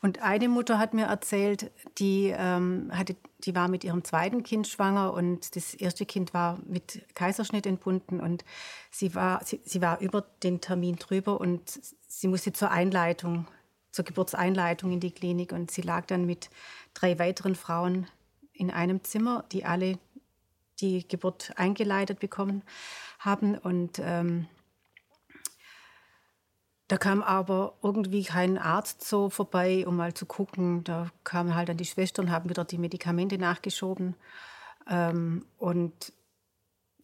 und 0.00 0.22
eine 0.22 0.48
Mutter 0.48 0.78
hat 0.78 0.94
mir 0.94 1.06
erzählt, 1.06 1.70
die, 1.98 2.34
ähm, 2.36 2.90
hatte, 2.92 3.16
die 3.44 3.54
war 3.54 3.68
mit 3.68 3.84
ihrem 3.84 4.04
zweiten 4.04 4.42
Kind 4.42 4.68
schwanger 4.68 5.12
und 5.12 5.54
das 5.56 5.74
erste 5.74 6.06
Kind 6.06 6.34
war 6.34 6.58
mit 6.66 7.06
Kaiserschnitt 7.14 7.66
entbunden 7.66 8.20
und 8.20 8.44
sie 8.90 9.14
war, 9.14 9.44
sie, 9.44 9.60
sie 9.64 9.80
war 9.80 10.00
über 10.00 10.22
den 10.42 10.60
Termin 10.60 10.96
drüber 10.96 11.40
und 11.40 11.80
sie 12.08 12.28
musste 12.28 12.52
zur 12.52 12.70
Einleitung, 12.70 13.46
zur 13.90 14.04
Geburtseinleitung 14.04 14.92
in 14.92 15.00
die 15.00 15.12
Klinik 15.12 15.52
und 15.52 15.70
sie 15.70 15.82
lag 15.82 16.06
dann 16.06 16.26
mit 16.26 16.50
drei 16.94 17.18
weiteren 17.18 17.54
Frauen 17.54 18.06
in 18.52 18.70
einem 18.70 19.02
Zimmer, 19.04 19.44
die 19.52 19.64
alle 19.64 19.98
die 20.80 21.06
Geburt 21.06 21.52
eingeleitet 21.56 22.18
bekommen 22.18 22.62
haben 23.18 23.56
und 23.56 24.00
ähm, 24.02 24.48
da 26.92 26.98
kam 26.98 27.22
aber 27.22 27.72
irgendwie 27.82 28.22
kein 28.22 28.58
Arzt 28.58 29.02
so 29.02 29.30
vorbei, 29.30 29.86
um 29.86 29.96
mal 29.96 30.12
zu 30.12 30.26
gucken. 30.26 30.84
Da 30.84 31.10
kamen 31.24 31.54
halt 31.54 31.70
dann 31.70 31.78
die 31.78 31.86
Schwestern, 31.86 32.30
haben 32.30 32.50
wieder 32.50 32.66
die 32.66 32.76
Medikamente 32.76 33.38
nachgeschoben. 33.38 34.14
Ähm, 34.90 35.46
und 35.56 36.12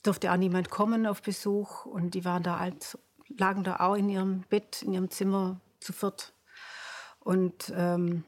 durfte 0.02 0.30
auch 0.30 0.36
niemand 0.36 0.68
kommen 0.68 1.06
auf 1.06 1.22
Besuch. 1.22 1.86
Und 1.86 2.12
die 2.12 2.26
waren 2.26 2.42
da 2.42 2.58
halt, 2.58 2.98
lagen 3.28 3.64
da 3.64 3.76
auch 3.76 3.94
in 3.94 4.10
ihrem 4.10 4.42
Bett, 4.50 4.82
in 4.82 4.92
ihrem 4.92 5.10
Zimmer 5.10 5.58
zu 5.80 5.94
viert. 5.94 6.34
Und 7.20 7.72
ähm, 7.74 8.24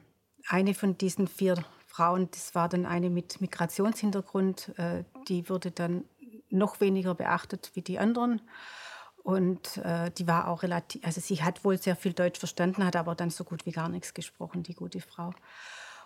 eine 0.47 0.73
von 0.73 0.97
diesen 0.97 1.27
vier 1.27 1.63
Frauen, 1.85 2.27
das 2.31 2.55
war 2.55 2.69
dann 2.69 2.87
eine 2.87 3.11
mit 3.11 3.39
Migrationshintergrund, 3.39 4.73
äh, 4.79 5.03
die 5.27 5.47
wurde 5.47 5.69
dann 5.69 6.05
noch 6.49 6.81
weniger 6.81 7.13
beachtet 7.13 7.69
wie 7.75 7.83
die 7.83 7.99
anderen. 7.99 8.41
Und 9.23 9.77
äh, 9.77 10.09
die 10.11 10.27
war 10.27 10.47
auch 10.47 10.63
relativ, 10.63 11.05
also 11.05 11.21
sie 11.21 11.43
hat 11.43 11.63
wohl 11.63 11.77
sehr 11.77 11.95
viel 11.95 12.13
Deutsch 12.13 12.39
verstanden, 12.39 12.83
hat 12.83 12.95
aber 12.95 13.13
dann 13.13 13.29
so 13.29 13.43
gut 13.43 13.65
wie 13.65 13.71
gar 13.71 13.87
nichts 13.87 14.13
gesprochen, 14.13 14.63
die 14.63 14.73
gute 14.73 14.99
Frau. 14.99 15.33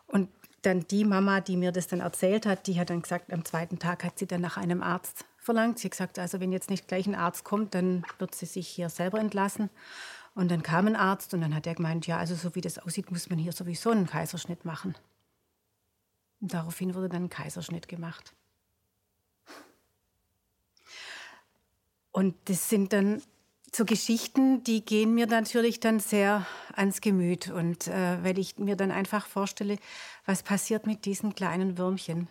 Und 0.08 0.30
dann 0.64 0.86
die 0.88 1.06
Mama, 1.06 1.42
die 1.42 1.58
mir 1.58 1.72
das 1.72 1.88
dann 1.88 2.02
erzählt 2.02 2.46
hat, 2.46 2.68
die 2.68 2.80
hat 2.80 2.90
dann 2.90 3.02
gesagt, 3.02 3.32
am 3.32 3.46
zweiten 3.46 3.80
Tag 3.80 4.04
hat 4.04 4.20
sie 4.20 4.26
dann 4.26 4.42
nach 4.42 4.58
einem 4.58 4.84
Arzt 4.84 5.26
verlangt. 5.38 5.80
Sie 5.80 5.88
hat 5.88 5.92
gesagt, 5.92 6.20
also 6.20 6.40
wenn 6.40 6.52
jetzt 6.52 6.70
nicht 6.70 6.88
gleich 6.88 7.08
ein 7.08 7.16
Arzt 7.16 7.44
kommt, 7.44 7.74
dann 7.74 8.04
wird 8.18 8.36
sie 8.36 8.46
sich 8.46 8.68
hier 8.68 8.90
selber 8.90 9.20
entlassen. 9.20 9.70
Und 10.34 10.52
dann 10.52 10.64
kam 10.64 10.88
ein 10.88 10.96
Arzt 10.96 11.34
und 11.34 11.42
dann 11.42 11.56
hat 11.56 11.66
er 11.66 11.76
gemeint, 11.76 12.08
ja, 12.08 12.18
also 12.18 12.36
so 12.36 12.56
wie 12.56 12.62
das 12.62 12.80
aussieht, 12.80 13.10
muss 13.12 13.30
man 13.30 13.40
hier 13.40 13.54
sowieso 13.54 13.92
einen 13.92 14.08
Kaiserschnitt 14.08 14.66
machen. 14.66 14.96
Und 16.42 16.54
daraufhin 16.54 16.94
wurde 16.94 17.10
dann 17.10 17.26
ein 17.26 17.30
Kaiserschnitt 17.30 17.88
gemacht. 17.88 18.34
Und 22.16 22.34
das 22.46 22.70
sind 22.70 22.94
dann 22.94 23.22
so 23.74 23.84
Geschichten, 23.84 24.64
die 24.64 24.86
gehen 24.86 25.14
mir 25.16 25.28
natürlich 25.28 25.82
dann 25.82 26.00
sehr 26.00 26.48
ans 26.74 27.02
Gemüt. 27.02 27.50
Und 27.50 27.88
äh, 27.88 28.24
weil 28.24 28.40
ich 28.40 28.58
mir 28.58 28.78
dann 28.78 28.90
einfach 28.90 29.28
vorstelle, 29.28 29.78
was 30.26 30.42
passiert 30.42 30.88
mit 30.88 31.04
diesen 31.04 31.36
kleinen 31.36 31.78
Würmchen? 31.78 32.30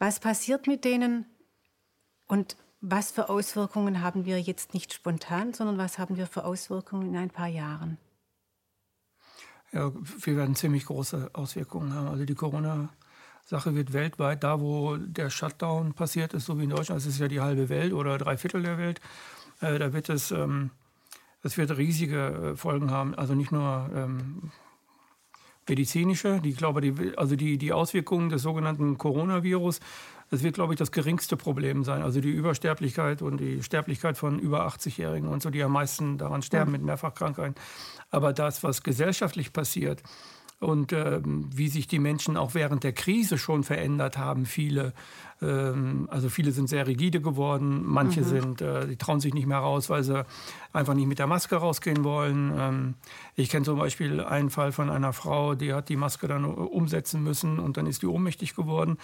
Was 0.00 0.18
passiert 0.18 0.66
mit 0.66 0.84
denen? 0.84 1.26
Und 2.26 2.56
was 2.80 3.12
für 3.12 3.28
Auswirkungen 3.28 4.02
haben 4.02 4.24
wir 4.24 4.40
jetzt 4.40 4.74
nicht 4.74 4.92
spontan, 4.92 5.54
sondern 5.54 5.78
was 5.78 6.00
haben 6.00 6.16
wir 6.16 6.26
für 6.26 6.44
Auswirkungen 6.44 7.10
in 7.10 7.16
ein 7.16 7.30
paar 7.30 7.46
Jahren? 7.46 7.98
Ja, 9.70 9.92
wir 9.94 10.36
werden 10.36 10.56
ziemlich 10.56 10.86
große 10.86 11.30
Auswirkungen 11.34 11.94
haben. 11.94 12.08
Also 12.08 12.24
die 12.24 12.34
Corona 12.34 12.88
Sache 13.46 13.76
wird 13.76 13.92
weltweit, 13.92 14.42
da 14.42 14.60
wo 14.60 14.96
der 14.96 15.30
Shutdown 15.30 15.94
passiert 15.94 16.34
ist, 16.34 16.46
so 16.46 16.58
wie 16.58 16.64
in 16.64 16.70
Deutschland, 16.70 17.00
das 17.00 17.06
ist 17.06 17.20
ja 17.20 17.28
die 17.28 17.40
halbe 17.40 17.68
Welt 17.68 17.92
oder 17.92 18.18
drei 18.18 18.36
Viertel 18.36 18.62
der 18.64 18.76
Welt, 18.76 19.00
äh, 19.60 19.78
da 19.78 19.92
wird 19.92 20.08
es, 20.08 20.32
ähm, 20.32 20.70
das 21.42 21.56
wird 21.56 21.76
riesige 21.76 22.26
äh, 22.54 22.56
Folgen 22.56 22.90
haben. 22.90 23.14
Also 23.14 23.34
nicht 23.34 23.52
nur 23.52 23.88
ähm, 23.94 24.50
medizinische, 25.68 26.40
die, 26.40 26.54
glaube 26.54 26.80
die, 26.80 27.16
also 27.16 27.36
die, 27.36 27.56
die 27.56 27.72
Auswirkungen 27.72 28.30
des 28.30 28.42
sogenannten 28.42 28.98
Coronavirus, 28.98 29.78
das 30.28 30.42
wird, 30.42 30.56
glaube 30.56 30.74
ich, 30.74 30.78
das 30.78 30.90
geringste 30.90 31.36
Problem 31.36 31.84
sein. 31.84 32.02
Also 32.02 32.20
die 32.20 32.30
Übersterblichkeit 32.30 33.22
und 33.22 33.38
die 33.38 33.62
Sterblichkeit 33.62 34.18
von 34.18 34.40
über 34.40 34.66
80-Jährigen 34.66 35.28
und 35.28 35.40
so, 35.40 35.50
die 35.50 35.62
am 35.62 35.70
meisten 35.70 36.18
daran 36.18 36.42
sterben 36.42 36.72
mit 36.72 36.82
Mehrfachkrankheiten. 36.82 37.54
Aber 38.10 38.32
das, 38.32 38.64
was 38.64 38.82
gesellschaftlich 38.82 39.52
passiert, 39.52 40.02
und 40.58 40.92
ähm, 40.92 41.50
wie 41.52 41.68
sich 41.68 41.86
die 41.86 41.98
Menschen 41.98 42.36
auch 42.36 42.54
während 42.54 42.82
der 42.82 42.92
Krise 42.92 43.36
schon 43.36 43.62
verändert 43.62 44.16
haben. 44.16 44.46
Viele, 44.46 44.94
ähm, 45.42 46.08
also 46.10 46.30
viele 46.30 46.50
sind 46.52 46.68
sehr 46.68 46.86
rigide 46.86 47.20
geworden, 47.20 47.82
manche 47.84 48.22
mhm. 48.22 48.24
sind, 48.24 48.60
äh, 48.62 48.86
die 48.86 48.96
trauen 48.96 49.20
sich 49.20 49.34
nicht 49.34 49.46
mehr 49.46 49.58
raus, 49.58 49.90
weil 49.90 50.02
sie 50.02 50.24
einfach 50.72 50.94
nicht 50.94 51.08
mit 51.08 51.18
der 51.18 51.26
Maske 51.26 51.56
rausgehen 51.56 52.04
wollen. 52.04 52.54
Ähm, 52.58 52.94
ich 53.34 53.50
kenne 53.50 53.66
zum 53.66 53.78
Beispiel 53.78 54.20
einen 54.20 54.48
Fall 54.48 54.72
von 54.72 54.88
einer 54.88 55.12
Frau, 55.12 55.54
die 55.54 55.74
hat 55.74 55.90
die 55.90 55.96
Maske 55.96 56.26
dann 56.26 56.46
umsetzen 56.46 57.22
müssen 57.22 57.58
und 57.58 57.76
dann 57.76 57.86
ist 57.86 58.00
die 58.00 58.06
ohnmächtig 58.06 58.54
geworden. 58.54 58.96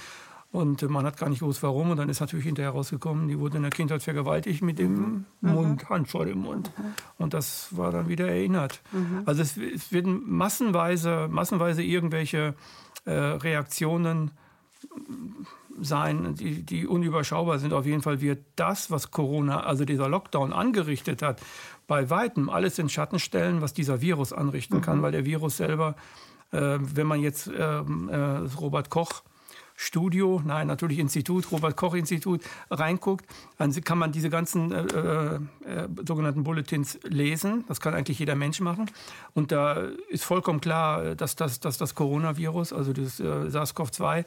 Und 0.52 0.82
man 0.90 1.06
hat 1.06 1.16
gar 1.16 1.30
nicht 1.30 1.40
gewusst, 1.40 1.62
warum. 1.62 1.90
Und 1.90 1.96
dann 1.96 2.10
ist 2.10 2.20
natürlich 2.20 2.44
hinterher 2.44 2.72
rausgekommen, 2.72 3.26
die 3.26 3.38
wurde 3.38 3.56
in 3.56 3.62
der 3.62 3.70
Kindheit 3.70 4.02
vergewaltigt 4.02 4.60
mit 4.60 4.78
dem 4.78 5.24
mhm. 5.40 5.52
Mund, 5.54 5.88
Hand 5.88 6.08
vor 6.08 6.26
dem 6.26 6.40
Mund. 6.40 6.70
Mhm. 6.76 6.84
Und 7.16 7.32
das 7.32 7.74
war 7.74 7.90
dann 7.90 8.08
wieder 8.08 8.28
erinnert. 8.28 8.82
Mhm. 8.92 9.22
Also 9.24 9.40
es, 9.40 9.56
es, 9.56 9.92
werden 9.92 10.22
massenweise, 10.26 11.26
massenweise 11.30 11.82
irgendwelche 11.82 12.54
äh, 13.06 13.12
Reaktionen 13.12 14.32
sein, 15.80 16.34
die, 16.34 16.62
die 16.62 16.86
unüberschaubar 16.86 17.58
sind. 17.58 17.72
Auf 17.72 17.86
jeden 17.86 18.02
Fall 18.02 18.20
wird 18.20 18.44
das, 18.56 18.90
was 18.90 19.10
Corona, 19.10 19.62
also 19.62 19.86
dieser 19.86 20.10
Lockdown 20.10 20.52
angerichtet 20.52 21.22
hat, 21.22 21.40
bei 21.86 22.10
weitem 22.10 22.50
alles 22.50 22.78
in 22.78 22.90
Schatten 22.90 23.18
stellen, 23.18 23.62
was 23.62 23.72
dieser 23.72 24.02
Virus 24.02 24.34
anrichten 24.34 24.82
kann, 24.82 24.98
mhm. 24.98 25.02
weil 25.02 25.12
der 25.12 25.24
Virus 25.24 25.56
selber, 25.56 25.96
äh, 26.50 26.78
wenn 26.78 27.06
man 27.06 27.20
jetzt 27.20 27.50
ähm, 27.58 28.10
äh, 28.10 28.16
Robert 28.58 28.90
Koch 28.90 29.22
Studio, 29.82 30.40
nein, 30.44 30.68
natürlich 30.68 31.00
Institut, 31.00 31.50
Robert-Koch-Institut, 31.50 32.40
reinguckt, 32.70 33.26
dann 33.58 33.72
kann 33.82 33.98
man 33.98 34.12
diese 34.12 34.30
ganzen 34.30 34.70
äh, 34.70 34.82
äh, 34.82 35.34
äh, 35.34 35.88
sogenannten 36.06 36.44
Bulletins 36.44 37.00
lesen. 37.02 37.64
Das 37.66 37.80
kann 37.80 37.92
eigentlich 37.92 38.20
jeder 38.20 38.36
Mensch 38.36 38.60
machen. 38.60 38.88
Und 39.34 39.50
da 39.50 39.88
ist 40.08 40.24
vollkommen 40.24 40.60
klar, 40.60 41.16
dass 41.16 41.34
das, 41.34 41.58
dass 41.58 41.78
das 41.78 41.96
Coronavirus, 41.96 42.72
also 42.72 42.92
das 42.92 43.18
äh, 43.18 43.24
SARS-CoV-2, 43.24 44.24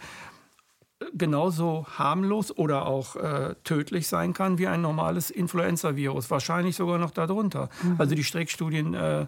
genauso 1.13 1.85
harmlos 1.97 2.57
oder 2.57 2.85
auch 2.85 3.15
äh, 3.15 3.55
tödlich 3.63 4.07
sein 4.07 4.33
kann 4.33 4.57
wie 4.57 4.67
ein 4.67 4.81
normales 4.81 5.29
Influenza-Virus. 5.29 6.29
Wahrscheinlich 6.31 6.75
sogar 6.75 6.97
noch 6.97 7.11
darunter. 7.11 7.69
Mhm. 7.81 7.95
Also 7.97 8.15
die 8.15 8.23
Streckstudien 8.23 8.93
äh, 8.93 9.25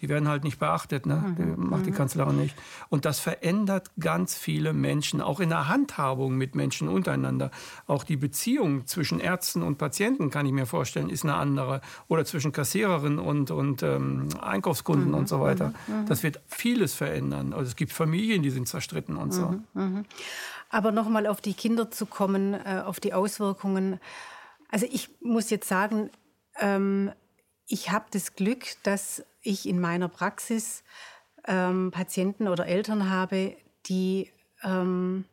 die 0.00 0.08
werden 0.08 0.28
halt 0.28 0.44
nicht 0.44 0.58
beachtet, 0.58 1.06
ne? 1.06 1.34
Mhm. 1.38 1.68
Macht 1.70 1.86
die 1.86 1.90
mhm. 1.90 1.94
Kanzlerin 1.94 2.36
nicht. 2.36 2.56
Und 2.88 3.04
das 3.04 3.20
verändert 3.20 3.90
ganz 3.98 4.34
viele 4.34 4.72
Menschen, 4.72 5.20
auch 5.20 5.38
in 5.40 5.50
der 5.50 5.68
Handhabung 5.68 6.36
mit 6.36 6.54
Menschen 6.54 6.88
untereinander. 6.88 7.50
Auch 7.86 8.02
die 8.02 8.16
Beziehung 8.16 8.86
zwischen 8.86 9.20
Ärzten 9.20 9.62
und 9.62 9.78
Patienten, 9.78 10.30
kann 10.30 10.46
ich 10.46 10.52
mir 10.52 10.66
vorstellen, 10.66 11.10
ist 11.10 11.24
eine 11.24 11.34
andere. 11.34 11.80
Oder 12.08 12.24
zwischen 12.24 12.50
Kassiererin 12.50 13.18
und, 13.18 13.50
und 13.50 13.82
ähm, 13.82 14.28
Einkaufskunden 14.40 15.08
mhm. 15.08 15.14
und 15.14 15.28
so 15.28 15.40
weiter. 15.40 15.72
Mhm. 15.86 16.00
mhm. 16.00 16.06
Das 16.06 16.22
wird 16.22 16.40
vieles 16.48 16.94
verändern. 16.94 17.52
Also 17.52 17.68
es 17.68 17.76
gibt 17.76 17.92
Familien, 17.92 18.42
die 18.42 18.50
sind 18.50 18.68
zerstritten 18.68 19.16
und 19.16 19.32
so. 19.32 19.54
Mhm. 19.74 20.04
Aber 20.70 20.90
nochmal 20.90 21.28
auf 21.28 21.40
die 21.40 21.54
Kinder 21.54 21.90
zu 21.90 22.06
kommen, 22.06 22.54
äh, 22.54 22.82
auf 22.84 22.98
die 22.98 23.14
Auswirkungen. 23.14 24.00
Also 24.70 24.86
ich 24.90 25.08
muss 25.20 25.50
jetzt 25.50 25.68
sagen, 25.68 26.10
ähm, 26.58 27.12
ich 27.66 27.90
habe 27.90 28.06
das 28.10 28.34
Glück, 28.34 28.66
dass 28.82 29.24
ich 29.42 29.68
in 29.68 29.80
meiner 29.80 30.08
Praxis 30.08 30.82
ähm, 31.46 31.90
Patienten 31.90 32.48
oder 32.48 32.66
Eltern 32.66 33.10
habe, 33.10 33.56
die 33.86 34.30
ähm, 34.62 35.24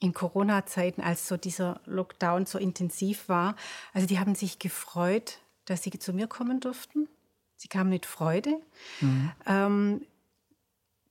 in 0.00 0.12
Corona-Zeiten, 0.12 1.00
als 1.00 1.26
so 1.26 1.36
dieser 1.36 1.80
Lockdown 1.84 2.46
so 2.46 2.58
intensiv 2.58 3.28
war, 3.28 3.56
also 3.92 4.06
die 4.06 4.18
haben 4.18 4.34
sich 4.34 4.58
gefreut, 4.58 5.38
dass 5.64 5.82
sie 5.82 5.90
zu 5.90 6.12
mir 6.12 6.28
kommen 6.28 6.60
durften. 6.60 7.08
Sie 7.56 7.68
kamen 7.68 7.90
mit 7.90 8.06
Freude. 8.06 8.60
Mhm. 9.00 9.32
Ähm, 9.46 10.06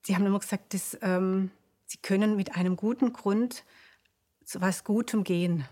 sie 0.03 0.15
haben 0.15 0.25
immer 0.25 0.39
gesagt, 0.39 0.73
dass, 0.73 0.97
ähm, 1.01 1.51
sie 1.85 1.97
können 1.97 2.37
mit 2.37 2.55
einem 2.55 2.77
guten 2.77 3.11
Grund 3.11 3.65
zu 4.45 4.61
was 4.61 4.85
Gutem 4.85 5.25
gehen. 5.25 5.65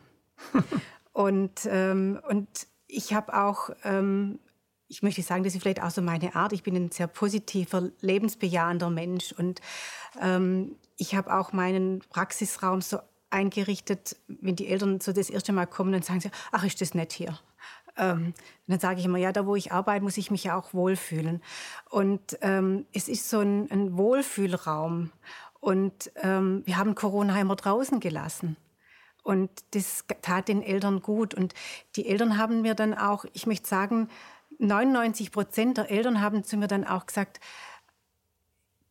und, 1.14 1.62
ähm, 1.66 2.20
und 2.28 2.50
ich 2.88 3.14
habe 3.14 3.34
auch 3.34 3.70
ähm, 3.84 4.40
ich 4.88 5.02
möchte 5.04 5.22
sagen, 5.22 5.44
das 5.44 5.56
ist 5.56 5.62
vielleicht 5.62 5.82
auch 5.82 5.92
so 5.92 6.02
meine 6.02 6.36
Art. 6.36 6.54
Ich 6.54 6.64
bin 6.64 6.76
ein 6.76 6.92
sehr 6.92 7.08
positiver, 7.08 7.90
lebensbejahender 8.02 8.90
Mensch 8.90 9.32
und 9.34 9.62
ähm, 10.22 10.76
ich 10.98 11.16
habe 11.16 11.36
auch 11.36 11.54
meinen 11.54 12.00
Praxisraum 12.10 12.82
so 12.82 13.00
eingerichtet, 13.30 14.16
wenn 14.28 14.56
die 14.56 14.68
Eltern 14.68 15.02
so 15.02 15.12
das 15.12 15.30
erste 15.30 15.52
Mal 15.52 15.66
kommen, 15.66 15.92
dann 15.92 16.04
sagen 16.04 16.22
sie, 16.22 16.32
ach, 16.52 16.64
ist 16.64 16.80
das 16.82 16.94
nett 16.94 17.12
hier. 17.12 17.38
Ähm, 17.98 18.34
dann 18.68 18.80
sage 18.80 19.00
ich 19.00 19.06
immer, 19.06 19.18
ja, 19.18 19.32
da 19.32 19.46
wo 19.46 19.56
ich 19.56 19.72
arbeite, 19.72 20.04
muss 20.04 20.18
ich 20.18 20.32
mich 20.32 20.44
ja 20.44 20.58
auch 20.58 20.74
wohlfühlen. 20.74 21.42
Und 21.90 22.38
ähm, 22.42 22.86
es 22.94 23.08
ist 23.08 23.30
so 23.30 23.40
ein, 23.40 23.70
ein 23.72 23.98
Wohlfühlraum. 23.98 25.12
Und 25.60 26.12
ähm, 26.22 26.62
wir 26.66 26.78
haben 26.78 26.96
Corona 26.96 27.40
immer 27.40 27.56
draußen 27.56 28.00
gelassen. 28.00 28.58
Und 29.24 29.50
das 29.72 30.06
tat 30.22 30.48
den 30.48 30.62
Eltern 30.62 31.02
gut. 31.02 31.34
Und 31.34 31.54
die 31.96 32.08
Eltern 32.08 32.38
haben 32.38 32.62
mir 32.62 32.76
dann 32.76 32.94
auch, 32.94 33.26
ich 33.34 33.48
möchte 33.48 33.68
sagen, 33.68 34.10
99 34.60 35.32
Prozent 35.32 35.78
der 35.78 35.89
Eltern 35.91 36.22
haben 36.22 36.43
zu 36.43 36.58
mir 36.58 36.68
dann 36.68 36.86
auch 36.86 37.06
gesagt, 37.06 37.39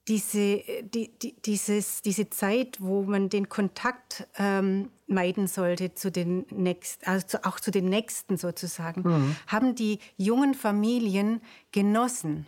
diese, 0.08 0.62
die, 0.82 1.10
die, 1.18 1.34
dieses, 1.42 2.02
diese 2.02 2.28
Zeit, 2.28 2.78
wo 2.80 3.02
man 3.02 3.30
den 3.30 3.48
Kontakt 3.48 4.28
ähm, 4.36 4.90
meiden 5.06 5.46
sollte 5.46 5.94
zu 5.94 6.10
den 6.10 6.44
Nächsten, 6.50 7.06
also 7.06 7.38
auch 7.42 7.58
zu 7.58 7.70
den 7.70 7.88
Nächsten 7.88 8.36
sozusagen, 8.36 9.02
mhm. 9.02 9.36
haben 9.46 9.74
die 9.74 9.98
jungen 10.16 10.54
Familien 10.54 11.40
genossen. 11.72 12.46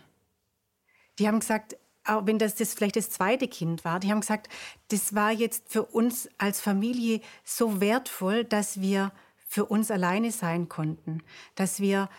Die 1.17 1.27
haben 1.27 1.39
gesagt, 1.39 1.77
auch 2.03 2.25
wenn 2.25 2.37
das, 2.37 2.55
das 2.55 2.73
vielleicht 2.73 2.95
das 2.95 3.09
zweite 3.09 3.47
Kind 3.47 3.83
war, 3.83 3.99
die 3.99 4.11
haben 4.11 4.21
gesagt, 4.21 4.49
das 4.89 5.15
war 5.15 5.31
jetzt 5.31 5.71
für 5.71 5.83
uns 5.83 6.29
als 6.37 6.61
Familie 6.61 7.21
so 7.43 7.81
wertvoll, 7.81 8.43
dass 8.43 8.81
wir 8.81 9.11
für 9.47 9.65
uns 9.65 9.91
alleine 9.91 10.31
sein 10.31 10.69
konnten, 10.69 11.23
dass 11.55 11.79
wir 11.79 12.09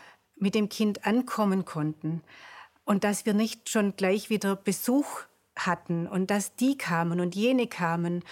mit 0.40 0.54
dem 0.54 0.68
Kind 0.68 1.06
ankommen 1.06 1.64
konnten 1.64 2.22
und 2.84 3.04
dass 3.04 3.26
wir 3.26 3.34
nicht 3.34 3.68
schon 3.68 3.96
gleich 3.96 4.30
wieder 4.30 4.56
Besuch 4.56 5.22
hatten 5.56 6.06
und 6.06 6.30
dass 6.30 6.54
die 6.54 6.78
kamen 6.78 7.20
und 7.20 7.34
jene 7.34 7.66
kamen 7.66 8.22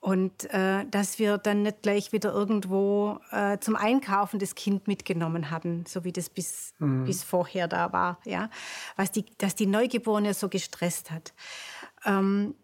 und 0.00 0.50
äh, 0.52 0.86
dass 0.86 1.18
wir 1.18 1.38
dann 1.38 1.62
nicht 1.62 1.82
gleich 1.82 2.12
wieder 2.12 2.32
irgendwo 2.32 3.18
äh, 3.30 3.58
zum 3.58 3.76
Einkaufen 3.76 4.38
das 4.38 4.54
Kind 4.54 4.86
mitgenommen 4.86 5.50
hatten, 5.50 5.84
so 5.86 6.04
wie 6.04 6.12
das 6.12 6.30
bis, 6.30 6.72
mhm. 6.78 7.04
bis 7.04 7.24
vorher 7.24 7.66
da 7.68 7.92
war, 7.92 8.18
ja, 8.24 8.48
was 8.96 9.10
die, 9.10 9.24
dass 9.38 9.54
die 9.54 9.66
Neugeborene 9.66 10.34
so 10.34 10.48
gestresst 10.48 11.10
hat. 11.10 11.34
Ähm, 12.04 12.54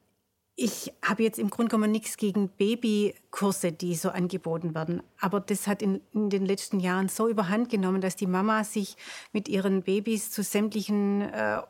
ich 0.56 0.92
habe 1.04 1.24
jetzt 1.24 1.38
im 1.38 1.50
Grunde 1.50 1.70
genommen 1.70 1.90
nichts 1.90 2.16
gegen 2.16 2.48
Babykurse, 2.48 3.72
die 3.72 3.96
so 3.96 4.10
angeboten 4.10 4.74
werden. 4.74 5.02
Aber 5.20 5.40
das 5.40 5.66
hat 5.66 5.82
in, 5.82 6.00
in, 6.12 6.30
den 6.30 6.46
letzten 6.46 6.78
Jahren 6.78 7.08
so 7.08 7.28
überhand 7.28 7.70
genommen, 7.70 8.00
dass 8.00 8.14
die 8.14 8.28
Mama 8.28 8.62
sich 8.62 8.96
mit 9.32 9.48
ihren 9.48 9.82
Babys 9.82 10.30
zu 10.30 10.44
sämtlichen 10.44 11.22
äh, 11.22 11.60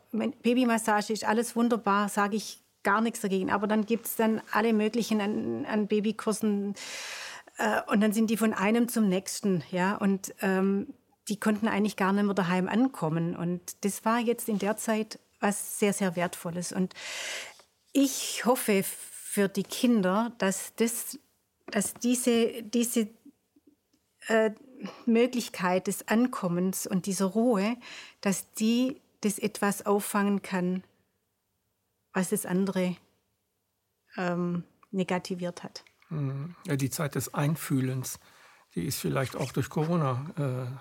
Babymassage 0.43 1.13
ist 1.13 1.25
alles 1.25 1.55
wunderbar, 1.55 2.09
sage 2.09 2.35
ich 2.35 2.61
gar 2.83 3.01
nichts 3.01 3.21
dagegen. 3.21 3.49
Aber 3.49 3.65
dann 3.65 3.87
gibt 3.87 4.05
es 4.05 4.15
dann 4.17 4.41
alle 4.51 4.71
möglichen 4.71 5.19
an, 5.19 5.65
an 5.65 5.87
Babykursen 5.87 6.75
äh, 7.57 7.81
und 7.91 8.01
dann 8.01 8.13
sind 8.13 8.29
die 8.29 8.37
von 8.37 8.53
einem 8.53 8.87
zum 8.87 9.09
nächsten, 9.09 9.63
ja. 9.71 9.95
Und 9.95 10.35
ähm, 10.41 10.93
die 11.27 11.39
konnten 11.39 11.67
eigentlich 11.67 11.95
gar 11.95 12.13
nicht 12.13 12.25
mehr 12.25 12.35
daheim 12.35 12.69
ankommen. 12.69 13.35
Und 13.35 13.83
das 13.83 14.05
war 14.05 14.19
jetzt 14.19 14.47
in 14.47 14.59
der 14.59 14.77
Zeit 14.77 15.19
was 15.39 15.79
sehr, 15.79 15.93
sehr 15.93 16.15
Wertvolles. 16.15 16.71
Und 16.71 16.93
ich 17.95 18.45
hoffe 18.45 18.83
für 18.83 19.47
die 19.47 19.63
Kinder, 19.63 20.33
dass, 20.37 20.75
das, 20.75 21.17
dass 21.67 21.93
diese, 21.93 22.61
diese 22.61 23.07
äh, 24.27 24.51
Möglichkeit 25.05 25.87
des 25.87 26.07
Ankommens 26.09 26.85
und 26.85 27.05
dieser 27.05 27.27
Ruhe, 27.27 27.77
dass 28.19 28.51
die 28.53 29.01
das 29.21 29.39
etwas 29.39 29.85
auffangen 29.85 30.41
kann, 30.41 30.83
was 32.11 32.29
das 32.29 32.45
andere 32.45 32.97
ähm, 34.17 34.63
negativiert 34.91 35.63
hat. 35.63 35.85
Mhm. 36.09 36.55
Ja, 36.67 36.75
die 36.75 36.89
Zeit 36.89 37.15
des 37.15 37.33
Einfühlens, 37.33 38.19
die 38.75 38.85
ist 38.85 38.99
vielleicht 38.99 39.37
auch 39.37 39.53
durch 39.53 39.69
Corona 39.69 40.79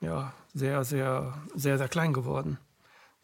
äh, 0.00 0.04
ja, 0.04 0.34
sehr, 0.52 0.84
sehr, 0.84 1.40
sehr, 1.54 1.78
sehr 1.78 1.88
klein 1.88 2.12
geworden 2.12 2.58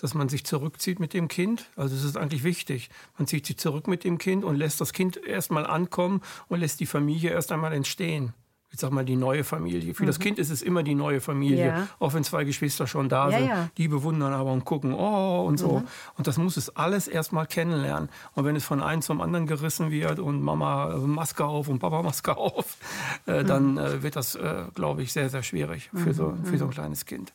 dass 0.02 0.14
man 0.14 0.28
sich 0.28 0.44
zurückzieht 0.44 1.00
mit 1.00 1.14
dem 1.14 1.28
Kind. 1.28 1.70
Also 1.76 1.94
es 1.94 2.02
ist 2.02 2.16
eigentlich 2.16 2.42
wichtig. 2.42 2.90
Man 3.16 3.26
zieht 3.28 3.46
sich 3.46 3.56
zurück 3.56 3.86
mit 3.86 4.02
dem 4.02 4.18
Kind 4.18 4.44
und 4.44 4.56
lässt 4.56 4.80
das 4.80 4.92
Kind 4.92 5.16
erstmal 5.16 5.64
ankommen 5.64 6.20
und 6.48 6.60
lässt 6.60 6.80
die 6.80 6.86
Familie 6.86 7.30
erst 7.30 7.52
einmal 7.52 7.72
entstehen. 7.72 8.34
Ich 8.72 8.80
sag 8.80 8.90
mal, 8.90 9.04
die 9.04 9.16
neue 9.16 9.44
Familie. 9.44 9.94
Für 9.94 10.02
mhm. 10.02 10.06
das 10.06 10.18
Kind 10.18 10.38
ist 10.38 10.50
es 10.50 10.62
immer 10.62 10.82
die 10.82 10.94
neue 10.94 11.20
Familie, 11.20 11.66
ja. 11.66 11.88
auch 11.98 12.14
wenn 12.14 12.24
zwei 12.24 12.44
Geschwister 12.44 12.86
schon 12.86 13.10
da 13.10 13.28
ja, 13.28 13.38
sind. 13.38 13.48
Ja. 13.48 13.68
Die 13.76 13.86
bewundern 13.86 14.32
aber 14.32 14.50
und 14.50 14.64
gucken, 14.64 14.94
oh 14.94 15.44
und 15.46 15.58
so. 15.58 15.80
Mhm. 15.80 15.88
Und 16.16 16.26
das 16.26 16.38
muss 16.38 16.56
es 16.56 16.74
alles 16.74 17.06
erstmal 17.06 17.46
kennenlernen. 17.46 18.08
Und 18.34 18.46
wenn 18.46 18.56
es 18.56 18.64
von 18.64 18.82
einem 18.82 19.02
zum 19.02 19.20
anderen 19.20 19.46
gerissen 19.46 19.90
wird 19.90 20.18
und 20.18 20.42
Mama 20.42 20.96
Maske 20.96 21.44
auf 21.44 21.68
und 21.68 21.80
Papa 21.80 22.02
Maske 22.02 22.36
auf, 22.36 22.78
äh, 23.26 23.42
mhm. 23.42 23.46
dann 23.46 23.78
äh, 23.78 24.02
wird 24.02 24.16
das, 24.16 24.34
äh, 24.34 24.64
glaube 24.74 25.02
ich, 25.02 25.12
sehr, 25.12 25.28
sehr 25.28 25.42
schwierig 25.42 25.90
für, 25.94 26.14
so, 26.14 26.34
für 26.42 26.56
so 26.56 26.64
ein 26.64 26.68
mhm. 26.70 26.74
kleines 26.74 27.04
Kind. 27.04 27.32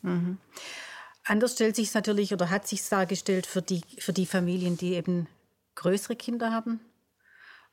Anders 1.28 1.52
stellt 1.52 1.76
sich 1.76 1.92
natürlich 1.92 2.32
oder 2.32 2.48
hat 2.48 2.66
sich 2.66 2.88
dargestellt 2.88 3.46
für 3.46 3.60
die, 3.60 3.82
für 3.98 4.14
die 4.14 4.24
Familien, 4.24 4.78
die 4.78 4.94
eben 4.94 5.26
größere 5.74 6.16
Kinder 6.16 6.52
haben. 6.52 6.80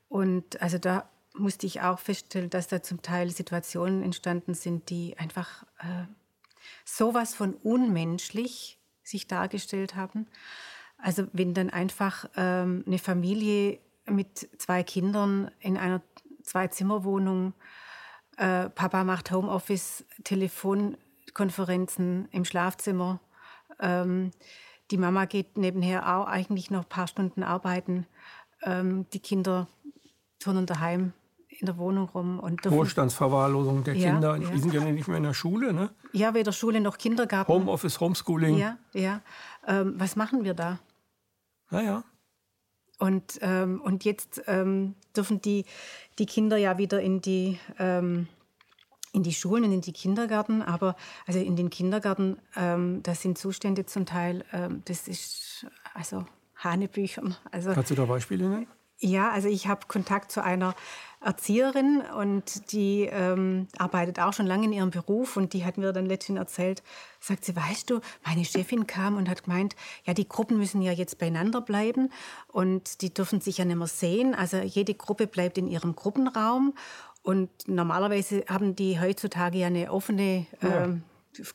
Und 0.10 0.62
also 0.62 0.78
da 0.78 1.10
musste 1.34 1.66
ich 1.66 1.80
auch 1.80 2.00
feststellen, 2.00 2.50
dass 2.50 2.68
da 2.68 2.84
zum 2.84 3.02
Teil 3.02 3.30
Situationen 3.30 4.04
entstanden 4.04 4.56
sind, 4.56 4.90
die 4.90 5.18
einfach 5.18 5.64
äh, 5.80 6.04
sowas 6.84 7.34
von 7.34 7.54
unmenschlich 7.54 8.78
sich 9.04 9.26
dargestellt 9.26 9.96
haben. 9.96 10.28
Also 10.98 11.26
wenn 11.32 11.54
dann 11.54 11.70
einfach 11.70 12.30
ähm, 12.36 12.84
eine 12.86 13.00
Familie 13.00 13.80
mit 14.06 14.50
zwei 14.58 14.84
Kindern 14.84 15.50
in 15.62 15.78
einer 15.78 16.02
Zwei-Zimmer-Wohnung, 16.44 17.54
äh, 18.36 18.70
Papa 18.70 19.06
macht 19.06 19.32
Homeoffice, 19.32 20.04
Telefonkonferenzen 20.26 22.28
im 22.32 22.44
Schlafzimmer, 22.44 23.22
ähm, 23.80 24.32
die 24.92 24.98
Mama 24.98 25.26
geht 25.26 25.58
nebenher 25.58 26.18
auch 26.18 26.28
eigentlich 26.28 26.70
noch 26.72 26.84
ein 26.84 26.90
paar 26.90 27.08
Stunden 27.08 27.44
arbeiten. 27.44 28.06
Ähm, 28.64 29.06
die 29.14 29.20
Kinder 29.20 29.68
turnen 30.40 30.66
daheim 30.66 31.14
in 31.60 31.66
der 31.66 31.78
Wohnung 31.78 32.10
rum. 32.10 32.40
Und 32.40 32.70
Wohlstandsverwahrlosung 32.70 33.84
der 33.84 33.96
ja, 33.96 34.12
Kinder. 34.12 34.38
Ja. 34.38 34.50
Die 34.50 34.60
sind 34.60 34.74
ja 34.74 34.84
nicht 34.84 35.08
mehr 35.08 35.18
in 35.18 35.24
der 35.24 35.34
Schule, 35.34 35.74
ne? 35.74 35.90
Ja, 36.12 36.34
weder 36.34 36.52
Schule 36.52 36.82
noch 36.82 36.98
Kindergarten. 36.98 37.52
Homeoffice, 37.52 38.00
Homeschooling. 38.00 38.58
Ja, 38.58 38.78
ja. 38.94 39.22
Ähm, 39.66 39.96
was 39.98 40.16
machen 40.16 40.44
wir 40.44 40.54
da? 40.54 40.80
Naja. 41.70 42.04
Und, 43.00 43.40
ähm, 43.42 43.82
und 43.82 44.06
jetzt 44.06 44.44
ähm, 44.48 44.96
dürfen 45.16 45.42
die, 45.42 45.66
die 46.18 46.26
Kinder 46.26 46.58
ja 46.58 46.78
wieder 46.78 47.02
in 47.02 47.22
die 47.22 47.60
ähm, 47.78 48.28
in 49.16 49.24
die 49.24 49.34
Schulen 49.34 49.64
und 49.64 49.72
in 49.72 49.82
die 49.82 49.94
Kindergärten, 49.94 50.62
aber 50.62 50.96
also 51.26 51.40
in 51.40 51.56
den 51.56 51.70
Kindergärten, 51.70 52.38
ähm, 52.56 53.02
das 53.02 53.22
sind 53.22 53.38
Zustände 53.38 53.86
zum 53.86 54.06
Teil, 54.06 54.44
ähm, 54.52 54.82
das 54.86 55.08
ist 55.08 55.66
also 55.94 56.26
Hanebüchern. 56.58 57.36
Also, 57.52 57.74
Kannst 57.74 57.92
du 57.92 57.96
da 57.96 58.06
Beispiele 58.06 58.48
nennen? 58.48 58.68
Ja, 59.00 59.32
also 59.32 59.50
ich 59.50 59.68
habe 59.68 59.88
Kontakt 59.88 60.32
zu 60.32 60.42
einer 60.42 60.74
Erzieherin 61.20 62.02
und 62.18 62.72
die 62.72 63.10
ähm, 63.12 63.68
arbeitet 63.78 64.20
auch 64.20 64.32
schon 64.32 64.46
lange 64.46 64.66
in 64.66 64.74
ihrem 64.74 64.92
Beruf 64.92 65.36
und 65.36 65.52
die 65.54 65.66
hat 65.66 65.78
mir 65.78 65.92
dann 65.92 66.06
letztens 66.06 66.40
erzählt, 66.40 66.82
sagt 67.20 67.44
sie, 67.44 67.56
weißt 67.56 67.90
du, 67.90 68.00
meine 68.26 68.46
Chefin 68.46 68.88
kam 68.88 69.18
und 69.18 69.28
hat 69.28 69.44
gemeint, 69.44 69.76
ja, 70.06 70.14
die 70.14 70.30
Gruppen 70.30 70.58
müssen 70.58 70.82
ja 70.82 70.94
jetzt 70.94 71.18
beieinander 71.18 71.60
bleiben 71.62 72.10
und 72.48 73.02
die 73.02 73.14
dürfen 73.14 73.42
sich 73.42 73.58
ja 73.58 73.66
nicht 73.66 73.76
mehr 73.76 73.88
sehen. 73.88 74.34
Also 74.34 74.58
jede 74.58 74.94
Gruppe 74.94 75.28
bleibt 75.28 75.58
in 75.58 75.68
ihrem 75.68 75.96
Gruppenraum 75.96 76.74
und 77.26 77.50
normalerweise 77.68 78.46
haben 78.48 78.76
die 78.76 79.00
heutzutage 79.00 79.58
ja 79.58 79.68
eine 79.68 79.92
offene 79.92 80.46
ja. 80.62 80.84
ähm, 80.84 81.02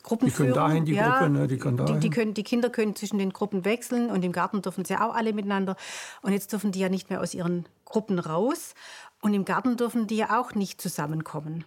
Gruppenführung. 0.03 0.29
Die 0.29 0.53
können 0.53 0.53
dahin, 0.53 0.85
die 0.85 0.93
ja, 0.93 1.19
Gruppe, 1.19 1.29
ne? 1.31 1.47
die 1.47 1.57
können 1.57 1.77
dahin. 1.77 1.93
Die, 1.95 1.99
die, 2.01 2.09
können, 2.09 2.33
die 2.33 2.43
Kinder 2.43 2.69
können 2.69 2.93
zwischen 2.93 3.17
den 3.17 3.31
Gruppen 3.31 3.63
wechseln 3.63 4.09
und 4.09 4.23
im 4.25 4.33
Garten 4.33 4.61
dürfen 4.61 4.83
sie 4.83 4.97
auch 4.97 5.15
alle 5.15 5.31
miteinander. 5.31 5.77
Und 6.21 6.33
jetzt 6.33 6.51
dürfen 6.51 6.73
die 6.73 6.79
ja 6.79 6.89
nicht 6.89 7.09
mehr 7.09 7.21
aus 7.21 7.33
ihren 7.33 7.67
Gruppen 7.85 8.19
raus. 8.19 8.73
Und 9.21 9.33
im 9.33 9.45
Garten 9.45 9.77
dürfen 9.77 10.07
die 10.07 10.17
ja 10.17 10.39
auch 10.41 10.55
nicht 10.55 10.81
zusammenkommen. 10.81 11.63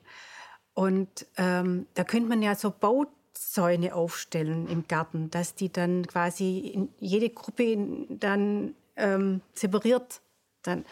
Und 0.74 1.26
ähm, 1.38 1.86
da 1.94 2.04
könnte 2.04 2.28
man 2.28 2.42
ja 2.42 2.54
so 2.56 2.70
Bauzäune 2.70 3.94
aufstellen 3.94 4.68
im 4.68 4.86
Garten, 4.86 5.30
dass 5.30 5.54
die 5.54 5.72
dann 5.72 6.06
quasi 6.06 6.58
in 6.58 6.90
jede 6.98 7.30
Gruppe 7.30 8.06
dann 8.10 8.74
ähm, 8.96 9.40
separiert 9.54 10.20
dann 10.62 10.84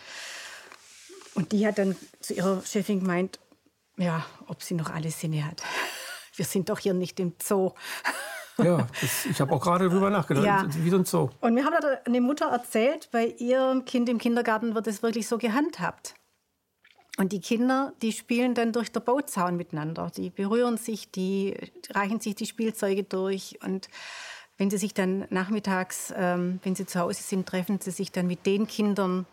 und 1.34 1.52
die 1.52 1.66
hat 1.66 1.78
dann 1.78 1.96
zu 2.20 2.34
ihrer 2.34 2.62
Chefin 2.62 3.00
gemeint, 3.00 3.38
ja, 3.96 4.24
ob 4.46 4.62
sie 4.62 4.74
noch 4.74 4.90
alle 4.90 5.10
Sinne 5.10 5.46
hat. 5.46 5.62
Wir 6.34 6.44
sind 6.44 6.68
doch 6.68 6.78
hier 6.78 6.94
nicht 6.94 7.20
im 7.20 7.34
Zoo. 7.42 7.72
Ja, 8.58 8.86
das, 9.00 9.26
ich 9.26 9.40
habe 9.40 9.52
auch 9.52 9.60
gerade 9.60 9.88
darüber 9.88 10.10
nachgedacht. 10.10 10.44
Ja. 10.44 10.66
Wie 10.68 10.90
so 10.90 10.96
ein 10.96 11.04
Zoo. 11.04 11.30
Und 11.40 11.54
mir 11.54 11.64
hat 11.64 12.06
eine 12.06 12.20
Mutter 12.20 12.46
erzählt, 12.46 13.08
bei 13.10 13.26
ihrem 13.26 13.84
Kind 13.84 14.08
im 14.08 14.18
Kindergarten 14.18 14.74
wird 14.74 14.86
es 14.86 15.02
wirklich 15.02 15.26
so 15.26 15.38
gehandhabt. 15.38 16.14
Und 17.18 17.32
die 17.32 17.40
Kinder, 17.40 17.92
die 18.00 18.12
spielen 18.12 18.54
dann 18.54 18.72
durch 18.72 18.90
den 18.90 19.04
Bauzaun 19.04 19.56
miteinander. 19.56 20.10
Die 20.16 20.30
berühren 20.30 20.78
sich, 20.78 21.10
die 21.10 21.54
reichen 21.90 22.20
sich 22.20 22.34
die 22.34 22.46
Spielzeuge 22.46 23.04
durch. 23.04 23.58
Und 23.62 23.88
wenn 24.56 24.70
sie 24.70 24.78
sich 24.78 24.94
dann 24.94 25.26
nachmittags, 25.28 26.12
ähm, 26.16 26.60
wenn 26.62 26.74
sie 26.74 26.86
zu 26.86 27.00
Hause 27.00 27.22
sind, 27.22 27.46
treffen 27.46 27.80
sie 27.80 27.90
sich 27.90 28.12
dann 28.12 28.26
mit 28.26 28.46
den 28.46 28.66
Kindern 28.66 29.26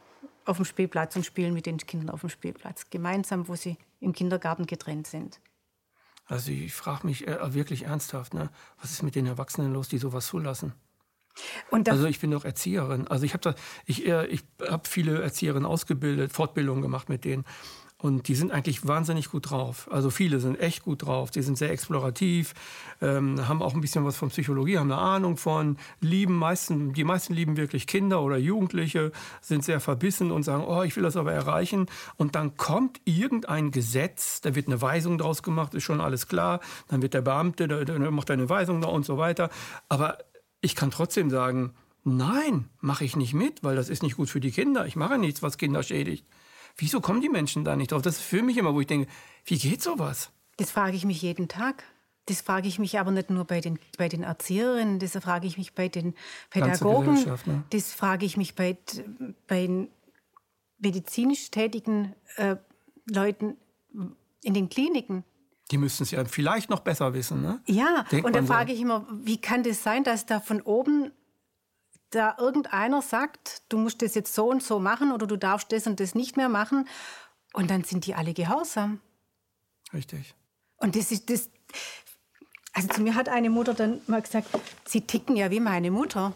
auf 0.49 0.57
dem 0.57 0.65
Spielplatz 0.65 1.15
und 1.15 1.25
spielen 1.25 1.53
mit 1.53 1.65
den 1.65 1.77
Kindern 1.77 2.09
auf 2.09 2.21
dem 2.21 2.29
Spielplatz. 2.29 2.89
Gemeinsam, 2.89 3.47
wo 3.47 3.55
sie 3.55 3.77
im 3.99 4.13
Kindergarten 4.13 4.65
getrennt 4.65 5.07
sind. 5.07 5.39
Also 6.25 6.51
ich 6.51 6.73
frage 6.73 7.07
mich 7.07 7.27
äh, 7.27 7.53
wirklich 7.53 7.85
ernsthaft, 7.85 8.33
ne? 8.33 8.49
was 8.81 8.91
ist 8.91 9.03
mit 9.03 9.15
den 9.15 9.25
Erwachsenen 9.25 9.73
los, 9.73 9.87
die 9.87 9.97
sowas 9.97 10.27
zulassen? 10.27 10.73
also 11.71 12.05
ich 12.05 12.19
bin 12.19 12.31
doch 12.31 12.43
Erzieherin. 12.43 13.07
Also 13.07 13.25
ich 13.25 13.33
habe 13.33 13.55
ich, 13.85 14.05
äh, 14.05 14.27
ich 14.27 14.43
hab 14.61 14.87
viele 14.87 15.21
Erzieherinnen 15.21 15.65
ausgebildet, 15.65 16.33
Fortbildungen 16.33 16.81
gemacht 16.81 17.09
mit 17.09 17.23
denen. 17.23 17.45
Und 18.01 18.29
die 18.29 18.35
sind 18.35 18.53
eigentlich 18.53 18.87
wahnsinnig 18.87 19.29
gut 19.29 19.49
drauf. 19.49 19.89
Also 19.91 20.09
viele 20.09 20.39
sind 20.39 20.57
echt 20.57 20.83
gut 20.83 21.05
drauf. 21.05 21.31
Die 21.31 21.41
sind 21.41 21.57
sehr 21.57 21.69
explorativ, 21.69 22.53
ähm, 23.01 23.45
haben 23.45 23.61
auch 23.61 23.73
ein 23.73 23.81
bisschen 23.81 24.05
was 24.05 24.15
von 24.15 24.29
Psychologie, 24.29 24.77
haben 24.77 24.89
eine 24.89 25.01
Ahnung 25.01 25.35
von, 25.35 25.75
lieben 25.99 26.35
meisten, 26.35 26.93
die 26.93 27.03
meisten 27.03 27.33
lieben 27.33 27.57
wirklich 27.57 27.87
Kinder 27.87 28.21
oder 28.21 28.37
Jugendliche, 28.37 29.11
sind 29.41 29.65
sehr 29.65 29.81
verbissen 29.81 30.31
und 30.31 30.43
sagen, 30.43 30.63
oh, 30.65 30.81
ich 30.83 30.95
will 30.95 31.03
das 31.03 31.17
aber 31.17 31.33
erreichen. 31.33 31.87
Und 32.15 32.35
dann 32.35 32.55
kommt 32.55 33.01
irgendein 33.03 33.69
Gesetz, 33.69 34.39
da 34.39 34.55
wird 34.55 34.67
eine 34.67 34.81
Weisung 34.81 35.17
draus 35.17 35.43
gemacht, 35.43 35.73
ist 35.73 35.83
schon 35.83 35.99
alles 35.99 36.29
klar. 36.29 36.61
Dann 36.87 37.01
wird 37.01 37.13
der 37.13 37.21
Beamte, 37.21 37.67
der, 37.67 37.83
der 37.83 37.99
macht 38.11 38.31
eine 38.31 38.47
Weisung 38.47 38.79
da 38.79 38.87
und 38.87 39.05
so 39.05 39.17
weiter. 39.17 39.49
Aber 39.89 40.19
ich 40.61 40.73
kann 40.77 40.89
trotzdem 40.89 41.29
sagen, 41.29 41.73
nein, 42.05 42.69
mache 42.79 43.03
ich 43.03 43.17
nicht 43.17 43.33
mit, 43.33 43.61
weil 43.61 43.75
das 43.75 43.89
ist 43.89 44.03
nicht 44.03 44.15
gut 44.15 44.29
für 44.29 44.39
die 44.39 44.51
Kinder. 44.51 44.85
Ich 44.85 44.95
mache 44.95 45.17
nichts, 45.17 45.43
was 45.43 45.57
Kinder 45.57 45.83
schädigt. 45.83 46.25
Wieso 46.79 47.01
kommen 47.01 47.21
die 47.21 47.29
Menschen 47.29 47.65
da 47.65 47.75
nicht 47.75 47.91
drauf? 47.91 48.01
Das 48.01 48.15
ist 48.15 48.23
für 48.23 48.41
mich 48.41 48.57
immer, 48.57 48.73
wo 48.73 48.81
ich 48.81 48.87
denke, 48.87 49.09
wie 49.45 49.57
geht 49.57 49.81
sowas? 49.81 50.31
Das 50.57 50.71
frage 50.71 50.95
ich 50.95 51.05
mich 51.05 51.21
jeden 51.21 51.47
Tag. 51.47 51.83
Das 52.25 52.41
frage 52.41 52.67
ich 52.67 52.79
mich 52.79 52.99
aber 52.99 53.11
nicht 53.11 53.29
nur 53.29 53.45
bei 53.45 53.59
den, 53.59 53.79
bei 53.97 54.07
den 54.07 54.23
Erzieherinnen, 54.23 54.99
das 54.99 55.13
frage 55.13 55.47
ich 55.47 55.57
mich 55.57 55.73
bei 55.73 55.87
den 55.87 56.13
Pädagogen, 56.51 57.15
ne? 57.15 57.63
das 57.71 57.91
frage 57.91 58.25
ich 58.25 58.37
mich 58.37 58.53
bei, 58.53 58.77
bei 59.47 59.65
den 59.65 59.89
medizinisch 60.77 61.49
tätigen 61.49 62.13
äh, 62.35 62.57
Leuten 63.09 63.57
in 64.43 64.53
den 64.53 64.69
Kliniken. 64.69 65.23
Die 65.71 65.77
müssten 65.77 66.03
es 66.03 66.11
ja 66.11 66.23
vielleicht 66.25 66.69
noch 66.69 66.81
besser 66.81 67.13
wissen, 67.13 67.41
ne? 67.41 67.61
Ja, 67.67 68.05
Denkt 68.11 68.25
und 68.25 68.35
da 68.35 68.43
frage 68.43 68.71
so. 68.71 68.75
ich 68.75 68.81
immer, 68.81 69.07
wie 69.23 69.41
kann 69.41 69.63
das 69.63 69.81
sein, 69.81 70.03
dass 70.03 70.25
da 70.25 70.39
von 70.39 70.61
oben 70.61 71.11
da 72.11 72.35
irgendeiner 72.37 73.01
sagt, 73.01 73.63
du 73.69 73.77
musst 73.77 74.01
das 74.01 74.15
jetzt 74.15 74.33
so 74.33 74.49
und 74.49 74.63
so 74.63 74.79
machen 74.79 75.11
oder 75.11 75.27
du 75.27 75.37
darfst 75.37 75.71
das 75.71 75.87
und 75.87 75.99
das 75.99 76.15
nicht 76.15 76.37
mehr 76.37 76.49
machen 76.49 76.87
und 77.53 77.69
dann 77.69 77.83
sind 77.83 78.05
die 78.05 78.15
alle 78.15 78.33
gehorsam. 78.33 78.99
Richtig. 79.93 80.35
Und 80.77 80.95
das 80.95 81.11
ist 81.11 81.29
das. 81.29 81.49
Also 82.73 82.87
zu 82.89 83.01
mir 83.01 83.15
hat 83.15 83.29
eine 83.29 83.49
Mutter 83.49 83.73
dann 83.73 84.01
mal 84.07 84.21
gesagt, 84.21 84.47
sie 84.85 85.01
ticken 85.01 85.35
ja 85.35 85.51
wie 85.51 85.59
meine 85.59 85.91
Mutter. 85.91 86.33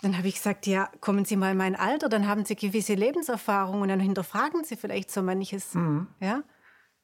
Dann 0.00 0.16
habe 0.16 0.28
ich 0.28 0.36
gesagt, 0.36 0.66
ja, 0.66 0.90
kommen 1.00 1.24
Sie 1.24 1.34
mal 1.34 1.52
in 1.52 1.56
mein 1.56 1.74
Alter, 1.74 2.08
dann 2.08 2.28
haben 2.28 2.44
Sie 2.44 2.54
gewisse 2.54 2.94
Lebenserfahrung 2.94 3.82
und 3.82 3.88
dann 3.88 3.98
hinterfragen 3.98 4.62
Sie 4.62 4.76
vielleicht 4.76 5.10
so 5.10 5.22
manches. 5.22 5.74
Mhm. 5.74 6.06
Ja? 6.20 6.44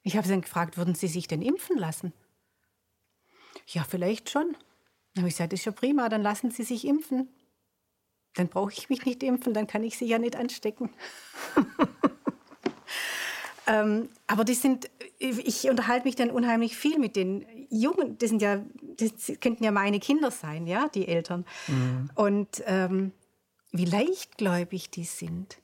Ich 0.03 0.17
habe 0.17 0.27
sie 0.27 0.33
dann 0.33 0.43
gefragt, 0.43 0.77
würden 0.77 0.95
Sie 0.95 1.09
sich 1.09 1.27
denn 1.27 1.43
impfen 1.43 1.77
lassen? 1.77 2.13
Ja, 3.67 3.85
vielleicht 3.85 4.31
schon. 4.31 4.57
Dann 5.15 5.23
habe 5.23 5.29
ich 5.29 5.35
gesagt, 5.35 5.53
das 5.53 5.61
ist 5.61 5.67
ja 5.67 5.73
prima, 5.73 6.09
dann 6.09 6.23
lassen 6.23 6.51
Sie 6.51 6.65
sich 6.65 6.87
impfen. 6.87 7.29
Dann 8.35 8.49
brauche 8.49 8.73
ich 8.73 8.89
mich 8.89 9.05
nicht 9.05 9.23
impfen, 9.23 9.55
dann 9.55 9.67
kann 9.67 9.85
ich 9.85 9.97
Sie 9.97 10.07
ja 10.07 10.19
nicht 10.19 10.35
anstecken. 10.35 10.91
ähm, 13.69 14.09
aber 14.27 14.45
die 14.45 14.55
sind, 14.55 14.91
ich 15.19 15.71
unterhalte 15.71 16.07
mich 16.07 16.17
dann 16.17 16.31
unheimlich 16.31 16.77
viel 16.77 16.99
mit 16.99 17.15
den 17.15 17.47
Jungen, 17.71 18.19
das 18.19 18.31
sind 18.31 18.43
ja, 18.43 18.61
das 18.97 19.33
könnten 19.41 19.63
ja 19.63 19.71
meine 19.71 20.01
Kinder 20.01 20.33
sein, 20.33 20.67
ja, 20.67 20.89
die 20.89 21.07
Eltern. 21.07 21.45
Mhm. 21.69 22.11
Und 22.17 22.65
ähm, 22.67 23.13
wie 23.71 23.85
leichtgläubig 23.85 24.91
die 24.91 25.05
sind. 25.05 25.59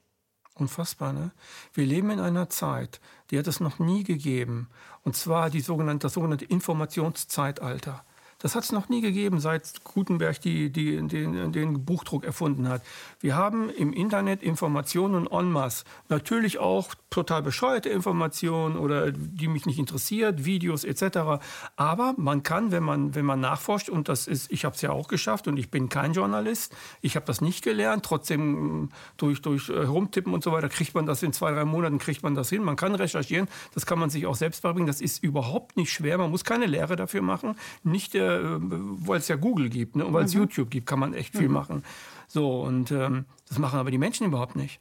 Unfassbar, 0.54 1.12
ne? 1.12 1.32
Wir 1.72 1.86
leben 1.86 2.10
in 2.10 2.20
einer 2.20 2.50
Zeit, 2.50 3.00
die 3.30 3.38
hat 3.38 3.46
es 3.46 3.60
noch 3.60 3.78
nie 3.78 4.04
gegeben. 4.04 4.68
Und 5.02 5.16
zwar 5.16 5.48
die 5.48 5.60
sogenannte, 5.60 6.06
das 6.06 6.14
sogenannte 6.14 6.44
Informationszeitalter. 6.44 8.04
Das 8.40 8.54
hat 8.54 8.64
es 8.64 8.72
noch 8.72 8.88
nie 8.88 9.02
gegeben, 9.02 9.38
seit 9.38 9.84
Gutenberg 9.84 10.40
die, 10.40 10.70
die, 10.70 10.96
den, 11.06 11.52
den 11.52 11.84
Buchdruck 11.84 12.24
erfunden 12.24 12.68
hat. 12.68 12.82
Wir 13.20 13.36
haben 13.36 13.68
im 13.68 13.92
Internet 13.92 14.42
Informationen 14.42 15.26
en 15.30 15.52
masse. 15.52 15.84
Natürlich 16.08 16.58
auch 16.58 16.94
total 17.10 17.42
bescheuerte 17.42 17.90
Informationen 17.90 18.76
oder 18.76 19.12
die 19.12 19.46
mich 19.46 19.66
nicht 19.66 19.78
interessiert, 19.78 20.46
Videos 20.46 20.84
etc. 20.84 21.42
Aber 21.76 22.14
man 22.16 22.42
kann, 22.42 22.72
wenn 22.72 22.82
man, 22.82 23.14
wenn 23.14 23.26
man 23.26 23.40
nachforscht, 23.40 23.90
und 23.90 24.08
das 24.08 24.26
ist, 24.26 24.50
ich 24.50 24.64
habe 24.64 24.74
es 24.74 24.80
ja 24.80 24.90
auch 24.90 25.08
geschafft 25.08 25.46
und 25.46 25.58
ich 25.58 25.70
bin 25.70 25.90
kein 25.90 26.14
Journalist, 26.14 26.74
ich 27.02 27.16
habe 27.16 27.26
das 27.26 27.42
nicht 27.42 27.62
gelernt, 27.62 28.06
trotzdem 28.06 28.88
durch, 29.18 29.42
durch 29.42 29.68
äh, 29.68 29.80
Rumtippen 29.80 30.32
und 30.32 30.42
so 30.42 30.52
weiter 30.52 30.70
kriegt 30.70 30.94
man 30.94 31.04
das 31.04 31.22
in 31.22 31.34
zwei, 31.34 31.52
drei 31.52 31.66
Monaten, 31.66 31.98
kriegt 31.98 32.22
man 32.22 32.34
das 32.34 32.48
hin. 32.48 32.62
Man 32.62 32.76
kann 32.76 32.94
recherchieren, 32.94 33.48
das 33.74 33.84
kann 33.84 33.98
man 33.98 34.08
sich 34.08 34.24
auch 34.24 34.36
selbst 34.36 34.62
beibringen, 34.62 34.86
das 34.86 35.02
ist 35.02 35.22
überhaupt 35.22 35.76
nicht 35.76 35.92
schwer, 35.92 36.16
man 36.16 36.30
muss 36.30 36.44
keine 36.44 36.64
Lehre 36.64 36.96
dafür 36.96 37.20
machen. 37.20 37.56
Nicht 37.82 38.14
der 38.14 38.29
äh, 38.30 38.58
weil 38.60 39.18
es 39.18 39.28
ja 39.28 39.36
Google 39.36 39.68
gibt 39.68 39.96
ne? 39.96 40.04
und 40.04 40.12
weil 40.12 40.24
es 40.24 40.34
mhm. 40.34 40.42
YouTube 40.42 40.70
gibt, 40.70 40.86
kann 40.86 40.98
man 40.98 41.14
echt 41.14 41.36
viel 41.36 41.48
mhm. 41.48 41.54
machen. 41.54 41.84
So, 42.28 42.62
und 42.62 42.90
ähm, 42.90 43.24
das 43.48 43.58
machen 43.58 43.78
aber 43.78 43.90
die 43.90 43.98
Menschen 43.98 44.26
überhaupt 44.26 44.56
nicht. 44.56 44.80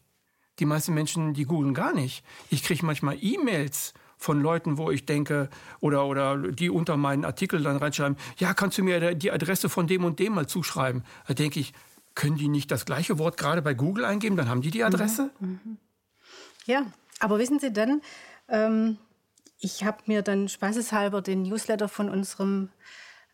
Die 0.60 0.66
meisten 0.66 0.94
Menschen, 0.94 1.34
die 1.34 1.46
googeln 1.46 1.74
gar 1.74 1.94
nicht. 1.94 2.24
Ich 2.50 2.64
kriege 2.64 2.86
manchmal 2.86 3.18
E-Mails 3.22 3.94
von 4.18 4.42
Leuten, 4.42 4.78
wo 4.78 4.92
ich 4.92 5.06
denke, 5.06 5.50
oder, 5.80 6.06
oder 6.06 6.38
die 6.38 6.70
unter 6.70 6.98
meinen 6.98 7.24
Artikel 7.24 7.64
dann 7.64 7.78
reinschreiben, 7.78 8.18
ja, 8.38 8.54
kannst 8.54 8.78
du 8.78 8.84
mir 8.84 9.16
die 9.16 9.32
Adresse 9.32 9.70
von 9.70 9.88
dem 9.88 10.04
und 10.04 10.20
dem 10.20 10.34
mal 10.34 10.46
zuschreiben? 10.46 11.04
Da 11.28 11.34
denke 11.34 11.62
ich, 11.62 11.74
können 12.16 12.36
die 12.36 12.50
nicht 12.50 12.70
das 12.70 12.86
gleiche 12.86 13.18
Wort 13.18 13.38
gerade 13.38 13.62
bei 13.62 13.74
Google 13.74 14.04
eingeben, 14.04 14.36
dann 14.36 14.50
haben 14.50 14.62
die 14.62 14.72
die 14.72 14.84
Adresse? 14.84 15.30
Mhm. 15.40 15.60
mhm. 15.64 15.78
Ja, 16.66 16.86
aber 17.20 17.40
wissen 17.40 17.60
Sie 17.60 17.74
dann, 17.74 18.02
ähm, 18.48 18.98
ich 19.60 19.84
habe 19.84 19.98
mir 20.06 20.22
dann 20.22 20.50
spaßeshalber 20.50 21.22
den 21.22 21.44
Newsletter 21.44 21.88
von 21.88 22.10
unserem 22.10 22.70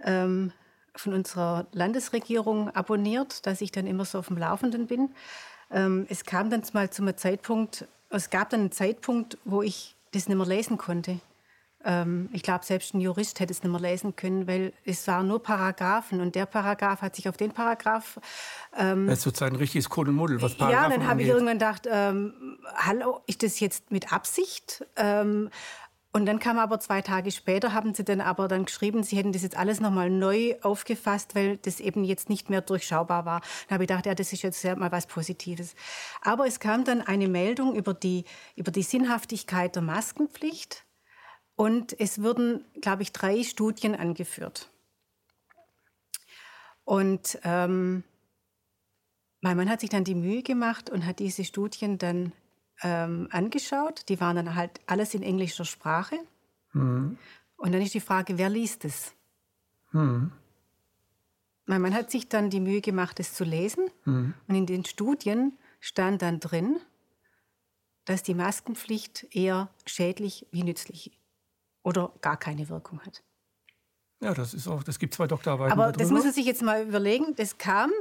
ähm, 0.03 0.51
von 0.95 1.13
unserer 1.13 1.67
Landesregierung 1.71 2.69
abonniert, 2.69 3.45
dass 3.45 3.61
ich 3.61 3.71
dann 3.71 3.87
immer 3.87 4.05
so 4.05 4.19
auf 4.19 4.27
dem 4.27 4.37
Laufenden 4.37 4.87
bin. 4.87 5.09
Ähm, 5.71 6.05
es 6.09 6.25
kam 6.25 6.49
dann 6.49 6.63
mal 6.73 6.89
zu 6.89 7.01
einem 7.01 7.17
Zeitpunkt, 7.17 7.87
es 8.09 8.29
gab 8.29 8.49
dann 8.49 8.61
einen 8.61 8.71
Zeitpunkt, 8.71 9.37
wo 9.43 9.61
ich 9.61 9.95
das 10.11 10.27
nicht 10.27 10.37
mehr 10.37 10.47
lesen 10.47 10.77
konnte. 10.77 11.19
Ähm, 11.83 12.29
ich 12.33 12.41
glaube, 12.41 12.65
selbst 12.65 12.95
ein 12.95 13.01
Jurist 13.01 13.39
hätte 13.39 13.53
es 13.53 13.61
nicht 13.61 13.71
mehr 13.71 13.79
lesen 13.79 14.15
können, 14.15 14.47
weil 14.47 14.73
es 14.85 15.07
waren 15.07 15.27
nur 15.27 15.41
Paragraphen 15.41 16.19
und 16.19 16.33
der 16.33 16.47
Paragraph 16.47 17.01
hat 17.01 17.15
sich 17.15 17.29
auf 17.29 17.37
den 17.37 17.51
Paragraph. 17.51 18.19
Ähm, 18.75 19.05
das 19.05 19.19
ist 19.19 19.23
sozusagen 19.23 19.55
ein 19.55 19.59
richtiges 19.59 19.87
Kuddelmuddel, 19.87 20.41
was 20.41 20.55
Paragraphen 20.55 20.91
Ja, 20.91 20.97
dann 20.97 21.07
habe 21.07 21.21
ich 21.21 21.27
irgendwann 21.27 21.59
gedacht, 21.59 21.87
ähm, 21.91 22.57
hallo, 22.75 23.21
ist 23.27 23.43
das 23.43 23.59
jetzt 23.59 23.91
mit 23.91 24.11
Absicht? 24.11 24.83
Und 26.15 26.27
dann 26.27 26.39
kam 26.39 26.59
aber 26.59 26.79
zwei 26.79 27.01
Tage 27.01 27.29
später, 27.29 27.73
haben 27.73 27.93
sie 27.93 28.05
dann 28.05 28.21
aber 28.21 28.47
dann 28.47 28.63
geschrieben, 28.63 29.03
sie 29.03 29.17
hätten 29.17 29.33
das 29.33 29.41
jetzt 29.41 29.57
alles 29.57 29.81
nochmal 29.81 30.09
neu 30.09 30.55
aufgefasst, 30.61 31.35
weil 31.35 31.57
das 31.57 31.81
eben 31.81 32.05
jetzt 32.05 32.29
nicht 32.29 32.49
mehr 32.49 32.61
durchschaubar 32.61 33.25
war. 33.25 33.41
Da 33.67 33.73
habe 33.73 33.83
ich 33.83 33.89
gedacht, 33.89 34.05
ja, 34.05 34.15
das 34.15 34.31
ist 34.31 34.41
jetzt 34.41 34.63
mal 34.63 34.93
was 34.93 35.07
Positives. 35.07 35.75
Aber 36.21 36.47
es 36.47 36.61
kam 36.61 36.85
dann 36.85 37.01
eine 37.01 37.27
Meldung 37.27 37.75
über 37.75 37.93
die, 37.93 38.23
über 38.55 38.71
die 38.71 38.83
Sinnhaftigkeit 38.83 39.75
der 39.75 39.81
Maskenpflicht 39.81 40.85
und 41.57 41.99
es 41.99 42.23
wurden, 42.23 42.63
glaube 42.79 43.03
ich, 43.03 43.11
drei 43.11 43.43
Studien 43.43 43.93
angeführt. 43.93 44.69
Und 46.85 47.39
ähm, 47.43 48.05
mein 49.41 49.57
Mann 49.57 49.69
hat 49.69 49.81
sich 49.81 49.89
dann 49.89 50.05
die 50.05 50.15
Mühe 50.15 50.43
gemacht 50.43 50.89
und 50.89 51.05
hat 51.05 51.19
diese 51.19 51.43
Studien 51.43 51.97
dann 51.97 52.31
ähm, 52.83 53.27
angeschaut. 53.31 54.07
Die 54.09 54.19
waren 54.19 54.35
dann 54.35 54.55
halt 54.55 54.79
alles 54.87 55.13
in 55.13 55.23
englischer 55.23 55.65
Sprache. 55.65 56.17
Mhm. 56.73 57.17
Und 57.57 57.71
dann 57.71 57.81
ist 57.81 57.93
die 57.93 58.01
Frage, 58.01 58.37
wer 58.37 58.49
liest 58.49 58.85
es? 58.85 59.13
Mhm. 59.91 60.31
Mein 61.65 61.81
Mann 61.81 61.93
hat 61.93 62.11
sich 62.11 62.29
dann 62.29 62.49
die 62.49 62.59
Mühe 62.59 62.81
gemacht, 62.81 63.19
es 63.19 63.33
zu 63.33 63.43
lesen. 63.43 63.89
Mhm. 64.03 64.33
Und 64.47 64.55
in 64.55 64.65
den 64.65 64.85
Studien 64.85 65.57
stand 65.79 66.21
dann 66.21 66.39
drin, 66.39 66.79
dass 68.05 68.21
die 68.21 68.35
Maskenpflicht 68.35 69.35
eher 69.35 69.69
schädlich 69.85 70.45
wie 70.51 70.63
nützlich 70.63 71.11
oder 71.81 72.11
gar 72.21 72.37
keine 72.37 72.69
Wirkung 72.69 73.01
hat. 73.01 73.23
Ja, 74.21 74.33
das 74.33 74.53
ist 74.53 74.67
auch, 74.67 74.83
das 74.83 74.99
gibt 74.99 75.13
zwei 75.13 75.27
Doktorarbeiten. 75.27 75.71
Aber 75.71 75.91
das 75.91 76.09
muss 76.09 76.23
man 76.23 76.33
sich 76.33 76.45
jetzt 76.45 76.61
mal 76.61 76.83
überlegen. 76.83 77.35
Das 77.35 77.57
kam 77.57 77.91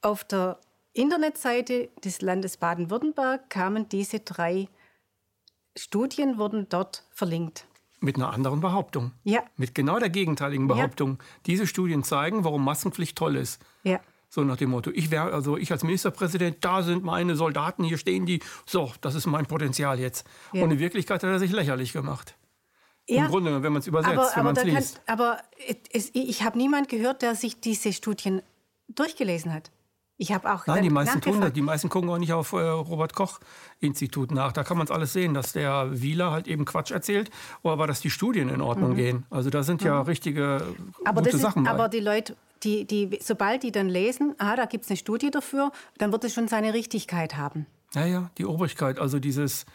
auf 0.00 0.24
der 0.24 0.58
Internetseite 0.92 1.90
des 2.04 2.20
Landes 2.22 2.56
Baden-Württemberg 2.56 3.50
kamen 3.50 3.88
diese 3.88 4.20
drei 4.20 4.68
Studien, 5.76 6.38
wurden 6.38 6.68
dort 6.68 7.04
verlinkt. 7.10 7.66
Mit 8.00 8.16
einer 8.16 8.32
anderen 8.32 8.60
Behauptung. 8.60 9.12
Ja. 9.24 9.42
Mit 9.56 9.74
genau 9.74 9.98
der 9.98 10.10
gegenteiligen 10.10 10.68
Behauptung. 10.68 11.18
Ja. 11.18 11.24
Diese 11.46 11.66
Studien 11.66 12.04
zeigen, 12.04 12.44
warum 12.44 12.64
Massenpflicht 12.64 13.16
toll 13.16 13.36
ist. 13.36 13.60
Ja. 13.82 14.00
So 14.30 14.44
nach 14.44 14.56
dem 14.56 14.70
Motto, 14.70 14.90
ich 14.92 15.10
wäre, 15.10 15.32
also 15.32 15.56
ich 15.56 15.72
als 15.72 15.82
Ministerpräsident, 15.82 16.58
da 16.60 16.82
sind 16.82 17.02
meine 17.02 17.34
Soldaten, 17.34 17.82
hier 17.82 17.96
stehen 17.96 18.26
die, 18.26 18.40
so, 18.66 18.92
das 19.00 19.14
ist 19.14 19.26
mein 19.26 19.46
Potenzial 19.46 19.98
jetzt. 19.98 20.26
Ja. 20.52 20.62
Und 20.62 20.70
in 20.70 20.78
Wirklichkeit 20.78 21.22
hat 21.22 21.30
er 21.30 21.38
sich 21.38 21.50
lächerlich 21.50 21.92
gemacht. 21.92 22.36
Ja, 23.08 23.24
Im 23.24 23.30
Grunde, 23.30 23.62
wenn 23.62 23.72
man 23.72 23.80
es 23.80 23.86
übersetzt, 23.86 24.16
aber, 24.16 24.30
wenn 24.36 24.44
man 24.44 24.56
es 24.56 24.64
liest. 24.64 25.00
aber 25.06 25.38
es, 25.90 26.10
ich 26.12 26.42
habe 26.42 26.58
niemand 26.58 26.90
gehört, 26.90 27.22
der 27.22 27.34
sich 27.34 27.58
diese 27.58 27.94
Studien 27.94 28.42
durchgelesen 28.88 29.52
hat. 29.54 29.70
Ich 30.20 30.32
habe 30.32 30.52
auch 30.52 30.66
Nein, 30.66 30.82
die 30.82 30.90
meisten 30.90 31.20
tun 31.20 31.40
das. 31.40 31.52
Die 31.52 31.62
meisten 31.62 31.88
gucken 31.88 32.10
auch 32.10 32.18
nicht 32.18 32.32
auf 32.32 32.52
äh, 32.52 32.58
Robert 32.58 33.14
Koch 33.14 33.38
Institut 33.78 34.32
nach. 34.32 34.52
Da 34.52 34.64
kann 34.64 34.76
man 34.76 34.84
es 34.84 34.90
alles 34.90 35.12
sehen, 35.12 35.32
dass 35.32 35.52
der 35.52 35.88
Wieler 35.92 36.32
halt 36.32 36.48
eben 36.48 36.64
Quatsch 36.64 36.90
erzählt, 36.90 37.30
aber 37.62 37.86
dass 37.86 38.00
die 38.00 38.10
Studien 38.10 38.48
in 38.48 38.60
Ordnung 38.60 38.90
mhm. 38.90 38.96
gehen. 38.96 39.26
Also 39.30 39.48
da 39.48 39.62
sind 39.62 39.80
mhm. 39.80 39.86
ja 39.86 40.00
richtige 40.02 40.74
aber 41.04 41.22
gute 41.22 41.36
ist, 41.36 41.40
Sachen. 41.42 41.64
Bei. 41.64 41.70
Aber 41.70 41.88
die 41.88 42.00
Leute, 42.00 42.34
die, 42.64 42.84
die, 42.84 43.20
sobald 43.22 43.62
die 43.62 43.70
dann 43.70 43.88
lesen, 43.88 44.34
ah, 44.38 44.56
da 44.56 44.64
gibt 44.64 44.84
es 44.84 44.90
eine 44.90 44.96
Studie 44.96 45.30
dafür, 45.30 45.70
dann 45.98 46.10
wird 46.10 46.24
es 46.24 46.34
schon 46.34 46.48
seine 46.48 46.74
Richtigkeit 46.74 47.36
haben. 47.36 47.66
Ja, 47.94 48.04
ja, 48.04 48.30
die 48.38 48.44
Obrigkeit, 48.44 48.98
also 48.98 49.20
dieses 49.20 49.66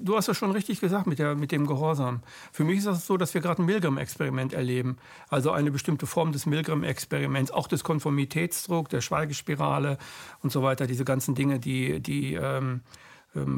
Du 0.00 0.16
hast 0.16 0.26
das 0.26 0.36
schon 0.36 0.50
richtig 0.50 0.80
gesagt 0.80 1.06
mit, 1.06 1.18
der, 1.18 1.34
mit 1.34 1.52
dem 1.52 1.66
Gehorsam. 1.66 2.22
Für 2.50 2.64
mich 2.64 2.78
ist 2.78 2.86
es 2.86 2.94
das 2.94 3.06
so, 3.06 3.16
dass 3.16 3.34
wir 3.34 3.40
gerade 3.40 3.62
ein 3.62 3.66
Milgram-Experiment 3.66 4.52
erleben. 4.52 4.96
Also 5.28 5.50
eine 5.52 5.70
bestimmte 5.70 6.06
Form 6.06 6.32
des 6.32 6.46
Milgram-Experiments, 6.46 7.52
auch 7.52 7.68
des 7.68 7.84
Konformitätsdrucks, 7.84 8.90
der 8.90 9.00
Schweigespirale 9.00 9.98
und 10.42 10.50
so 10.50 10.62
weiter. 10.62 10.86
Diese 10.86 11.04
ganzen 11.04 11.34
Dinge, 11.34 11.60
die, 11.60 12.00
die 12.00 12.34
ähm, 12.34 12.80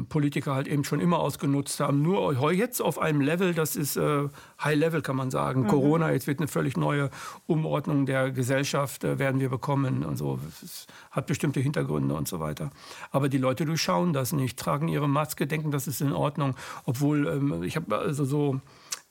Politiker 0.09 0.55
halt 0.55 0.67
eben 0.67 0.83
schon 0.83 0.99
immer 0.99 1.19
ausgenutzt 1.19 1.79
haben. 1.79 2.01
Nur 2.01 2.51
jetzt 2.51 2.81
auf 2.81 2.99
einem 2.99 3.21
Level, 3.21 3.53
das 3.53 3.75
ist 3.75 3.95
äh, 3.95 4.27
High 4.63 4.77
Level, 4.77 5.01
kann 5.01 5.15
man 5.15 5.29
sagen. 5.29 5.63
Mhm. 5.63 5.67
Corona, 5.67 6.11
jetzt 6.11 6.27
wird 6.27 6.39
eine 6.39 6.47
völlig 6.47 6.77
neue 6.77 7.09
Umordnung 7.45 8.05
der 8.05 8.31
Gesellschaft, 8.31 9.03
äh, 9.03 9.19
werden 9.19 9.39
wir 9.39 9.49
bekommen 9.49 10.03
und 10.03 10.17
so. 10.17 10.39
Es 10.63 10.87
hat 11.11 11.27
bestimmte 11.27 11.59
Hintergründe 11.59 12.15
und 12.15 12.27
so 12.27 12.39
weiter. 12.39 12.71
Aber 13.11 13.29
die 13.29 13.37
Leute 13.37 13.65
durchschauen 13.65 14.13
das 14.13 14.33
nicht, 14.33 14.57
tragen 14.57 14.87
ihre 14.87 15.07
Maske, 15.07 15.45
denken, 15.47 15.71
das 15.71 15.87
ist 15.87 16.01
in 16.01 16.13
Ordnung. 16.13 16.55
Obwohl, 16.85 17.27
ähm, 17.27 17.63
ich 17.63 17.75
habe 17.75 17.97
also 17.97 18.25
so, 18.25 18.59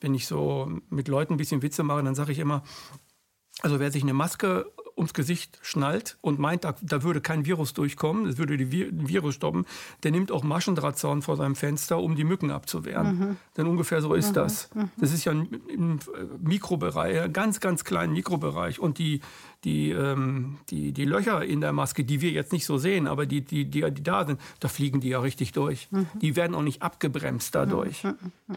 wenn 0.01 0.13
ich 0.13 0.27
so 0.27 0.69
mit 0.89 1.07
Leuten 1.07 1.35
ein 1.35 1.37
bisschen 1.37 1.61
Witze 1.61 1.83
mache, 1.83 2.03
dann 2.03 2.15
sage 2.15 2.31
ich 2.31 2.39
immer, 2.39 2.63
also 3.61 3.79
wer 3.79 3.91
sich 3.91 4.03
eine 4.03 4.13
Maske 4.13 4.71
ums 4.97 5.13
Gesicht 5.13 5.59
schnallt 5.61 6.17
und 6.21 6.39
meint, 6.39 6.63
da, 6.63 6.75
da 6.81 7.03
würde 7.03 7.21
kein 7.21 7.45
Virus 7.45 7.73
durchkommen, 7.73 8.25
es 8.25 8.37
würde 8.37 8.57
den 8.57 9.07
Virus 9.07 9.35
stoppen, 9.35 9.65
der 10.01 10.11
nimmt 10.11 10.31
auch 10.31 10.43
Maschendrahtzaun 10.43 11.21
vor 11.21 11.37
seinem 11.37 11.55
Fenster, 11.55 11.99
um 11.99 12.15
die 12.15 12.23
Mücken 12.23 12.49
abzuwehren. 12.49 13.19
Mhm. 13.19 13.37
Denn 13.55 13.67
ungefähr 13.67 14.01
so 14.01 14.15
ist 14.15 14.29
mhm. 14.29 14.33
das. 14.33 14.73
Mhm. 14.73 14.89
Das 14.97 15.13
ist 15.13 15.23
ja 15.23 15.31
im 15.31 15.99
Mikrobereich, 16.39 17.21
ein 17.21 17.33
ganz, 17.33 17.59
ganz 17.59 17.83
kleinen 17.83 18.13
Mikrobereich. 18.13 18.79
Und 18.79 18.97
die, 18.97 19.21
die, 19.63 19.91
ähm, 19.91 20.57
die, 20.69 20.91
die 20.93 21.05
Löcher 21.05 21.45
in 21.45 21.61
der 21.61 21.73
Maske, 21.73 22.03
die 22.03 22.21
wir 22.21 22.31
jetzt 22.31 22.51
nicht 22.51 22.65
so 22.65 22.79
sehen, 22.79 23.05
aber 23.05 23.27
die, 23.27 23.41
die, 23.41 23.65
die, 23.65 23.89
die 23.91 24.03
da 24.03 24.25
sind, 24.25 24.41
da 24.59 24.67
fliegen 24.67 24.99
die 24.99 25.09
ja 25.09 25.19
richtig 25.19 25.51
durch. 25.51 25.89
Mhm. 25.91 26.07
Die 26.21 26.35
werden 26.35 26.55
auch 26.55 26.63
nicht 26.63 26.81
abgebremst 26.81 27.53
dadurch. 27.53 28.03
Mhm. 28.03 28.17
Mhm. 28.47 28.55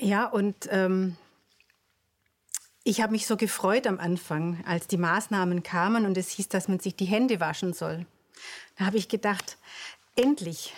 Ja, 0.00 0.26
und 0.26 0.68
ähm, 0.70 1.16
ich 2.88 3.02
habe 3.02 3.12
mich 3.12 3.26
so 3.26 3.36
gefreut 3.36 3.86
am 3.86 4.00
Anfang, 4.00 4.64
als 4.66 4.86
die 4.86 4.96
Maßnahmen 4.96 5.62
kamen 5.62 6.06
und 6.06 6.16
es 6.16 6.30
hieß, 6.30 6.48
dass 6.48 6.68
man 6.68 6.80
sich 6.80 6.96
die 6.96 7.04
Hände 7.04 7.38
waschen 7.38 7.74
soll. 7.74 8.06
Da 8.78 8.86
habe 8.86 8.96
ich 8.96 9.08
gedacht, 9.08 9.58
endlich. 10.16 10.72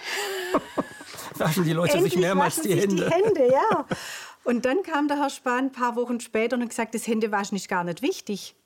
Waschen 1.36 1.62
die 1.62 1.72
Leute 1.72 1.94
endlich 1.94 2.14
sich 2.14 2.20
mehrmals 2.20 2.62
die 2.62 2.74
Hände. 2.74 2.96
die 2.96 3.10
Hände, 3.10 3.52
ja. 3.52 3.86
Und 4.42 4.64
dann 4.64 4.82
kam 4.82 5.06
der 5.06 5.18
Herr 5.18 5.30
Spahn 5.30 5.66
ein 5.66 5.72
paar 5.72 5.96
Wochen 5.96 6.18
später 6.18 6.56
und 6.56 6.62
hat 6.62 6.70
gesagt, 6.70 6.94
das 6.94 7.06
Händewaschen 7.06 7.56
ist 7.56 7.68
gar 7.68 7.84
nicht 7.84 8.00
wichtig. 8.00 8.56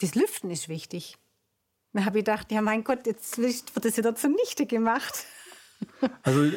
Das 0.00 0.14
Lüften 0.14 0.48
ist 0.52 0.68
wichtig. 0.68 1.18
Dann 1.92 2.04
habe 2.04 2.20
ich 2.20 2.24
gedacht, 2.24 2.52
ja 2.52 2.62
mein 2.62 2.84
Gott, 2.84 3.04
jetzt 3.04 3.36
wird 3.38 3.84
das 3.84 3.96
wieder 3.96 4.14
zunichte 4.14 4.64
gemacht. 4.64 5.26
Also 6.22 6.52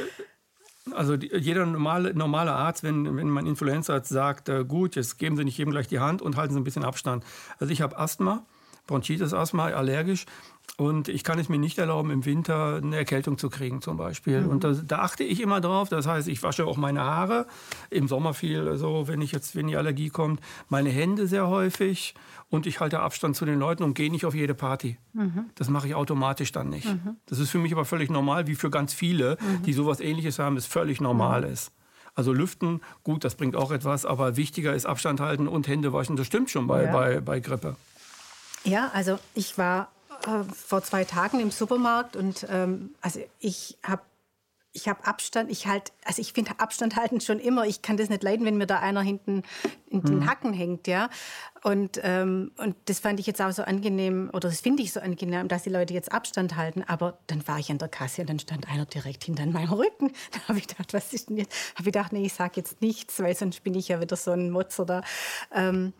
also 0.91 1.15
jeder 1.15 1.65
normale, 1.65 2.13
normale 2.13 2.53
Arzt, 2.53 2.83
wenn, 2.83 3.17
wenn 3.17 3.29
mein 3.29 3.45
Influenza 3.45 4.03
sagt, 4.03 4.49
äh, 4.49 4.63
gut, 4.65 4.95
jetzt 4.95 5.17
geben 5.17 5.35
Sie 5.35 5.43
nicht 5.43 5.57
jedem 5.57 5.71
gleich 5.71 5.87
die 5.87 5.99
Hand 5.99 6.21
und 6.21 6.37
halten 6.37 6.53
Sie 6.53 6.59
ein 6.59 6.63
bisschen 6.63 6.83
Abstand. 6.83 7.23
Also 7.59 7.71
ich 7.73 7.81
habe 7.81 7.97
Asthma, 7.97 8.45
Bronchitis-Asthma, 8.87 9.67
allergisch. 9.67 10.25
Und 10.77 11.07
ich 11.07 11.23
kann 11.23 11.39
es 11.39 11.47
mir 11.47 11.57
nicht 11.57 11.77
erlauben, 11.77 12.11
im 12.11 12.25
Winter 12.25 12.81
eine 12.83 12.97
Erkältung 12.97 13.37
zu 13.37 13.49
kriegen 13.49 13.81
zum 13.81 13.95
Beispiel. 13.95 14.41
Mhm. 14.41 14.49
Und 14.49 14.63
da, 14.63 14.73
da, 14.73 14.99
achte 14.99 15.23
ich 15.23 15.41
immer 15.41 15.61
drauf. 15.61 15.87
Das 15.87 16.05
heißt, 16.05 16.27
ich 16.27 16.43
wasche 16.43 16.65
auch 16.65 16.75
meine 16.75 17.01
Haare. 17.01 17.45
Im 17.89 18.09
Sommer 18.09 18.33
viel, 18.33 18.75
so 18.75 19.07
wenn 19.07 19.21
ich 19.21 19.31
jetzt, 19.31 19.55
wenn 19.55 19.67
die 19.67 19.77
Allergie 19.77 20.09
kommt, 20.09 20.41
meine 20.67 20.89
Hände 20.89 21.27
sehr 21.27 21.47
häufig. 21.47 22.13
Und 22.49 22.67
ich 22.67 22.79
halte 22.79 22.99
Abstand 22.99 23.35
zu 23.35 23.45
den 23.45 23.57
Leuten 23.57 23.83
und 23.83 23.93
gehe 23.93 24.11
nicht 24.11 24.25
auf 24.25 24.35
jede 24.35 24.53
Party. 24.53 24.97
Mhm. 25.13 25.45
Das 25.55 25.69
mache 25.69 25.87
ich 25.87 25.95
automatisch 25.95 26.51
dann 26.51 26.69
nicht. 26.69 26.87
Mhm. 26.87 27.15
Das 27.25 27.39
ist 27.39 27.49
für 27.49 27.57
mich 27.57 27.71
aber 27.71 27.85
völlig 27.85 28.09
normal, 28.09 28.47
wie 28.47 28.55
für 28.55 28.69
ganz 28.69 28.93
viele, 28.93 29.37
mhm. 29.39 29.63
die 29.63 29.73
sowas 29.73 30.01
ähnliches 30.01 30.39
haben, 30.39 30.57
es 30.57 30.65
völlig 30.65 30.99
normal 30.99 31.41
mhm. 31.41 31.53
ist. 31.53 31.71
Also 32.15 32.31
lüften, 32.31 32.81
gut, 33.03 33.23
das 33.23 33.35
bringt 33.35 33.55
auch 33.55 33.71
etwas, 33.71 34.05
aber 34.05 34.37
wichtiger 34.37 34.73
ist 34.73 34.85
Abstand 34.85 35.19
halten 35.19 35.47
und 35.47 35.67
Hände 35.67 35.91
waschen. 35.91 36.15
Das 36.15 36.27
stimmt 36.27 36.49
schon 36.49 36.65
bei, 36.67 36.85
ja. 36.85 36.91
bei, 36.91 37.19
bei 37.19 37.39
Grippe. 37.39 37.75
Ja, 38.65 38.91
also 38.93 39.19
ich 39.33 39.57
war 39.57 39.91
äh, 40.25 40.43
vor 40.53 40.83
zwei 40.83 41.03
Tagen 41.05 41.39
im 41.39 41.51
Supermarkt 41.51 42.15
und 42.15 42.45
ähm, 42.49 42.95
also 43.01 43.21
ich 43.39 43.77
habe 43.83 44.01
ich 44.75 44.89
habe 44.89 45.07
Abstand, 45.07 45.49
ich 45.49 45.67
halt, 45.67 45.93
also 46.03 46.21
ich 46.21 46.33
finde 46.33 46.59
Abstand 46.59 46.95
halten 46.97 47.21
schon 47.21 47.39
immer. 47.39 47.65
Ich 47.65 47.81
kann 47.81 47.95
das 47.95 48.09
nicht 48.09 48.23
leiden, 48.23 48.45
wenn 48.45 48.57
mir 48.57 48.67
da 48.67 48.79
einer 48.79 49.01
hinten 49.01 49.43
in 49.89 50.01
den 50.01 50.19
mhm. 50.19 50.29
Hacken 50.29 50.51
hängt, 50.51 50.87
ja. 50.87 51.09
Und, 51.63 51.99
ähm, 52.03 52.51
und 52.57 52.75
das 52.85 52.99
fand 52.99 53.19
ich 53.21 53.25
jetzt 53.25 53.41
auch 53.41 53.51
so 53.51 53.63
angenehm, 53.63 54.29
oder 54.33 54.49
das 54.49 54.59
finde 54.59 54.83
ich 54.83 54.91
so 54.91 54.99
angenehm, 54.99 55.47
dass 55.47 55.63
die 55.63 55.69
Leute 55.69 55.93
jetzt 55.93 56.11
Abstand 56.11 56.57
halten. 56.57 56.83
Aber 56.85 57.17
dann 57.27 57.47
war 57.47 57.57
ich 57.57 57.71
an 57.71 57.77
der 57.77 57.87
Kasse 57.87 58.21
und 58.21 58.29
dann 58.29 58.39
stand 58.39 58.67
einer 58.69 58.85
direkt 58.85 59.23
hinter 59.23 59.45
meinem 59.45 59.71
Rücken. 59.71 60.11
Da 60.31 60.49
habe 60.49 60.59
ich 60.59 60.67
gedacht, 60.67 60.93
was 60.93 61.13
ist 61.13 61.29
denn 61.29 61.37
jetzt? 61.37 61.53
Habe 61.75 61.83
ich 61.83 61.93
gedacht, 61.93 62.11
nee, 62.11 62.25
ich 62.25 62.33
sage 62.33 62.53
jetzt 62.57 62.81
nichts, 62.81 63.19
weil 63.21 63.33
sonst 63.33 63.63
bin 63.63 63.75
ich 63.75 63.87
ja 63.87 64.01
wieder 64.01 64.17
so 64.17 64.31
ein 64.31 64.51
Motzer 64.51 64.85
da. 64.85 65.01
Ähm, 65.53 65.93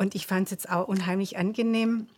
und 0.00 0.14
ich 0.14 0.26
fand 0.26 0.46
es 0.46 0.50
jetzt 0.50 0.70
auch 0.70 0.88
unheimlich 0.88 1.38
angenehm 1.38 2.08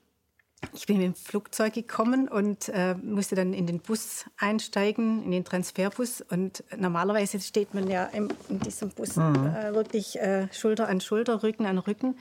ich 0.74 0.86
bin 0.86 0.98
mit 0.98 1.06
dem 1.06 1.14
Flugzeug 1.14 1.74
gekommen 1.74 2.28
und 2.28 2.68
äh, 2.68 2.94
musste 2.94 3.34
dann 3.34 3.52
in 3.52 3.66
den 3.66 3.80
Bus 3.80 4.24
einsteigen, 4.38 5.24
in 5.24 5.30
den 5.30 5.44
Transferbus. 5.44 6.20
Und 6.20 6.64
normalerweise 6.76 7.40
steht 7.40 7.74
man 7.74 7.88
ja 7.88 8.04
im, 8.06 8.28
in 8.48 8.60
diesem 8.60 8.90
Bus 8.90 9.16
mhm. 9.16 9.46
äh, 9.46 9.74
wirklich 9.74 10.18
äh, 10.20 10.48
Schulter 10.52 10.88
an 10.88 11.00
Schulter, 11.00 11.42
Rücken 11.42 11.66
an 11.66 11.78
Rücken. 11.78 12.16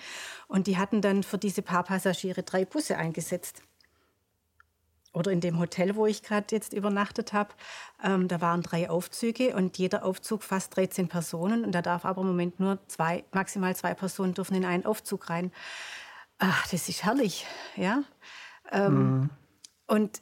Und 0.48 0.68
die 0.68 0.78
hatten 0.78 1.02
dann 1.02 1.24
für 1.24 1.38
diese 1.38 1.62
paar 1.62 1.84
Passagiere 1.84 2.44
drei 2.44 2.66
Busse 2.66 2.98
eingesetzt. 2.98 3.62
Oder 5.14 5.32
in 5.32 5.42
dem 5.42 5.60
Hotel, 5.60 5.96
wo 5.96 6.06
ich 6.06 6.24
gerade 6.24 6.48
jetzt 6.52 6.72
übernachtet 6.72 7.34
habe, 7.34 7.50
ähm, 8.02 8.28
da 8.28 8.40
waren 8.40 8.62
drei 8.62 8.90
Aufzüge 8.90 9.56
und 9.56 9.78
jeder 9.78 10.06
Aufzug 10.06 10.44
fast 10.44 10.76
13 10.78 11.10
Personen. 11.10 11.66
Und 11.66 11.74
da 11.74 11.82
darf 11.82 12.06
aber 12.06 12.22
im 12.22 12.28
Moment 12.28 12.60
nur 12.60 12.80
zwei, 12.88 13.26
maximal 13.34 13.76
zwei 13.76 13.94
Personen 13.94 14.34
dürfen 14.34 14.56
in 14.56 14.64
einen 14.64 14.86
Aufzug 14.86 15.30
rein. 15.30 15.52
Ach, 16.38 16.66
das 16.68 16.88
ist 16.88 17.04
herrlich, 17.04 17.46
ja. 17.76 18.04
Ähm, 18.72 18.94
mhm. 18.94 19.30
Und 19.88 20.22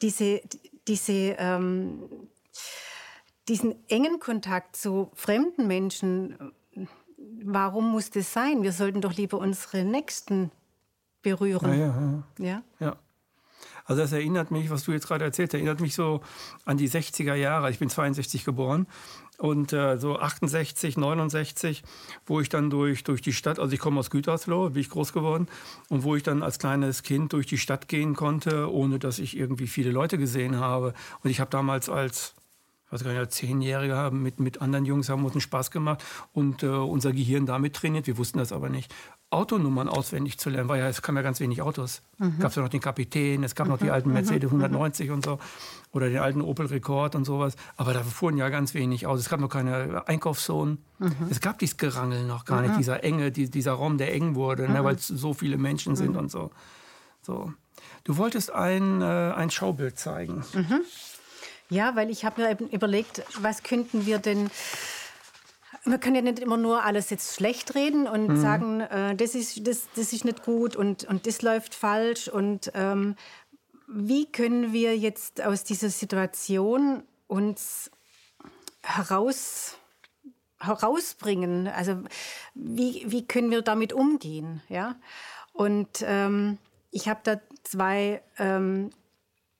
diese, 0.00 0.40
diese, 0.86 1.34
ähm, 1.38 2.08
diesen 3.48 3.74
engen 3.88 4.20
Kontakt 4.20 4.76
zu 4.76 5.10
fremden 5.14 5.66
Menschen, 5.66 6.52
warum 7.42 7.90
muss 7.90 8.10
das 8.10 8.32
sein? 8.32 8.62
Wir 8.62 8.72
sollten 8.72 9.00
doch 9.00 9.14
lieber 9.14 9.38
unsere 9.38 9.84
Nächsten 9.84 10.52
berühren. 11.22 11.72
Ja, 11.72 11.86
ja, 11.86 12.22
ja. 12.38 12.62
ja? 12.78 12.96
Also 13.86 14.02
das 14.02 14.12
erinnert 14.12 14.50
mich, 14.50 14.68
was 14.70 14.84
du 14.84 14.92
jetzt 14.92 15.06
gerade 15.06 15.24
erzählt, 15.24 15.54
erinnert 15.54 15.80
mich 15.80 15.94
so 15.94 16.20
an 16.64 16.76
die 16.76 16.88
60er 16.88 17.34
Jahre. 17.34 17.70
Ich 17.70 17.78
bin 17.78 17.88
62 17.88 18.44
geboren 18.44 18.86
und 19.38 19.72
äh, 19.72 19.98
so 19.98 20.18
68, 20.18 20.96
69, 20.96 21.82
wo 22.26 22.40
ich 22.40 22.48
dann 22.48 22.70
durch, 22.70 23.04
durch 23.04 23.22
die 23.22 23.32
Stadt, 23.32 23.58
also 23.58 23.72
ich 23.72 23.80
komme 23.80 24.00
aus 24.00 24.10
Gütersloh, 24.10 24.70
bin 24.70 24.80
ich 24.80 24.90
groß 24.90 25.12
geworden, 25.12 25.46
und 25.88 26.04
wo 26.04 26.16
ich 26.16 26.22
dann 26.22 26.42
als 26.42 26.58
kleines 26.58 27.02
Kind 27.02 27.32
durch 27.32 27.46
die 27.46 27.58
Stadt 27.58 27.88
gehen 27.88 28.14
konnte, 28.14 28.72
ohne 28.72 28.98
dass 28.98 29.18
ich 29.18 29.36
irgendwie 29.36 29.66
viele 29.66 29.90
Leute 29.90 30.18
gesehen 30.18 30.58
habe. 30.58 30.94
Und 31.22 31.30
ich 31.30 31.40
habe 31.40 31.50
damals 31.50 31.88
als 31.88 32.34
was 32.88 33.02
gar 33.02 33.12
nicht, 33.12 33.32
Zehnjährige 33.32 34.10
mit, 34.12 34.38
mit 34.38 34.62
anderen 34.62 34.84
Jungs 34.84 35.08
haben 35.08 35.24
uns 35.24 35.34
einen 35.34 35.40
Spaß 35.40 35.72
gemacht 35.72 36.04
und 36.32 36.62
äh, 36.62 36.68
unser 36.68 37.12
Gehirn 37.12 37.44
damit 37.44 37.74
trainiert. 37.74 38.06
Wir 38.06 38.16
wussten 38.16 38.38
das 38.38 38.52
aber 38.52 38.68
nicht. 38.68 38.94
Autonummern 39.30 39.88
auswendig 39.88 40.38
zu 40.38 40.50
lernen, 40.50 40.68
weil 40.68 40.80
ja, 40.80 40.88
es 40.88 41.02
kam 41.02 41.16
ja 41.16 41.22
ganz 41.22 41.40
wenig 41.40 41.60
Autos. 41.60 42.02
Mhm. 42.18 42.34
Es 42.36 42.38
gab 42.38 42.54
ja 42.54 42.62
noch 42.62 42.68
den 42.68 42.80
Kapitän, 42.80 43.42
es 43.42 43.54
gab 43.54 43.66
mhm. 43.66 43.72
noch 43.72 43.78
die 43.78 43.90
alten 43.90 44.08
mhm. 44.08 44.14
Mercedes 44.14 44.48
190 44.50 45.08
mhm. 45.08 45.14
und 45.14 45.24
so 45.24 45.38
oder 45.92 46.08
den 46.08 46.18
alten 46.18 46.42
Opel 46.42 46.66
Rekord 46.66 47.14
und 47.14 47.24
sowas. 47.24 47.56
Aber 47.76 47.92
da 47.92 48.02
fuhren 48.02 48.36
ja 48.36 48.48
ganz 48.50 48.74
wenig 48.74 49.06
Autos. 49.06 49.22
Es 49.22 49.28
gab 49.28 49.40
noch 49.40 49.48
keine 49.48 50.06
Einkaufszonen. 50.06 50.78
Mhm. 50.98 51.28
Es 51.30 51.40
gab 51.40 51.58
dieses 51.58 51.76
Gerangel 51.76 52.24
noch 52.24 52.44
gar 52.44 52.62
nicht, 52.62 52.74
mhm. 52.74 52.78
dieser 52.78 53.02
enge, 53.02 53.32
die, 53.32 53.50
dieser 53.50 53.72
Raum, 53.72 53.98
der 53.98 54.14
eng 54.14 54.34
wurde, 54.34 54.70
ne, 54.70 54.84
weil 54.84 54.94
es 54.94 55.08
so 55.08 55.34
viele 55.34 55.56
Menschen 55.58 55.96
sind 55.96 56.16
und 56.16 56.30
so. 56.30 56.50
so. 57.22 57.52
Du 58.04 58.16
wolltest 58.18 58.52
ein, 58.52 59.02
äh, 59.02 59.04
ein 59.04 59.50
Schaubild 59.50 59.98
zeigen. 59.98 60.44
Ja, 61.68 61.96
weil 61.96 62.10
ich 62.10 62.24
habe 62.24 62.42
mir 62.42 62.50
eben 62.50 62.68
überlegt, 62.68 63.24
was 63.40 63.64
könnten 63.64 64.06
wir 64.06 64.18
denn 64.18 64.50
man 65.86 66.00
kann 66.00 66.14
ja 66.14 66.22
nicht 66.22 66.38
immer 66.38 66.56
nur 66.56 66.84
alles 66.84 67.10
jetzt 67.10 67.34
schlecht 67.34 67.74
reden 67.74 68.06
und 68.06 68.28
mhm. 68.28 68.40
sagen, 68.40 68.80
äh, 68.80 69.14
das, 69.16 69.34
ist, 69.34 69.66
das, 69.66 69.88
das 69.94 70.12
ist 70.12 70.24
nicht 70.24 70.44
gut 70.44 70.76
und, 70.76 71.04
und 71.04 71.26
das 71.26 71.42
läuft 71.42 71.74
falsch. 71.74 72.28
Und 72.28 72.70
ähm, 72.74 73.16
wie 73.86 74.30
können 74.30 74.72
wir 74.72 74.96
jetzt 74.96 75.42
aus 75.42 75.64
dieser 75.64 75.90
Situation 75.90 77.02
uns 77.26 77.90
heraus, 78.82 79.76
herausbringen? 80.58 81.68
Also 81.68 82.02
wie, 82.54 83.04
wie 83.06 83.26
können 83.26 83.50
wir 83.50 83.62
damit 83.62 83.92
umgehen? 83.92 84.62
Ja? 84.68 84.96
Und 85.52 86.02
ähm, 86.02 86.58
ich 86.90 87.08
habe 87.08 87.20
da 87.22 87.40
zwei 87.62 88.22
ähm, 88.38 88.90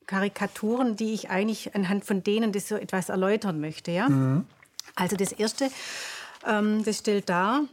Karikaturen, 0.07 0.97
die 0.97 1.15
ich 1.15 1.31
eigentlich 1.31 1.75
anhand 1.75 2.05
von 2.05 2.23
denen 2.23 2.53
das 2.53 2.69
so 2.69 2.77
etwas 2.77 3.09
erläutern 3.09 3.61
möchte. 3.61 3.91
Ja? 3.91 4.09
Mhm. 4.09 4.47
Also 4.95 5.17
das 5.17 5.33
erste, 5.33 5.71
ähm, 6.47 6.85
das 6.85 6.99
stellt 6.99 7.29
dar 7.29 7.65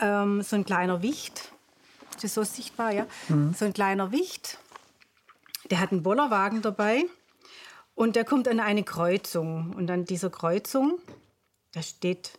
ähm, 0.00 0.42
so 0.42 0.56
ein 0.56 0.64
kleiner 0.64 1.02
Wicht. 1.02 1.52
Ist 2.10 2.24
das 2.24 2.34
so 2.34 2.42
sichtbar? 2.42 2.92
Ja? 2.92 3.06
Mhm. 3.28 3.54
So 3.54 3.64
ein 3.64 3.72
kleiner 3.72 4.12
Wicht. 4.12 4.58
Der 5.70 5.80
hat 5.80 5.92
einen 5.92 6.02
Bollerwagen 6.02 6.62
dabei 6.62 7.04
und 7.94 8.16
der 8.16 8.24
kommt 8.24 8.48
an 8.48 8.60
eine 8.60 8.82
Kreuzung. 8.82 9.74
Und 9.74 9.90
an 9.90 10.04
dieser 10.04 10.30
Kreuzung, 10.30 10.98
da 11.72 11.82
steht, 11.82 12.38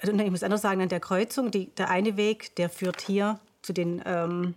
also 0.00 0.12
ich 0.12 0.30
muss 0.30 0.42
anders 0.42 0.62
sagen, 0.62 0.82
an 0.82 0.88
der 0.88 1.00
Kreuzung, 1.00 1.50
die, 1.50 1.66
der 1.74 1.90
eine 1.90 2.16
Weg, 2.16 2.56
der 2.56 2.70
führt 2.70 3.00
hier 3.02 3.38
zu 3.62 3.72
den 3.72 4.02
ähm, 4.04 4.54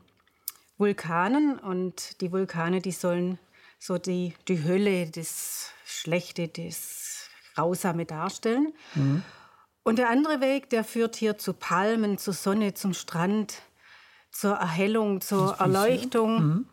Vulkanen. 0.78 1.60
Und 1.60 2.22
die 2.22 2.32
Vulkane, 2.32 2.82
die 2.82 2.92
sollen 2.92 3.38
so 3.80 3.98
die, 3.98 4.34
die 4.48 4.64
Hölle, 4.64 5.08
das 5.08 5.72
Schlechte, 5.86 6.48
das 6.48 7.30
Grausame 7.56 8.06
darstellen. 8.06 8.74
Mhm. 8.96 9.24
Und 9.88 10.00
der 10.00 10.10
andere 10.10 10.42
Weg, 10.42 10.70
der 10.70 10.84
führt 10.84 11.16
hier 11.16 11.38
zu 11.38 11.54
Palmen, 11.54 12.18
zur 12.18 12.34
Sonne, 12.34 12.74
zum 12.74 12.94
Strand, 12.94 13.62
zur 14.32 14.56
Erhellung, 14.56 15.22
zur 15.22 15.62
Erleuchtung. 15.62 16.46
Mhm. 16.46 16.66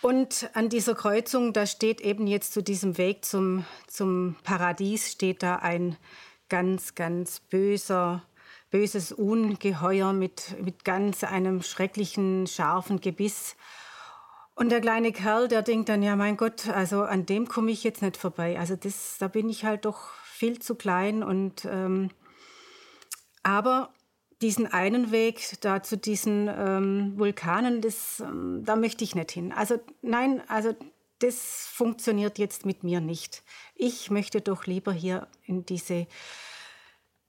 Und 0.00 0.48
an 0.54 0.70
dieser 0.70 0.94
Kreuzung, 0.94 1.52
da 1.52 1.66
steht 1.66 2.00
eben 2.00 2.26
jetzt 2.26 2.54
zu 2.54 2.62
diesem 2.62 2.96
Weg 2.96 3.26
zum, 3.26 3.66
zum 3.86 4.36
Paradies, 4.42 5.12
steht 5.12 5.42
da 5.42 5.56
ein 5.56 5.98
ganz, 6.48 6.94
ganz 6.94 7.40
böser, 7.40 8.22
böses 8.70 9.12
Ungeheuer 9.12 10.14
mit, 10.14 10.58
mit 10.64 10.82
ganz 10.82 11.24
einem 11.24 11.60
schrecklichen, 11.60 12.46
scharfen 12.46 13.02
Gebiss. 13.02 13.56
Und 14.54 14.70
der 14.70 14.80
kleine 14.80 15.12
Kerl, 15.12 15.48
der 15.48 15.60
denkt 15.60 15.90
dann, 15.90 16.02
ja 16.02 16.16
mein 16.16 16.38
Gott, 16.38 16.70
also 16.70 17.02
an 17.02 17.26
dem 17.26 17.48
komme 17.48 17.70
ich 17.70 17.84
jetzt 17.84 18.00
nicht 18.00 18.16
vorbei. 18.16 18.58
Also 18.58 18.76
das, 18.76 19.18
da 19.18 19.28
bin 19.28 19.50
ich 19.50 19.66
halt 19.66 19.84
doch 19.84 20.21
viel 20.42 20.58
zu 20.58 20.74
klein. 20.74 21.22
Und, 21.22 21.68
ähm, 21.70 22.10
aber 23.44 23.94
diesen 24.40 24.66
einen 24.66 25.12
Weg 25.12 25.56
da 25.60 25.84
zu 25.84 25.96
diesen 25.96 26.48
ähm, 26.48 27.16
Vulkanen, 27.16 27.80
das, 27.80 28.18
ähm, 28.18 28.64
da 28.64 28.74
möchte 28.74 29.04
ich 29.04 29.14
nicht 29.14 29.30
hin. 29.30 29.52
Also 29.52 29.78
nein, 30.02 30.42
also 30.48 30.74
das 31.20 31.68
funktioniert 31.72 32.40
jetzt 32.40 32.66
mit 32.66 32.82
mir 32.82 33.00
nicht. 33.00 33.44
Ich 33.76 34.10
möchte 34.10 34.40
doch 34.40 34.66
lieber 34.66 34.92
hier 34.92 35.28
in 35.46 35.64
diese 35.64 36.08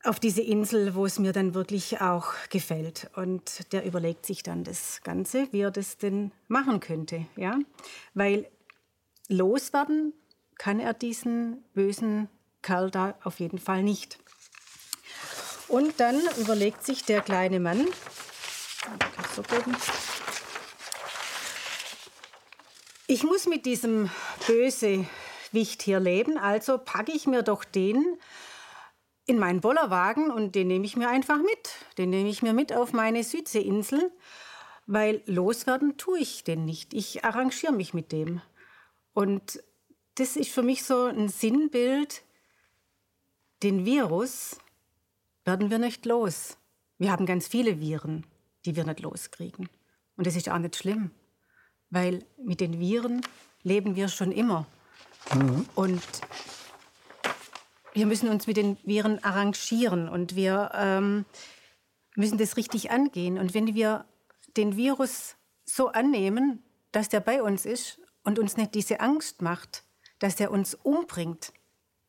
auf 0.04 0.20
diese 0.20 0.42
Insel, 0.42 0.96
wo 0.96 1.06
es 1.06 1.18
mir 1.18 1.32
dann 1.32 1.54
wirklich 1.54 2.02
auch 2.02 2.34
gefällt. 2.50 3.10
Und 3.16 3.72
der 3.72 3.86
überlegt 3.86 4.26
sich 4.26 4.44
dann 4.44 4.66
das 4.66 5.02
Ganze, 5.04 5.48
wie 5.52 5.62
er 5.62 5.72
das 5.72 5.98
denn 5.98 6.32
machen 6.50 6.82
könnte. 6.82 7.28
Ja? 7.38 7.60
Weil 8.14 8.50
loswerden 9.30 10.14
kann 10.58 10.82
er 10.82 10.94
diesen 10.94 11.64
bösen 11.74 12.28
Kerl 12.64 12.90
da 12.90 13.14
auf 13.24 13.40
jeden 13.40 13.60
Fall 13.60 13.84
nicht. 13.84 14.18
Und 15.68 16.00
dann 16.00 16.20
überlegt 16.38 16.84
sich 16.84 17.04
der 17.04 17.22
kleine 17.22 17.60
Mann, 17.60 17.88
ich 23.08 23.24
muss 23.24 23.46
mit 23.46 23.66
diesem 23.66 24.10
Bösewicht 24.48 25.84
hier 25.84 26.00
leben, 26.00 26.38
also 26.38 26.78
packe 26.78 27.12
ich 27.12 27.28
mir 27.28 27.44
doch 27.44 27.64
den 27.64 28.18
in 29.26 29.40
meinen 29.40 29.62
Bollerwagen 29.62 30.32
und 30.32 30.56
den 30.56 30.68
nehme 30.68 30.86
ich 30.86 30.98
mir 30.98 31.10
einfach 31.10 31.38
mit. 31.38 31.70
Den 31.98 32.10
nehme 32.10 32.30
ich 32.30 32.42
mir 32.42 32.54
mit 32.54 32.74
auf 32.74 32.92
meine 32.92 33.24
Südseeinsel, 33.24 34.12
weil 34.86 35.22
loswerden 35.26 35.98
tue 35.98 36.20
ich 36.20 36.44
den 36.44 36.66
nicht. 36.66 36.94
Ich 36.94 37.24
arrangiere 37.24 37.74
mich 37.74 37.94
mit 37.94 38.12
dem. 38.12 38.42
Und 39.14 39.64
das 40.16 40.36
ist 40.36 40.52
für 40.52 40.64
mich 40.64 40.84
so 40.84 41.06
ein 41.06 41.30
Sinnbild, 41.30 42.24
den 43.64 43.86
Virus 43.86 44.58
werden 45.46 45.70
wir 45.70 45.80
nicht 45.80 46.06
los. 46.06 46.58
Wir 46.98 47.12
haben 47.12 47.26
ganz 47.26 47.48
viele 47.48 47.80
Viren, 47.80 48.26
die 48.66 48.76
wir 48.76 48.84
nicht 48.84 49.00
loskriegen. 49.00 49.70
Und 50.16 50.28
das 50.28 50.36
ist 50.36 50.50
auch 50.50 50.60
nicht 50.60 50.76
schlimm, 50.76 51.12
weil 51.90 52.26
mit 52.38 52.60
den 52.60 52.80
Viren 52.80 53.22
leben 53.64 53.96
wir 53.96 54.10
schon 54.10 54.32
immer. 54.32 54.68
Mhm. 55.34 55.66
Und 55.76 56.04
wir 57.94 58.06
müssen 58.06 58.30
uns 58.30 58.48
mit 58.48 58.58
den 58.58 58.78
Viren 58.84 59.24
arrangieren 59.24 60.10
und 60.10 60.36
wir 60.36 60.72
ähm, 60.74 61.26
müssen 62.16 62.38
das 62.38 62.58
richtig 62.58 62.92
angehen. 62.92 63.38
Und 63.38 63.54
wenn 63.54 63.74
wir 63.74 64.06
den 64.58 64.76
Virus 64.76 65.36
so 65.66 65.90
annehmen, 65.90 66.64
dass 66.92 67.10
der 67.10 67.22
bei 67.22 67.42
uns 67.42 67.66
ist 67.66 68.00
und 68.24 68.40
uns 68.40 68.58
nicht 68.58 68.76
diese 68.76 69.00
Angst 69.00 69.42
macht, 69.42 69.84
dass 70.20 70.40
er 70.40 70.52
uns 70.52 70.76
umbringt, 70.76 71.54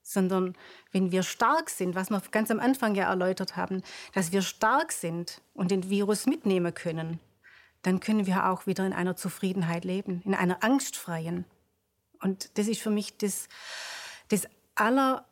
sondern 0.05 0.55
wenn 0.93 1.11
wir 1.11 1.23
stark 1.23 1.71
sind, 1.71 1.97
was 1.97 2.11
wir 2.11 2.23
ganz 2.31 2.51
am 2.51 2.61
Anfang 2.61 2.95
ja 2.95 3.09
erläutert 3.09 3.57
haben, 3.57 3.83
dass 4.13 4.31
wir 4.31 4.43
stark 4.43 4.93
sind 4.93 5.41
und 5.55 5.71
den 5.71 5.89
Virus 5.91 6.27
mitnehmen 6.27 6.73
können, 6.73 7.19
dann 7.83 8.01
können 8.01 8.27
wir 8.27 8.49
auch 8.49 8.67
wieder 8.67 8.87
in 8.87 8.93
einer 8.93 9.17
Zufriedenheit 9.17 9.85
leben, 9.85 10.23
in 10.25 10.35
einer 10.35 10.63
angstfreien. 10.63 11.45
Und 12.21 12.57
das 12.59 12.69
ist 12.69 12.81
für 12.81 12.91
mich 12.91 13.17
das, 13.17 13.49
das 14.29 14.47
aller 14.75 15.27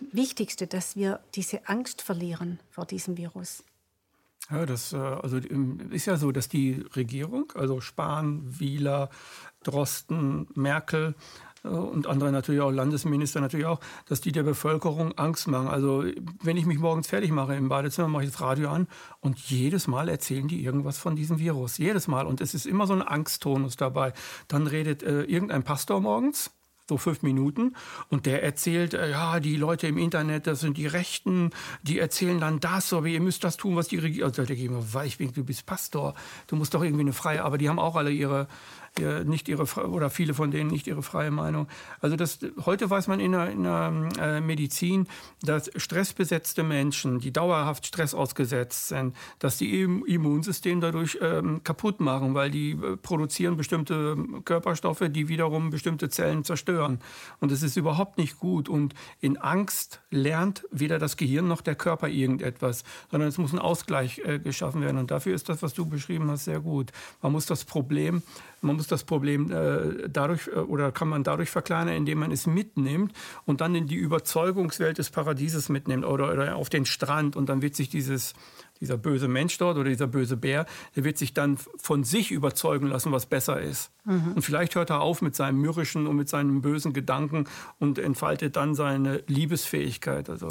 Wichtigste, 0.00 0.66
dass 0.66 0.96
wir 0.96 1.20
diese 1.34 1.68
Angst 1.68 2.02
verlieren 2.02 2.58
vor 2.70 2.86
diesem 2.86 3.16
Virus. 3.16 3.62
Ja, 4.50 4.66
das 4.66 4.92
äh, 4.92 4.96
also 4.96 5.36
ist 5.90 6.06
ja 6.06 6.16
so, 6.16 6.32
dass 6.32 6.48
die 6.48 6.84
Regierung, 6.96 7.52
also 7.54 7.80
Spahn, 7.80 8.42
Wieler, 8.58 9.10
Drosten, 9.62 10.48
Merkel 10.54 11.14
äh, 11.62 11.68
und 11.68 12.06
andere 12.06 12.32
natürlich 12.32 12.60
auch, 12.60 12.70
Landesminister 12.70 13.40
natürlich 13.40 13.66
auch, 13.66 13.80
dass 14.06 14.20
die 14.20 14.32
der 14.32 14.42
Bevölkerung 14.42 15.16
Angst 15.18 15.46
machen. 15.46 15.68
Also 15.68 16.04
wenn 16.42 16.56
ich 16.56 16.66
mich 16.66 16.78
morgens 16.78 17.06
fertig 17.06 17.30
mache 17.30 17.54
im 17.54 17.68
Badezimmer, 17.68 18.08
mache 18.08 18.24
ich 18.24 18.30
das 18.30 18.40
Radio 18.40 18.70
an 18.70 18.88
und 19.20 19.38
jedes 19.38 19.86
Mal 19.86 20.08
erzählen 20.08 20.48
die 20.48 20.64
irgendwas 20.64 20.98
von 20.98 21.14
diesem 21.14 21.38
Virus. 21.38 21.78
Jedes 21.78 22.08
Mal. 22.08 22.26
Und 22.26 22.40
es 22.40 22.54
ist 22.54 22.66
immer 22.66 22.86
so 22.86 22.94
ein 22.94 23.02
Angsttonus 23.02 23.76
dabei. 23.76 24.12
Dann 24.48 24.66
redet 24.66 25.02
äh, 25.02 25.22
irgendein 25.22 25.62
Pastor 25.62 26.00
morgens 26.00 26.50
so 26.90 26.98
fünf 26.98 27.22
Minuten. 27.22 27.74
Und 28.08 28.26
der 28.26 28.42
erzählt, 28.42 28.94
äh, 28.94 29.10
ja, 29.10 29.40
die 29.40 29.56
Leute 29.56 29.86
im 29.86 29.96
Internet, 29.96 30.46
das 30.46 30.60
sind 30.60 30.76
die 30.76 30.86
Rechten, 30.86 31.50
die 31.82 31.98
erzählen 31.98 32.38
dann 32.40 32.60
das, 32.60 32.92
aber 32.92 33.06
ihr 33.06 33.20
müsst 33.20 33.44
das 33.44 33.56
tun, 33.56 33.76
was 33.76 33.88
die 33.88 33.98
Regierung. 33.98 34.28
Also 34.30 34.42
da 34.42 34.46
denke 34.46 34.62
ich 35.06 35.18
bin, 35.18 35.32
du 35.32 35.44
bist 35.44 35.64
Pastor, 35.64 36.14
du 36.48 36.56
musst 36.56 36.74
doch 36.74 36.82
irgendwie 36.82 37.02
eine 37.02 37.12
freie, 37.12 37.42
aber 37.44 37.56
die 37.58 37.68
haben 37.68 37.78
auch 37.78 37.96
alle 37.96 38.10
ihre, 38.10 38.48
nicht 39.24 39.48
ihre 39.48 39.64
oder 39.88 40.10
viele 40.10 40.34
von 40.34 40.50
denen 40.50 40.70
nicht 40.70 40.86
ihre 40.86 41.02
freie 41.02 41.30
Meinung. 41.30 41.68
Also 42.00 42.16
das, 42.16 42.38
heute 42.64 42.90
weiß 42.90 43.08
man 43.08 43.20
in 43.20 43.32
der, 43.32 43.50
in 43.50 43.62
der 43.62 44.08
äh, 44.18 44.40
Medizin, 44.40 45.06
dass 45.42 45.70
stressbesetzte 45.76 46.62
Menschen, 46.62 47.18
die 47.20 47.32
dauerhaft 47.32 47.86
Stress 47.86 48.14
ausgesetzt 48.14 48.88
sind, 48.88 49.16
dass 49.38 49.58
die 49.58 49.80
im 49.80 50.04
Immunsystem 50.04 50.80
dadurch 50.80 51.18
ähm, 51.20 51.62
kaputt 51.64 52.00
machen, 52.00 52.34
weil 52.34 52.50
die 52.50 52.72
äh, 52.72 52.96
produzieren 52.96 53.56
bestimmte 53.56 54.16
Körperstoffe, 54.44 55.04
die 55.08 55.28
wiederum 55.28 55.70
bestimmte 55.70 56.08
Zellen 56.08 56.44
zerstören. 56.44 57.00
Und 57.40 57.52
das 57.52 57.62
ist 57.62 57.76
überhaupt 57.76 58.18
nicht 58.18 58.38
gut. 58.38 58.68
Und 58.68 58.94
in 59.20 59.36
Angst 59.36 60.00
lernt 60.10 60.66
weder 60.70 60.98
das 60.98 61.16
Gehirn 61.16 61.48
noch 61.48 61.60
der 61.60 61.74
Körper 61.74 62.08
irgendetwas, 62.08 62.84
sondern 63.10 63.28
es 63.28 63.38
muss 63.38 63.52
ein 63.52 63.58
Ausgleich 63.58 64.20
äh, 64.24 64.38
geschaffen 64.38 64.82
werden. 64.82 64.98
Und 64.98 65.10
dafür 65.10 65.34
ist 65.34 65.48
das, 65.48 65.62
was 65.62 65.74
du 65.74 65.86
beschrieben 65.86 66.30
hast, 66.30 66.44
sehr 66.44 66.60
gut. 66.60 66.90
Man 67.22 67.32
muss 67.32 67.46
das 67.46 67.64
Problem 67.64 68.22
man 68.60 68.76
muss 68.76 68.86
das 68.86 69.04
Problem 69.04 69.50
äh, 69.50 70.08
dadurch 70.08 70.48
äh, 70.48 70.58
oder 70.58 70.92
kann 70.92 71.08
man 71.08 71.22
dadurch 71.22 71.50
verkleinern, 71.50 71.94
indem 71.94 72.18
man 72.18 72.30
es 72.30 72.46
mitnimmt 72.46 73.12
und 73.46 73.60
dann 73.60 73.74
in 73.74 73.86
die 73.86 73.96
Überzeugungswelt 73.96 74.98
des 74.98 75.10
Paradieses 75.10 75.68
mitnimmt 75.68 76.04
oder, 76.04 76.32
oder 76.32 76.56
auf 76.56 76.68
den 76.68 76.84
Strand 76.86 77.36
und 77.36 77.48
dann 77.48 77.62
wird 77.62 77.74
sich 77.74 77.88
dieses 77.88 78.34
dieser 78.80 78.96
böse 78.96 79.28
Mensch 79.28 79.58
dort 79.58 79.76
oder 79.76 79.90
dieser 79.90 80.06
böse 80.06 80.36
Bär, 80.36 80.66
der 80.96 81.04
wird 81.04 81.18
sich 81.18 81.34
dann 81.34 81.58
von 81.76 82.02
sich 82.02 82.30
überzeugen 82.30 82.86
lassen, 82.86 83.12
was 83.12 83.26
besser 83.26 83.60
ist. 83.60 83.92
Mhm. 84.04 84.32
Und 84.36 84.42
vielleicht 84.42 84.74
hört 84.74 84.90
er 84.90 85.02
auf 85.02 85.22
mit 85.22 85.36
seinem 85.36 85.60
mürrischen 85.60 86.06
und 86.06 86.16
mit 86.16 86.28
seinen 86.28 86.62
bösen 86.62 86.92
Gedanken 86.92 87.44
und 87.78 87.98
entfaltet 87.98 88.56
dann 88.56 88.74
seine 88.74 89.22
Liebesfähigkeit. 89.26 90.30
Also. 90.30 90.48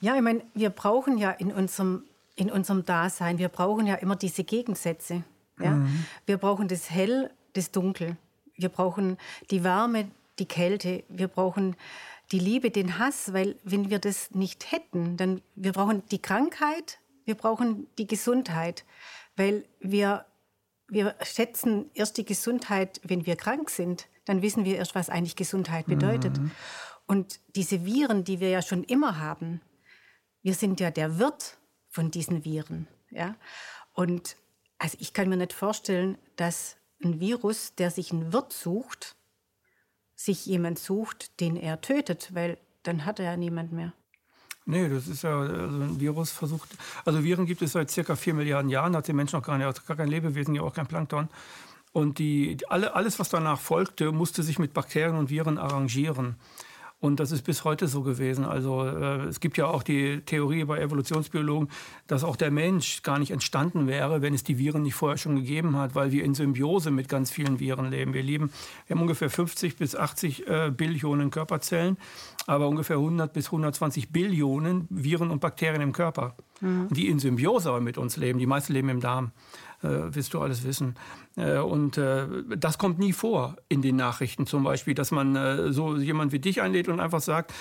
Ja, 0.00 0.14
ich 0.16 0.22
meine, 0.22 0.42
wir 0.54 0.70
brauchen 0.70 1.16
ja 1.16 1.30
in 1.30 1.50
unserem, 1.50 2.04
in 2.36 2.50
unserem 2.50 2.84
Dasein, 2.84 3.38
wir 3.38 3.48
brauchen 3.48 3.86
ja 3.86 3.94
immer 3.94 4.16
diese 4.16 4.44
Gegensätze. 4.44 5.24
Ja? 5.58 5.70
Mhm. 5.70 6.04
Wir 6.26 6.36
brauchen 6.36 6.68
das 6.68 6.90
Hell 6.90 7.30
das 7.54 7.70
Dunkel. 7.70 8.16
Wir 8.56 8.68
brauchen 8.68 9.18
die 9.50 9.64
Wärme, 9.64 10.10
die 10.38 10.46
Kälte. 10.46 11.04
Wir 11.08 11.28
brauchen 11.28 11.76
die 12.30 12.38
Liebe, 12.38 12.70
den 12.70 12.98
Hass, 12.98 13.32
weil 13.32 13.56
wenn 13.64 13.90
wir 13.90 13.98
das 13.98 14.30
nicht 14.30 14.72
hätten, 14.72 15.16
dann 15.16 15.42
wir 15.54 15.72
brauchen 15.72 16.02
die 16.10 16.20
Krankheit, 16.20 16.98
wir 17.24 17.34
brauchen 17.34 17.86
die 17.98 18.06
Gesundheit, 18.06 18.84
weil 19.36 19.64
wir 19.80 20.24
wir 20.88 21.16
schätzen 21.22 21.90
erst 21.94 22.18
die 22.18 22.24
Gesundheit, 22.26 23.00
wenn 23.02 23.24
wir 23.24 23.36
krank 23.36 23.70
sind. 23.70 24.08
Dann 24.26 24.42
wissen 24.42 24.66
wir 24.66 24.76
erst, 24.76 24.94
was 24.94 25.08
eigentlich 25.08 25.36
Gesundheit 25.36 25.86
bedeutet. 25.86 26.38
Mhm. 26.38 26.50
Und 27.06 27.40
diese 27.56 27.86
Viren, 27.86 28.24
die 28.24 28.40
wir 28.40 28.50
ja 28.50 28.60
schon 28.60 28.84
immer 28.84 29.18
haben, 29.18 29.62
wir 30.42 30.52
sind 30.54 30.80
ja 30.80 30.90
der 30.90 31.18
Wirt 31.18 31.56
von 31.88 32.10
diesen 32.10 32.44
Viren. 32.44 32.88
Ja? 33.10 33.36
Und 33.94 34.36
also 34.78 34.98
ich 35.00 35.14
kann 35.14 35.30
mir 35.30 35.38
nicht 35.38 35.54
vorstellen, 35.54 36.18
dass 36.36 36.76
ein 37.04 37.20
Virus, 37.20 37.74
der 37.74 37.90
sich 37.90 38.12
einen 38.12 38.32
Wirt 38.32 38.52
sucht, 38.52 39.16
sich 40.14 40.46
jemand 40.46 40.78
sucht, 40.78 41.40
den 41.40 41.56
er 41.56 41.80
tötet, 41.80 42.34
weil 42.34 42.58
dann 42.82 43.04
hat 43.04 43.18
er 43.18 43.26
ja 43.26 43.36
niemand 43.36 43.72
mehr. 43.72 43.92
Nee, 44.64 44.88
das 44.88 45.08
ist 45.08 45.22
ja, 45.22 45.40
also 45.40 45.76
ein 45.76 45.98
Virus 45.98 46.30
versucht, 46.30 46.70
also 47.04 47.24
Viren 47.24 47.46
gibt 47.46 47.62
es 47.62 47.72
seit 47.72 47.90
circa 47.90 48.14
vier 48.14 48.34
Milliarden 48.34 48.70
Jahren, 48.70 48.94
hat 48.94 49.08
der 49.08 49.14
Mensch 49.14 49.32
noch 49.32 49.42
gar 49.42 49.58
nicht, 49.58 49.86
gar 49.86 49.96
kein 49.96 50.08
Lebewesen, 50.08 50.54
ja 50.54 50.62
auch 50.62 50.74
kein 50.74 50.86
Plankton. 50.86 51.28
Und 51.92 52.18
die, 52.18 52.58
alle, 52.68 52.94
alles, 52.94 53.18
was 53.18 53.28
danach 53.28 53.60
folgte, 53.60 54.12
musste 54.12 54.42
sich 54.42 54.58
mit 54.58 54.72
Bakterien 54.72 55.16
und 55.16 55.30
Viren 55.30 55.58
arrangieren. 55.58 56.36
Und 57.02 57.18
das 57.18 57.32
ist 57.32 57.42
bis 57.42 57.64
heute 57.64 57.88
so 57.88 58.02
gewesen. 58.02 58.44
Also 58.44 58.86
äh, 58.86 59.24
es 59.24 59.40
gibt 59.40 59.56
ja 59.56 59.66
auch 59.66 59.82
die 59.82 60.20
Theorie 60.20 60.64
bei 60.64 60.78
Evolutionsbiologen, 60.78 61.68
dass 62.06 62.22
auch 62.22 62.36
der 62.36 62.52
Mensch 62.52 63.02
gar 63.02 63.18
nicht 63.18 63.32
entstanden 63.32 63.88
wäre, 63.88 64.22
wenn 64.22 64.34
es 64.34 64.44
die 64.44 64.56
Viren 64.56 64.82
nicht 64.82 64.94
vorher 64.94 65.18
schon 65.18 65.34
gegeben 65.34 65.76
hat, 65.76 65.96
weil 65.96 66.12
wir 66.12 66.22
in 66.22 66.34
Symbiose 66.34 66.92
mit 66.92 67.08
ganz 67.08 67.32
vielen 67.32 67.58
Viren 67.58 67.90
leben. 67.90 68.14
Wir 68.14 68.22
leben, 68.22 68.52
wir 68.86 68.94
haben 68.94 69.02
ungefähr 69.02 69.30
50 69.30 69.76
bis 69.76 69.96
80 69.96 70.46
äh, 70.46 70.70
Billionen 70.70 71.32
Körperzellen, 71.32 71.96
aber 72.46 72.68
ungefähr 72.68 72.98
100 72.98 73.32
bis 73.32 73.46
120 73.46 74.10
Billionen 74.10 74.86
Viren 74.88 75.32
und 75.32 75.40
Bakterien 75.40 75.82
im 75.82 75.92
Körper, 75.92 76.36
mhm. 76.60 76.86
die 76.90 77.08
in 77.08 77.18
Symbiose 77.18 77.80
mit 77.80 77.98
uns 77.98 78.16
leben. 78.16 78.38
Die 78.38 78.46
meisten 78.46 78.74
leben 78.74 78.90
im 78.90 79.00
Darm 79.00 79.32
äh, 79.82 79.88
wirst 80.14 80.34
du 80.34 80.40
alles 80.40 80.62
wissen. 80.62 80.94
Äh, 81.36 81.58
und 81.58 81.98
äh, 81.98 82.26
das 82.56 82.78
kommt 82.78 82.98
nie 82.98 83.12
vor 83.12 83.56
in 83.68 83.82
den 83.82 83.96
Nachrichten 83.96 84.46
zum 84.46 84.64
Beispiel, 84.64 84.94
dass 84.94 85.10
man 85.10 85.36
äh, 85.36 85.72
so 85.72 85.96
jemand 85.96 86.32
wie 86.32 86.38
dich 86.38 86.60
einlädt 86.60 86.88
und 86.88 87.00
einfach 87.00 87.20
sagt, 87.20 87.52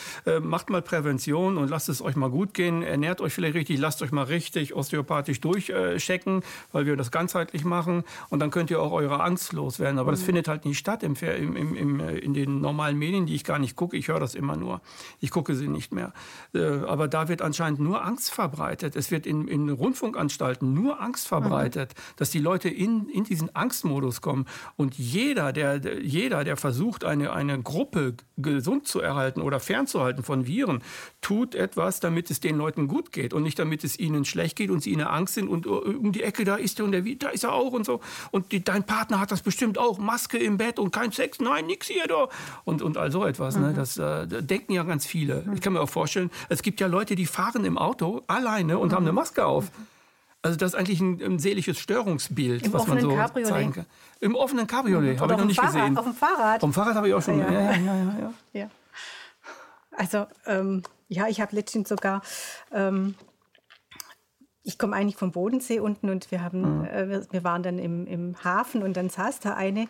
macht 0.41 0.69
mal 0.69 0.81
Prävention 0.81 1.57
und 1.57 1.69
lasst 1.69 1.89
es 1.89 2.01
euch 2.01 2.15
mal 2.15 2.29
gut 2.29 2.53
gehen, 2.53 2.83
ernährt 2.83 3.21
euch 3.21 3.33
vielleicht 3.33 3.55
richtig, 3.55 3.79
lasst 3.79 4.01
euch 4.01 4.11
mal 4.11 4.23
richtig 4.23 4.75
osteopathisch 4.75 5.39
durchchecken, 5.41 6.43
weil 6.71 6.85
wir 6.85 6.95
das 6.95 7.11
ganzheitlich 7.11 7.65
machen 7.65 8.03
und 8.29 8.39
dann 8.39 8.51
könnt 8.51 8.71
ihr 8.71 8.81
auch 8.81 8.91
eure 8.91 9.21
Angst 9.21 9.53
loswerden. 9.53 9.99
Aber 9.99 10.11
mhm. 10.11 10.15
das 10.15 10.23
findet 10.23 10.47
halt 10.47 10.65
nicht 10.65 10.77
statt 10.77 11.03
im, 11.03 11.15
im, 11.15 11.75
im, 11.75 11.99
in 11.99 12.33
den 12.33 12.61
normalen 12.61 12.97
Medien, 12.97 13.25
die 13.25 13.35
ich 13.35 13.43
gar 13.43 13.59
nicht 13.59 13.75
gucke. 13.75 13.97
Ich 13.97 14.07
höre 14.07 14.19
das 14.19 14.35
immer 14.35 14.55
nur. 14.55 14.81
Ich 15.19 15.31
gucke 15.31 15.55
sie 15.55 15.67
nicht 15.67 15.93
mehr. 15.93 16.13
aber 16.53 17.07
da 17.07 17.27
wird 17.27 17.41
anscheinend 17.41 17.79
nur 17.79 18.03
Angst 18.03 18.31
verbreitet. 18.31 18.95
Es 18.95 19.11
wird 19.11 19.25
in, 19.25 19.47
in 19.47 19.69
Rundfunkanstalten 19.69 20.73
nur 20.73 21.01
Angst 21.01 21.27
verbreitet. 21.27 21.93
Mhm 21.95 22.01
dass 22.21 22.29
die 22.29 22.39
Leute 22.39 22.69
in, 22.69 23.09
in 23.09 23.23
diesen 23.23 23.55
Angstmodus 23.61 24.21
kommen. 24.21 24.45
Und 24.75 24.97
jeder, 24.97 25.53
der, 25.53 26.01
jeder, 26.01 26.43
der 26.43 26.57
versucht, 26.57 27.05
eine, 27.05 27.31
eine 27.31 27.61
Gruppe 27.61 28.15
gesund 28.37 28.87
zu 28.87 28.99
erhalten 28.99 29.41
oder 29.41 29.59
fernzuhalten 29.59 30.23
von 30.23 30.47
Viren, 30.47 30.83
tut 31.21 31.55
etwas, 31.55 31.99
damit 31.99 32.31
es 32.31 32.39
den 32.39 32.57
Leuten 32.57 32.87
gut 32.87 33.11
geht 33.11 33.33
und 33.33 33.43
nicht 33.43 33.59
damit 33.59 33.83
es 33.83 33.99
ihnen 33.99 34.25
schlecht 34.25 34.57
geht 34.57 34.71
und 34.71 34.81
sie 34.81 34.91
in 34.91 34.97
der 34.97 35.13
Angst 35.13 35.35
sind 35.35 35.47
und 35.47 35.67
uh, 35.67 35.77
um 35.77 36.11
die 36.11 36.23
Ecke, 36.23 36.43
da 36.43 36.55
ist 36.55 36.79
er 36.79 36.85
und 36.85 36.91
der, 36.91 37.01
da 37.01 37.29
ist 37.29 37.43
er 37.43 37.53
auch 37.53 37.71
und 37.71 37.85
so. 37.85 38.01
Und 38.31 38.51
die, 38.51 38.63
dein 38.63 38.83
Partner 38.83 39.19
hat 39.19 39.31
das 39.31 39.41
bestimmt 39.41 39.77
auch, 39.77 39.99
Maske 39.99 40.37
im 40.37 40.57
Bett 40.57 40.79
und 40.79 40.91
kein 40.91 41.11
Sex, 41.11 41.39
nein, 41.39 41.67
nix 41.67 41.87
hier 41.87 42.07
da. 42.07 42.27
Und, 42.65 42.81
und 42.81 42.97
all 42.97 43.11
so 43.11 43.25
etwas. 43.25 43.55
Ne? 43.55 43.61
Mhm. 43.61 43.67
Ne? 43.67 43.73
Das 43.73 43.97
äh, 43.97 44.27
denken 44.43 44.73
ja 44.73 44.83
ganz 44.83 45.05
viele. 45.05 45.45
Ich 45.53 45.61
kann 45.61 45.73
mir 45.73 45.81
auch 45.81 45.89
vorstellen, 45.89 46.31
es 46.49 46.61
gibt 46.61 46.79
ja 46.79 46.87
Leute, 46.87 47.15
die 47.15 47.25
fahren 47.25 47.65
im 47.65 47.77
Auto 47.77 48.23
alleine 48.27 48.79
und 48.79 48.89
mhm. 48.89 48.95
haben 48.95 49.03
eine 49.03 49.13
Maske 49.13 49.45
auf. 49.45 49.71
Mhm. 50.41 50.47
Also 50.47 50.57
das 50.57 50.73
ist 50.73 50.79
eigentlich 50.79 50.99
ein, 50.99 51.21
ein 51.21 51.39
seelisches 51.39 51.79
Störungsbild, 51.79 52.65
Im 52.65 52.73
was 52.73 52.87
man 52.87 52.99
so 52.99 53.15
Cabriolet. 53.15 53.47
zeigen 53.47 53.73
kann. 53.73 53.85
Im 54.19 54.35
offenen 54.35 54.67
Cabriolet, 54.67 55.19
habe 55.19 55.33
ich 55.33 55.39
noch 55.39 55.45
nicht 55.45 55.59
Fahrrad, 55.59 55.73
gesehen. 55.73 55.97
Auf 55.97 56.05
dem 56.05 56.13
Fahrrad. 56.13 56.63
Auf 56.63 56.69
dem 56.69 56.73
Fahrrad 56.73 56.95
habe 56.95 57.07
ich 57.07 57.13
auch 57.13 57.21
schon. 57.21 57.39
Ja, 57.39 57.51
ja, 57.51 57.61
ja. 57.61 57.77
ja, 57.77 57.95
ja, 57.95 58.33
ja. 58.53 58.69
Also 59.91 60.25
ähm, 60.45 60.83
ja, 61.09 61.27
ich 61.27 61.41
habe 61.41 61.55
letztens 61.55 61.89
sogar, 61.89 62.21
ähm, 62.71 63.15
ich 64.63 64.77
komme 64.77 64.95
eigentlich 64.95 65.17
vom 65.17 65.31
Bodensee 65.31 65.79
unten 65.79 66.09
und 66.09 66.31
wir 66.31 66.41
haben, 66.41 66.79
mhm. 66.79 66.85
äh, 66.85 67.31
wir, 67.31 67.43
waren 67.43 67.63
dann 67.63 67.77
im, 67.79 68.07
im, 68.07 68.35
Hafen 68.43 68.81
und 68.81 68.95
dann 68.95 69.09
saß 69.09 69.41
da 69.41 69.55
eine 69.55 69.87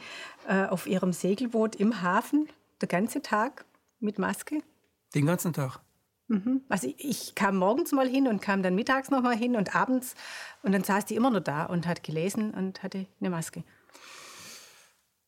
äh, 0.48 0.66
auf 0.66 0.88
ihrem 0.88 1.14
Segelboot 1.14 1.76
im 1.76 2.02
Hafen, 2.02 2.48
den 2.82 2.90
ganzen 2.90 3.22
Tag 3.22 3.66
mit 4.00 4.18
Maske. 4.18 4.62
Den 5.14 5.26
ganzen 5.28 5.54
Tag? 5.54 5.80
Mhm. 6.32 6.62
Also 6.70 6.88
ich 6.98 7.36
kam 7.36 7.58
morgens 7.58 7.92
mal 7.92 8.08
hin 8.08 8.26
und 8.26 8.42
kam 8.42 8.64
dann 8.64 8.74
mittags 8.74 9.12
noch 9.12 9.22
mal 9.22 9.36
hin 9.36 9.58
und 9.58 9.76
abends 9.76 10.16
und 10.64 10.72
dann 10.72 10.82
saß 10.82 11.06
die 11.06 11.16
immer 11.16 11.30
nur 11.30 11.42
da 11.42 11.66
und 11.66 11.86
hat 11.88 12.04
gelesen 12.04 12.52
und 12.52 12.84
hatte 12.84 13.06
eine 13.20 13.30
Maske. 13.30 13.66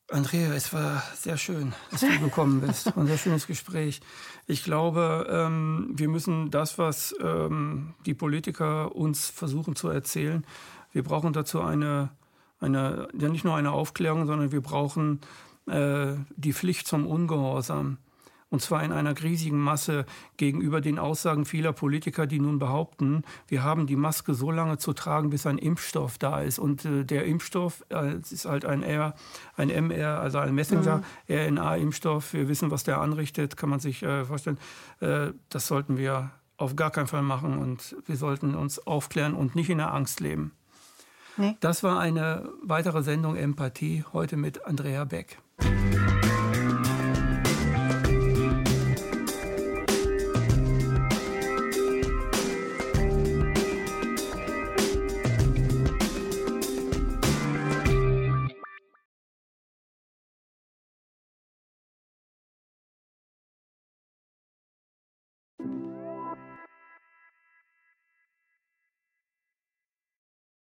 Andrea, 0.09 0.53
es 0.53 0.71
war 0.71 1.03
sehr 1.13 1.37
schön, 1.37 1.73
dass 1.91 2.01
du 2.01 2.19
gekommen 2.19 2.61
bist. 2.61 2.95
Ein 2.97 3.07
sehr 3.07 3.17
schönes 3.17 3.47
Gespräch. 3.47 3.99
Ich 4.47 4.63
glaube, 4.63 5.27
ähm, 5.29 5.91
wir 5.93 6.07
müssen 6.07 6.51
das, 6.51 6.77
was 6.77 7.13
ähm, 7.19 7.95
die 8.05 8.13
Politiker 8.13 8.95
uns 8.95 9.27
versuchen 9.27 9.75
zu 9.75 9.89
erzählen, 9.89 10.45
wir 10.93 11.03
brauchen 11.03 11.33
dazu 11.33 11.59
eine, 11.61 12.11
eine 12.59 13.09
ja 13.17 13.27
nicht 13.27 13.43
nur 13.43 13.55
eine 13.55 13.71
Aufklärung, 13.71 14.25
sondern 14.25 14.51
wir 14.53 14.61
brauchen 14.61 15.19
äh, 15.65 16.13
die 16.35 16.53
Pflicht 16.53 16.87
zum 16.87 17.07
Ungehorsam. 17.07 17.97
Und 18.53 18.59
zwar 18.59 18.83
in 18.83 18.91
einer 18.91 19.19
riesigen 19.19 19.57
Masse 19.57 20.05
gegenüber 20.37 20.79
den 20.79 20.99
Aussagen 20.99 21.43
vieler 21.43 21.73
Politiker, 21.73 22.27
die 22.27 22.39
nun 22.39 22.59
behaupten, 22.59 23.23
wir 23.47 23.63
haben 23.63 23.87
die 23.87 23.95
Maske 23.95 24.35
so 24.35 24.51
lange 24.51 24.77
zu 24.77 24.93
tragen, 24.93 25.31
bis 25.31 25.47
ein 25.47 25.57
Impfstoff 25.57 26.19
da 26.19 26.39
ist. 26.39 26.59
Und 26.59 26.85
äh, 26.85 27.03
der 27.03 27.25
Impfstoff 27.25 27.83
äh, 27.89 28.17
ist 28.17 28.45
halt 28.45 28.65
ein 28.65 28.83
R, 28.83 29.15
ein 29.57 29.69
MR, 29.69 30.19
also 30.19 30.37
ein 30.37 30.53
Messenger-RNA-Impfstoff. 30.53 32.31
Mhm. 32.31 32.37
Wir 32.37 32.47
wissen, 32.47 32.69
was 32.69 32.83
der 32.83 33.01
anrichtet, 33.01 33.57
kann 33.57 33.71
man 33.71 33.79
sich 33.79 34.03
äh, 34.03 34.23
vorstellen. 34.23 34.59
Äh, 34.99 35.31
das 35.49 35.65
sollten 35.65 35.97
wir 35.97 36.29
auf 36.57 36.75
gar 36.75 36.91
keinen 36.91 37.07
Fall 37.07 37.23
machen 37.23 37.57
und 37.57 37.95
wir 38.05 38.17
sollten 38.17 38.53
uns 38.53 38.77
aufklären 38.85 39.33
und 39.33 39.55
nicht 39.55 39.71
in 39.71 39.79
der 39.79 39.95
Angst 39.95 40.19
leben. 40.19 40.51
Nee. 41.37 41.57
Das 41.59 41.81
war 41.81 41.99
eine 41.99 42.47
weitere 42.61 43.01
Sendung 43.01 43.35
Empathie, 43.35 44.03
heute 44.13 44.37
mit 44.37 44.63
Andrea 44.67 45.05
Beck. 45.05 45.39